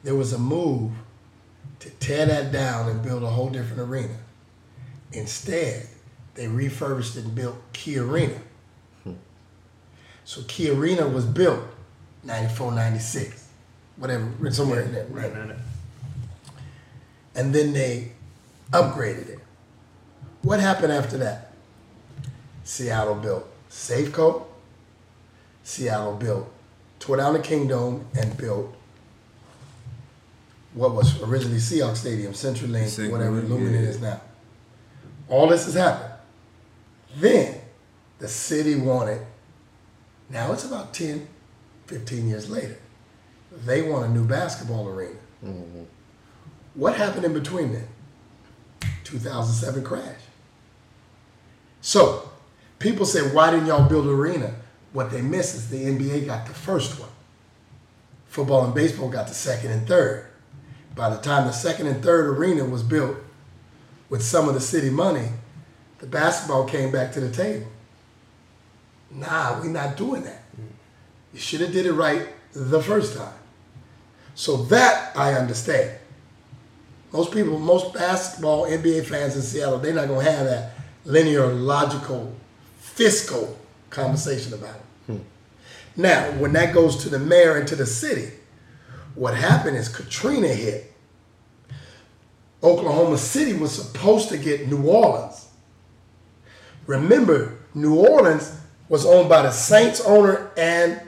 there 0.04 0.14
was 0.14 0.32
a 0.32 0.38
move 0.38 0.92
to 1.80 1.90
tear 1.90 2.26
that 2.26 2.52
down 2.52 2.88
and 2.88 3.02
build 3.02 3.22
a 3.22 3.28
whole 3.28 3.50
different 3.50 3.80
arena. 3.80 4.14
Instead, 5.12 5.88
they 6.34 6.46
refurbished 6.46 7.16
it 7.16 7.24
and 7.24 7.34
built 7.34 7.56
Key 7.72 7.98
Arena. 7.98 8.38
So 10.24 10.42
Key 10.48 10.70
Arena 10.70 11.08
was 11.08 11.24
built 11.24 11.62
94, 12.24 12.72
96, 12.72 13.48
whatever, 13.96 14.50
somewhere 14.50 14.82
in 14.82 14.92
there. 14.92 15.06
Right? 15.06 15.32
And 17.34 17.54
then 17.54 17.72
they 17.72 18.12
upgraded 18.72 19.28
it. 19.28 19.38
What 20.42 20.60
happened 20.60 20.92
after 20.92 21.16
that? 21.18 21.52
Seattle 22.64 23.14
built 23.14 23.48
Safeco. 23.76 24.46
Seattle 25.62 26.14
built, 26.14 26.48
tore 27.00 27.16
down 27.16 27.32
the 27.32 27.40
Kingdome 27.40 28.06
and 28.16 28.36
built 28.36 28.72
what 30.74 30.94
was 30.94 31.20
originally 31.22 31.58
Seahawks 31.58 31.96
Stadium, 31.96 32.32
CenturyLink, 32.34 32.84
CenturyLink, 32.84 33.10
whatever 33.10 33.40
Lumen 33.42 33.74
is 33.74 34.00
now. 34.00 34.20
All 35.28 35.48
this 35.48 35.64
has 35.64 35.74
happened. 35.74 36.12
Then 37.16 37.60
the 38.20 38.28
city 38.28 38.76
wanted, 38.76 39.26
now 40.30 40.52
it's 40.52 40.64
about 40.64 40.94
10, 40.94 41.26
15 41.86 42.28
years 42.28 42.48
later, 42.48 42.78
they 43.64 43.82
want 43.82 44.06
a 44.06 44.08
new 44.08 44.24
basketball 44.24 44.88
arena. 44.88 45.18
Mm-hmm. 45.44 45.82
What 46.74 46.94
happened 46.94 47.24
in 47.24 47.32
between 47.32 47.72
then? 47.72 47.88
2007 49.02 49.82
crash. 49.82 50.20
So, 51.80 52.30
people 52.78 53.06
say, 53.06 53.20
why 53.34 53.50
didn't 53.50 53.66
y'all 53.66 53.88
build 53.88 54.06
an 54.06 54.12
arena? 54.12 54.54
What 54.92 55.10
they 55.10 55.20
miss 55.20 55.54
is 55.54 55.68
the 55.68 55.84
NBA 55.84 56.26
got 56.26 56.46
the 56.46 56.54
first 56.54 56.98
one. 57.00 57.10
Football 58.28 58.64
and 58.64 58.74
baseball 58.74 59.08
got 59.08 59.28
the 59.28 59.34
second 59.34 59.70
and 59.70 59.86
third. 59.86 60.26
By 60.94 61.10
the 61.10 61.18
time 61.18 61.46
the 61.46 61.52
second 61.52 61.86
and 61.86 62.02
third 62.02 62.26
arena 62.26 62.64
was 62.64 62.82
built 62.82 63.16
with 64.08 64.22
some 64.22 64.48
of 64.48 64.54
the 64.54 64.60
city 64.60 64.90
money, 64.90 65.28
the 65.98 66.06
basketball 66.06 66.64
came 66.64 66.90
back 66.90 67.12
to 67.12 67.20
the 67.20 67.30
table. 67.30 67.66
Nah, 69.10 69.60
we're 69.60 69.68
not 69.68 69.96
doing 69.96 70.22
that. 70.22 70.42
You 71.32 71.38
should 71.38 71.60
have 71.60 71.72
did 71.72 71.86
it 71.86 71.92
right 71.92 72.28
the 72.52 72.82
first 72.82 73.16
time. 73.16 73.34
So 74.34 74.56
that 74.64 75.16
I 75.16 75.34
understand. 75.34 75.98
Most 77.12 77.32
people, 77.32 77.58
most 77.58 77.94
basketball 77.94 78.66
NBA 78.66 79.06
fans 79.06 79.36
in 79.36 79.42
Seattle, 79.42 79.78
they're 79.78 79.94
not 79.94 80.08
gonna 80.08 80.30
have 80.30 80.44
that 80.46 80.72
linear, 81.04 81.46
logical, 81.46 82.34
fiscal 82.96 83.58
conversation 83.90 84.54
about 84.54 84.74
it. 85.08 85.20
Now, 85.98 86.30
when 86.32 86.52
that 86.54 86.74
goes 86.74 86.96
to 87.04 87.08
the 87.08 87.18
mayor 87.18 87.56
and 87.56 87.68
to 87.68 87.76
the 87.76 87.86
city, 87.86 88.30
what 89.14 89.34
happened 89.34 89.76
is 89.76 89.88
Katrina 89.88 90.48
hit. 90.48 90.92
Oklahoma 92.62 93.16
City 93.18 93.52
was 93.52 93.70
supposed 93.72 94.28
to 94.30 94.38
get 94.38 94.68
New 94.68 94.82
Orleans. 94.88 95.48
Remember, 96.86 97.58
New 97.74 97.94
Orleans 97.94 98.58
was 98.88 99.04
owned 99.06 99.28
by 99.28 99.42
the 99.42 99.50
Saints 99.50 100.00
owner 100.00 100.50
and 100.56 101.00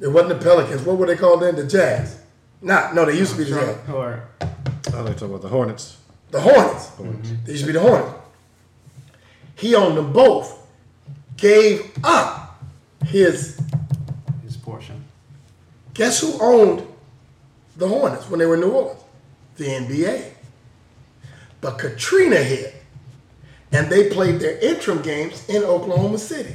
it 0.00 0.08
wasn't 0.08 0.38
the 0.38 0.44
Pelicans. 0.44 0.82
What 0.82 0.96
were 0.98 1.06
they 1.06 1.16
called 1.16 1.42
then? 1.42 1.56
The 1.56 1.66
Jazz. 1.66 2.20
Nah, 2.62 2.92
no, 2.92 3.04
they 3.04 3.16
used 3.16 3.32
to 3.32 3.38
be 3.38 3.44
the 3.44 3.50
Jazz. 3.60 3.88
Or 3.88 4.28
Oh, 4.94 5.02
they 5.04 5.12
talk 5.12 5.22
about 5.22 5.42
the 5.42 5.48
Hornets. 5.48 5.96
The 6.30 6.40
Hornets. 6.40 6.86
They 7.44 7.52
used 7.52 7.64
to 7.64 7.66
be 7.66 7.72
the 7.72 7.80
Hornets. 7.80 8.14
He 9.56 9.74
owned 9.74 9.96
them 9.96 10.12
both. 10.12 10.56
Gave 11.38 11.90
up 12.04 12.62
his. 13.06 13.58
his 14.42 14.56
portion. 14.56 15.04
Guess 15.94 16.20
who 16.20 16.36
owned 16.40 16.86
the 17.76 17.88
Hornets 17.88 18.28
when 18.28 18.38
they 18.38 18.46
were 18.46 18.54
in 18.54 18.60
New 18.60 18.70
Orleans? 18.70 19.00
The 19.56 19.64
NBA. 19.64 20.32
But 21.60 21.78
Katrina 21.78 22.36
hit, 22.36 22.74
and 23.72 23.88
they 23.90 24.10
played 24.10 24.40
their 24.40 24.58
interim 24.58 25.02
games 25.02 25.48
in 25.48 25.62
Oklahoma 25.62 26.18
City. 26.18 26.54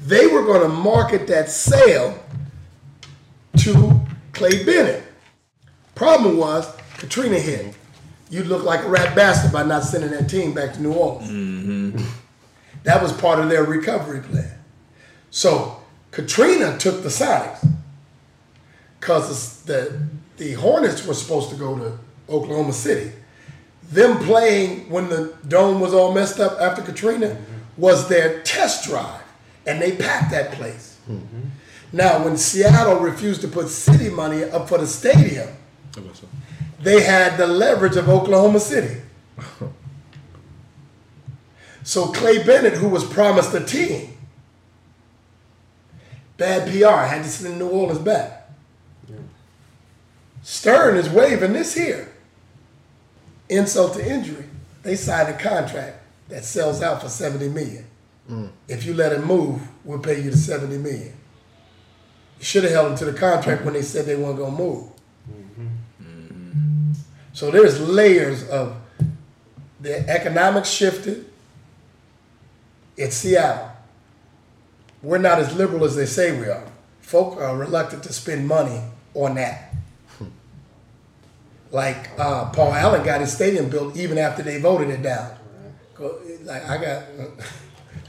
They 0.00 0.26
were 0.26 0.44
going 0.44 0.62
to 0.62 0.68
market 0.68 1.26
that 1.26 1.50
sale 1.50 2.18
to 3.58 4.00
Clay 4.32 4.64
Bennett. 4.64 5.02
Problem 5.94 6.38
was, 6.38 6.68
Katrina 6.96 7.38
hit. 7.38 7.74
You 8.30 8.44
look 8.44 8.62
like 8.64 8.84
a 8.84 8.88
rat 8.88 9.14
bastard 9.16 9.52
by 9.52 9.64
not 9.64 9.84
sending 9.84 10.10
that 10.10 10.28
team 10.28 10.54
back 10.54 10.74
to 10.74 10.82
New 10.82 10.92
Orleans. 10.92 11.30
Mm-hmm. 11.30 12.04
That 12.84 13.02
was 13.02 13.12
part 13.12 13.38
of 13.38 13.48
their 13.48 13.64
recovery 13.64 14.20
plan. 14.20 14.58
So 15.30 15.80
Katrina 16.10 16.78
took 16.78 17.02
the 17.02 17.08
Sonics 17.08 17.66
because 18.98 19.62
the 19.62 20.06
the 20.36 20.52
Hornets 20.54 21.06
were 21.06 21.14
supposed 21.14 21.50
to 21.50 21.56
go 21.56 21.76
to 21.76 21.98
Oklahoma 22.28 22.72
City. 22.72 23.12
Them 23.90 24.18
playing 24.24 24.88
when 24.90 25.08
the 25.08 25.34
dome 25.48 25.80
was 25.80 25.92
all 25.92 26.12
messed 26.12 26.38
up 26.38 26.60
after 26.60 26.82
Katrina 26.82 27.28
mm-hmm. 27.28 27.54
was 27.76 28.08
their 28.08 28.42
test 28.42 28.84
drive, 28.84 29.22
and 29.66 29.82
they 29.82 29.96
packed 29.96 30.30
that 30.30 30.52
place. 30.52 30.98
Mm-hmm. 31.10 31.40
Now, 31.92 32.22
when 32.24 32.36
Seattle 32.36 33.00
refused 33.00 33.40
to 33.40 33.48
put 33.48 33.68
city 33.68 34.10
money 34.10 34.44
up 34.44 34.68
for 34.68 34.78
the 34.78 34.86
stadium, 34.86 35.48
they 36.80 37.02
had 37.02 37.38
the 37.38 37.46
leverage 37.46 37.96
of 37.96 38.08
Oklahoma 38.08 38.60
City. 38.60 39.00
So 41.88 42.08
Clay 42.08 42.44
Bennett, 42.44 42.74
who 42.74 42.86
was 42.86 43.02
promised 43.02 43.54
a 43.54 43.64
team, 43.64 44.14
bad 46.36 46.68
PR, 46.68 47.06
had 47.06 47.22
to 47.22 47.30
send 47.30 47.58
New 47.58 47.70
Orleans 47.70 48.00
back. 48.00 48.50
Stern 50.42 50.98
is 50.98 51.08
waving 51.08 51.54
this 51.54 51.72
here. 51.72 52.12
Insult 53.48 53.94
to 53.94 54.06
injury. 54.06 54.44
They 54.82 54.96
signed 54.96 55.34
a 55.34 55.38
contract 55.38 56.02
that 56.28 56.44
sells 56.44 56.82
out 56.82 57.00
for 57.00 57.08
70 57.08 57.48
million. 57.48 57.86
Mm. 58.30 58.50
If 58.68 58.84
you 58.84 58.92
let 58.92 59.14
him 59.14 59.24
move, 59.24 59.66
we'll 59.82 59.98
pay 59.98 60.20
you 60.20 60.30
the 60.30 60.36
70 60.36 60.76
million. 60.76 61.14
You 62.38 62.44
should 62.44 62.64
have 62.64 62.72
held 62.72 62.92
him 62.92 62.98
to 62.98 63.06
the 63.06 63.18
contract 63.18 63.64
when 63.64 63.72
they 63.72 63.80
said 63.80 64.04
they 64.04 64.14
weren't 64.14 64.36
gonna 64.36 64.54
move. 64.54 64.90
Mm-hmm. 65.32 66.92
So 67.32 67.50
there's 67.50 67.80
layers 67.80 68.46
of 68.46 68.76
the 69.80 70.06
economics 70.06 70.68
shifted. 70.68 71.27
It's 72.98 73.16
Seattle. 73.16 73.70
We're 75.02 75.18
not 75.18 75.38
as 75.38 75.54
liberal 75.54 75.84
as 75.84 75.94
they 75.94 76.06
say 76.06 76.38
we 76.38 76.46
are. 76.48 76.64
Folk 77.00 77.38
are 77.40 77.56
reluctant 77.56 78.02
to 78.02 78.12
spend 78.12 78.46
money 78.46 78.82
on 79.14 79.36
that. 79.36 79.72
Like 81.70 82.10
uh, 82.18 82.46
Paul 82.50 82.72
Allen 82.72 83.04
got 83.04 83.20
his 83.20 83.32
stadium 83.32 83.68
built 83.68 83.96
even 83.96 84.18
after 84.18 84.42
they 84.42 84.58
voted 84.60 84.90
it 84.90 85.02
down. 85.02 85.30
Like 86.42 86.64
I 86.68 86.76
got. 86.78 87.02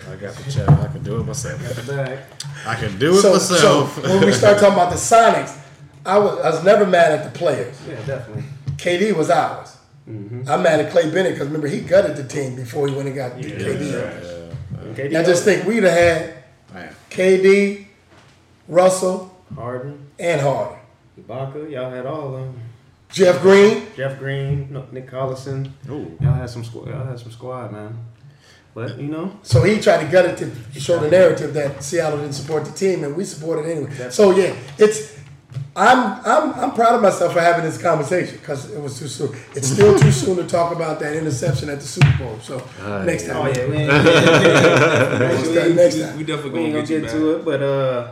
I 0.10 0.16
got 0.16 0.34
the 0.36 0.52
check. 0.52 0.68
I 0.70 0.88
can 0.88 1.04
do 1.04 1.20
it 1.20 1.24
myself. 1.26 1.60
Back. 1.88 2.20
I 2.66 2.76
can 2.76 2.98
do 2.98 3.12
it 3.18 3.22
So, 3.22 3.34
myself. 3.34 3.96
so 3.96 4.02
when 4.02 4.26
we 4.26 4.32
start 4.32 4.58
talking 4.60 4.74
about 4.74 4.90
the 4.92 4.96
Sonics, 4.96 5.58
I 6.06 6.18
was 6.18 6.40
I 6.40 6.50
was 6.52 6.64
never 6.64 6.86
mad 6.86 7.12
at 7.12 7.32
the 7.32 7.38
players. 7.38 7.78
Yeah, 7.88 7.96
definitely. 8.06 8.44
KD 8.78 9.16
was 9.16 9.30
ours. 9.30 9.76
Mm-hmm. 10.10 10.50
I'm 10.50 10.64
mad 10.64 10.80
at 10.80 10.92
Clay 10.92 11.12
Bennett 11.12 11.34
because 11.34 11.48
remember 11.48 11.68
he 11.68 11.82
gutted 11.82 12.16
the 12.16 12.24
team 12.24 12.56
before 12.56 12.88
he 12.88 12.96
went 12.96 13.08
and 13.08 13.16
got 13.16 13.34
KD. 13.34 14.29
KD 14.74 15.20
I 15.20 15.24
just 15.24 15.43
think 15.43 15.65
we'd 15.65 15.84
have 15.84 15.93
had 15.93 16.34
Man. 16.74 16.95
KD, 17.09 17.86
Russell, 18.67 19.36
Harden, 19.55 20.05
and 20.20 20.39
Harden. 20.41 20.78
Ibaka, 21.20 21.70
y'all 21.72 21.89
had 21.89 22.05
all 22.05 22.36
of 22.36 22.41
them. 22.41 22.59
Jeff 23.09 23.41
Green. 23.41 23.88
Jeff 23.95 24.20
Green, 24.20 24.72
no- 24.72 24.86
Nick 24.91 25.09
Collison. 25.09 25.72
Ooh. 25.89 26.15
Y'all 26.22 26.34
had 26.34 26.49
some 26.49 26.63
squad. 26.63 26.88
Y'all 26.89 27.05
had 27.05 27.20
some 27.20 27.32
squad, 27.32 27.72
man. 27.72 27.97
But 28.76 28.99
you 28.99 29.07
know, 29.07 29.32
So 29.41 29.63
he 29.63 29.80
tried 29.82 30.05
to 30.05 30.11
gut 30.11 30.26
it 30.26 30.38
to 30.38 30.80
show 30.80 30.99
the 30.99 31.09
narrative 31.09 31.55
that 31.55 31.84
Seattle 31.84 32.20
didn't 32.20 32.34
support 32.34 32.65
the 32.65 32.72
team, 32.72 33.03
and 33.03 33.15
we 33.17 33.26
supported 33.26 33.65
it 33.65 33.76
anyway. 33.76 34.09
So 34.11 34.30
yeah, 34.32 34.55
it's 34.78 35.18
I'm 35.80 36.22
I'm 36.26 36.54
I'm 36.60 36.72
proud 36.74 36.96
of 36.96 37.02
myself 37.02 37.34
for 37.34 37.40
having 37.40 37.64
this 37.64 37.82
conversation 37.82 38.38
because 38.38 38.70
it 38.72 38.82
was 38.82 39.00
too 39.00 39.08
soon. 39.08 39.36
It's 39.56 39.68
still 39.70 39.98
too 39.98 40.12
soon 40.12 40.36
to 40.38 40.44
talk 40.46 40.76
about 40.76 41.00
that 41.00 41.16
interception 41.16 41.70
at 41.70 41.80
the 41.80 41.88
Super 41.88 42.18
Bowl. 42.18 42.38
So 42.42 42.58
next 43.06 43.28
time, 43.28 43.38
oh 43.38 43.48
yeah, 43.48 43.66
we 43.68 43.76
ain't, 43.78 43.88
next 45.20 45.54
time, 45.56 45.76
next 45.76 45.96
We, 45.96 46.02
time. 46.02 46.18
we 46.18 46.24
definitely 46.24 46.52
we 46.60 46.66
ain't 46.66 46.74
gonna 46.74 46.74
gonna 46.74 46.82
get 46.82 46.90
you 46.90 47.00
get 47.02 47.04
back. 47.04 47.12
to 47.14 47.36
it. 47.38 47.46
But 47.46 47.64
uh, 47.64 48.12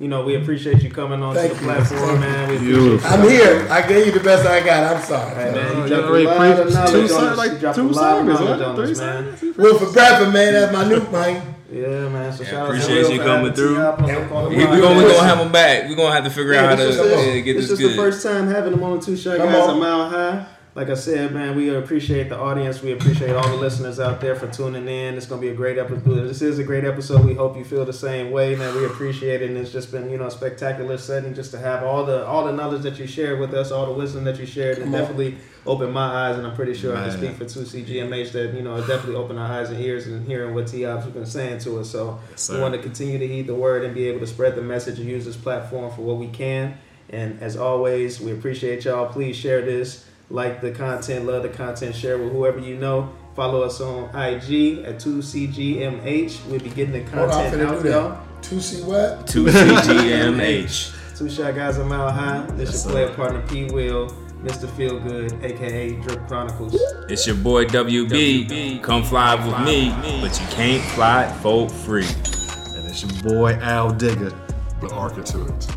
you 0.00 0.08
know, 0.08 0.24
we 0.24 0.36
appreciate 0.36 0.82
you 0.82 0.90
coming 0.90 1.22
on 1.22 1.34
to 1.34 1.40
the 1.42 1.48
you. 1.48 1.54
platform, 1.54 2.20
man. 2.20 2.48
We 2.48 2.56
appreciate 2.56 2.74
Beautiful. 2.78 3.10
I'm 3.10 3.28
here. 3.28 3.66
I 3.70 3.86
gave 3.86 4.06
you 4.06 4.12
the 4.12 4.20
best 4.20 4.46
I 4.46 4.64
got. 4.64 4.96
I'm 4.96 5.02
sorry. 5.02 5.34
Hey, 5.34 5.52
man, 5.52 5.66
Oh, 5.76 5.82
you 5.82 5.88
dropped 5.88 5.90
you 5.90 6.08
already 6.08 6.24
a 6.24 6.28
lot 6.28 6.50
of 6.50 6.56
preached 6.56 6.74
knowledge 6.74 6.92
two 6.92 7.02
on 7.02 7.08
songs, 7.08 7.36
like 7.38 7.50
two 7.50 7.66
a 7.66 7.66
lot 7.66 7.74
of 7.74 7.92
songs, 7.92 8.26
knowledge 8.40 8.62
on 8.62 8.76
Three 8.76 8.90
us, 8.92 8.98
man. 9.00 9.36
songs? 9.38 9.56
Wilford 9.58 9.92
Bradford, 9.92 10.32
man, 10.32 10.52
that's 10.54 10.72
my 10.72 10.88
new 10.88 11.00
man. 11.10 11.54
Yeah, 11.72 12.08
man. 12.08 12.32
So 12.32 12.42
Yeah, 12.44 12.50
shout 12.50 12.66
appreciate 12.68 12.94
to 12.96 13.02
Will 13.08 13.12
you 13.12 13.20
coming 13.22 13.52
through. 13.54 13.74
T.I. 13.76 13.86
on 13.86 14.02
the- 14.02 14.08
And 14.20 14.32
on 14.32 14.44
the 14.44 14.50
We, 14.50 14.56
we 14.56 14.64
we 14.64 14.80
gonna, 14.80 14.98
we 14.98 15.02
gonna 15.10 15.24
have 15.26 15.38
him 15.38 15.52
back. 15.52 15.88
We're 15.88 15.96
gonna 15.96 16.14
have 16.14 16.24
to 16.24 16.30
figure 16.30 16.54
out 16.54 16.66
how 16.70 16.76
to 16.76 16.82
this 16.84 16.96
is 16.96 17.00
the- 17.00 17.42
get 17.42 17.56
this 17.56 17.68
this 17.70 17.80
is 17.80 17.88
the 17.90 17.96
first 17.96 18.22
time 18.22 18.46
having 18.48 18.72
them 18.72 18.82
on 18.82 18.98
the 18.98 19.04
Two 19.04 19.16
Shot 19.16 19.38
Come 19.38 19.48
Guys 19.48 19.68
on. 19.68 19.76
a 19.76 19.80
Mile 19.80 20.10
High. 20.10 20.46
Like 20.74 20.88
I 20.88 20.94
said, 20.94 21.34
man, 21.34 21.54
we 21.54 21.68
appreciate 21.74 22.30
the 22.30 22.38
audience. 22.38 22.80
We 22.80 22.92
appreciate 22.92 23.36
all 23.36 23.46
the 23.46 23.56
listeners 23.56 24.00
out 24.00 24.22
there 24.22 24.34
for 24.34 24.46
tuning 24.48 24.88
in. 24.88 25.16
It's 25.16 25.26
gonna 25.26 25.42
be 25.42 25.50
a 25.50 25.54
great 25.54 25.76
episode. 25.76 26.26
This 26.26 26.40
is 26.40 26.58
a 26.58 26.64
great 26.64 26.84
episode. 26.86 27.26
We 27.26 27.34
hope 27.34 27.58
you 27.58 27.64
feel 27.64 27.84
the 27.84 27.92
same 27.92 28.30
way, 28.30 28.54
man. 28.54 28.74
We 28.74 28.86
appreciate 28.86 29.42
it, 29.42 29.50
and 29.50 29.58
it's 29.58 29.70
just 29.70 29.92
been 29.92 30.08
you 30.10 30.16
know 30.16 30.28
a 30.28 30.30
spectacular 30.30 30.96
setting 30.96 31.34
just 31.34 31.50
to 31.50 31.58
have 31.58 31.82
all 31.82 32.06
the 32.06 32.26
all 32.26 32.46
the 32.46 32.52
knowledge 32.52 32.82
that 32.84 32.98
you 32.98 33.06
shared 33.06 33.38
with 33.38 33.52
us, 33.52 33.70
all 33.70 33.84
the 33.84 33.92
wisdom 33.92 34.24
that 34.24 34.38
you 34.38 34.46
shared. 34.46 34.78
It 34.78 34.90
definitely 34.90 35.36
opened 35.66 35.92
my 35.92 36.28
eyes, 36.30 36.38
and 36.38 36.46
I'm 36.46 36.56
pretty 36.56 36.72
sure 36.72 36.96
I 36.96 37.08
can 37.10 37.18
speak 37.18 37.32
for 37.32 37.44
two 37.44 37.66
CGMH 37.66 38.32
that 38.32 38.54
you 38.54 38.62
know 38.62 38.76
it 38.76 38.86
definitely 38.86 39.16
opened 39.16 39.38
our 39.38 39.52
eyes 39.52 39.68
and 39.68 39.78
ears 39.78 40.06
and 40.06 40.26
hearing 40.26 40.54
what 40.54 40.70
has 40.70 41.06
been 41.06 41.26
saying 41.26 41.58
to 41.60 41.80
us. 41.80 41.90
So 41.90 42.18
Yes, 42.30 42.48
we 42.48 42.58
want 42.58 42.72
to 42.72 42.80
continue 42.80 43.18
to 43.18 43.28
heed 43.28 43.46
the 43.46 43.54
word 43.54 43.84
and 43.84 43.94
be 43.94 44.08
able 44.08 44.20
to 44.20 44.26
spread 44.26 44.54
the 44.54 44.62
message 44.62 44.98
and 44.98 45.06
use 45.06 45.26
this 45.26 45.36
platform 45.36 45.94
for 45.94 46.00
what 46.00 46.16
we 46.16 46.28
can. 46.28 46.78
And 47.10 47.42
as 47.42 47.58
always, 47.58 48.22
we 48.22 48.32
appreciate 48.32 48.86
y'all. 48.86 49.06
Please 49.12 49.36
share 49.36 49.60
this, 49.60 50.06
like 50.32 50.60
the 50.62 50.70
content, 50.72 51.26
love 51.26 51.42
the 51.42 51.48
content, 51.50 51.94
share 51.94 52.16
with 52.18 52.32
whoever 52.32 52.58
you 52.58 52.76
know. 52.76 53.12
Follow 53.36 53.62
us 53.62 53.80
on 53.80 54.04
IG 54.16 54.84
at 54.84 54.96
2CGMH. 54.96 56.46
We'll 56.46 56.60
be 56.60 56.70
getting 56.70 56.92
the 56.92 57.02
Hold 57.10 57.30
on, 57.30 57.44
I'm 57.46 57.50
content 57.50 57.62
out, 57.62 57.82
do 57.82 57.88
y'all. 57.90 58.18
Two 58.40 58.60
C 58.60 58.82
what? 58.82 59.26
Two 59.26 59.44
CGMH. 59.44 60.98
Two 61.18 61.28
Shot 61.30 61.54
Guys 61.54 61.76
a 61.78 61.84
Mile 61.84 62.10
High. 62.10 62.44
This 62.56 62.70
Yes, 62.70 62.72
your 62.72 62.72
sir. 62.72 62.90
player 62.90 63.14
partner 63.14 63.46
P 63.46 63.64
Will, 63.66 64.08
Mr. 64.42 64.68
Feel 64.70 64.98
Good, 64.98 65.32
aka 65.44 65.92
Drip 66.00 66.26
Chronicles. 66.26 66.74
It's 67.08 67.26
your 67.26 67.36
boy 67.36 67.66
WB. 67.66 68.82
Come 68.82 69.04
fly 69.04 69.34
with 69.34 69.66
me, 69.66 69.90
but 70.20 70.40
you 70.40 70.46
can't 70.48 70.82
fly 70.92 71.30
for 71.42 71.68
free. 71.68 72.06
And 72.06 72.88
it's 72.88 73.02
your 73.04 73.34
boy 73.34 73.52
Al 73.60 73.92
Digger, 73.92 74.32
the 74.80 74.88
architect. 74.92 75.76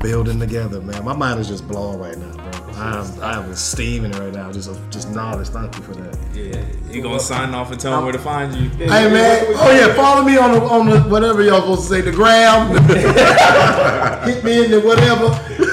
Building 0.00 0.38
together, 0.38 0.80
man. 0.82 1.04
My 1.04 1.14
mind 1.16 1.40
is 1.40 1.48
just 1.48 1.66
blown 1.66 1.98
right 1.98 2.16
now, 2.16 2.30
bro. 2.32 2.44
I'm 2.74 3.20
I'm 3.22 3.54
steaming 3.54 4.12
right 4.12 4.32
now. 4.32 4.52
Just 4.52 4.70
just 4.90 5.10
knowledge. 5.10 5.48
Thank 5.48 5.74
you 5.76 5.82
for 5.82 5.94
that. 5.94 6.16
Yeah, 6.34 6.62
you 6.90 7.02
gonna 7.02 7.18
sign 7.18 7.54
off 7.54 7.70
and 7.72 7.80
tell 7.80 7.96
him 7.96 8.04
where 8.04 8.12
to 8.12 8.18
find 8.18 8.54
you? 8.54 8.68
Hey 8.68 9.10
man, 9.10 9.46
oh 9.48 9.70
yeah, 9.74 9.94
follow 9.94 10.22
me 10.22 10.36
on 10.36 10.52
the 10.52 10.60
on 10.60 10.86
the 10.90 11.00
whatever 11.02 11.42
y'all 11.42 11.60
supposed 11.60 11.88
to 11.88 11.94
say, 11.94 12.00
the 12.02 12.12
gram. 12.12 12.76
Hit 14.28 14.44
me 14.44 14.64
in 14.66 14.70
the 14.70 14.80
whatever. 14.80 15.28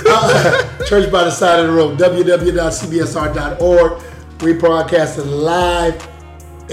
Uh, 0.08 0.86
Church 0.86 1.12
by 1.12 1.26
the 1.26 1.32
side 1.32 1.60
of 1.60 1.68
the 1.68 1.74
road, 1.74 2.00
www.cbsr.org. 2.00 4.02
We 4.42 4.54
broadcasting 4.54 5.28
live 5.28 6.02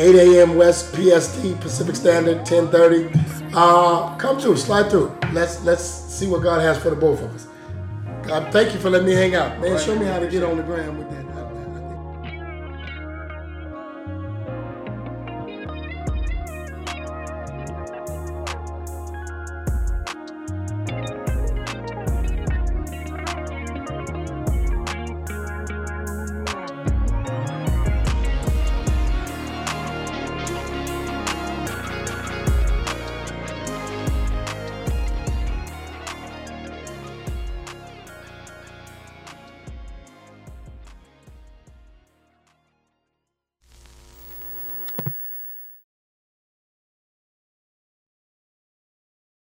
8 0.00 0.14
a.m. 0.14 0.56
West 0.56 0.94
PST 0.94 1.60
Pacific 1.60 1.94
Standard, 1.94 2.46
10:30. 2.46 3.52
Uh, 3.54 4.16
come 4.16 4.40
through, 4.40 4.56
slide 4.56 4.90
through. 4.90 5.14
Let's 5.32 5.62
let's 5.62 5.84
see 5.84 6.26
what 6.26 6.42
God 6.42 6.62
has 6.62 6.78
for 6.78 6.88
the 6.88 6.96
both 6.96 7.20
of 7.20 7.34
us. 7.34 7.46
God, 8.26 8.50
thank 8.50 8.72
you 8.72 8.80
for 8.80 8.88
letting 8.88 9.08
me 9.08 9.12
hang 9.12 9.34
out, 9.34 9.60
man. 9.60 9.78
Show 9.78 9.98
me 9.98 10.06
how 10.06 10.18
to 10.18 10.26
get 10.26 10.42
on 10.42 10.56
the 10.56 10.62
ground 10.62 10.98
with 10.98 11.10
that. 11.10 11.19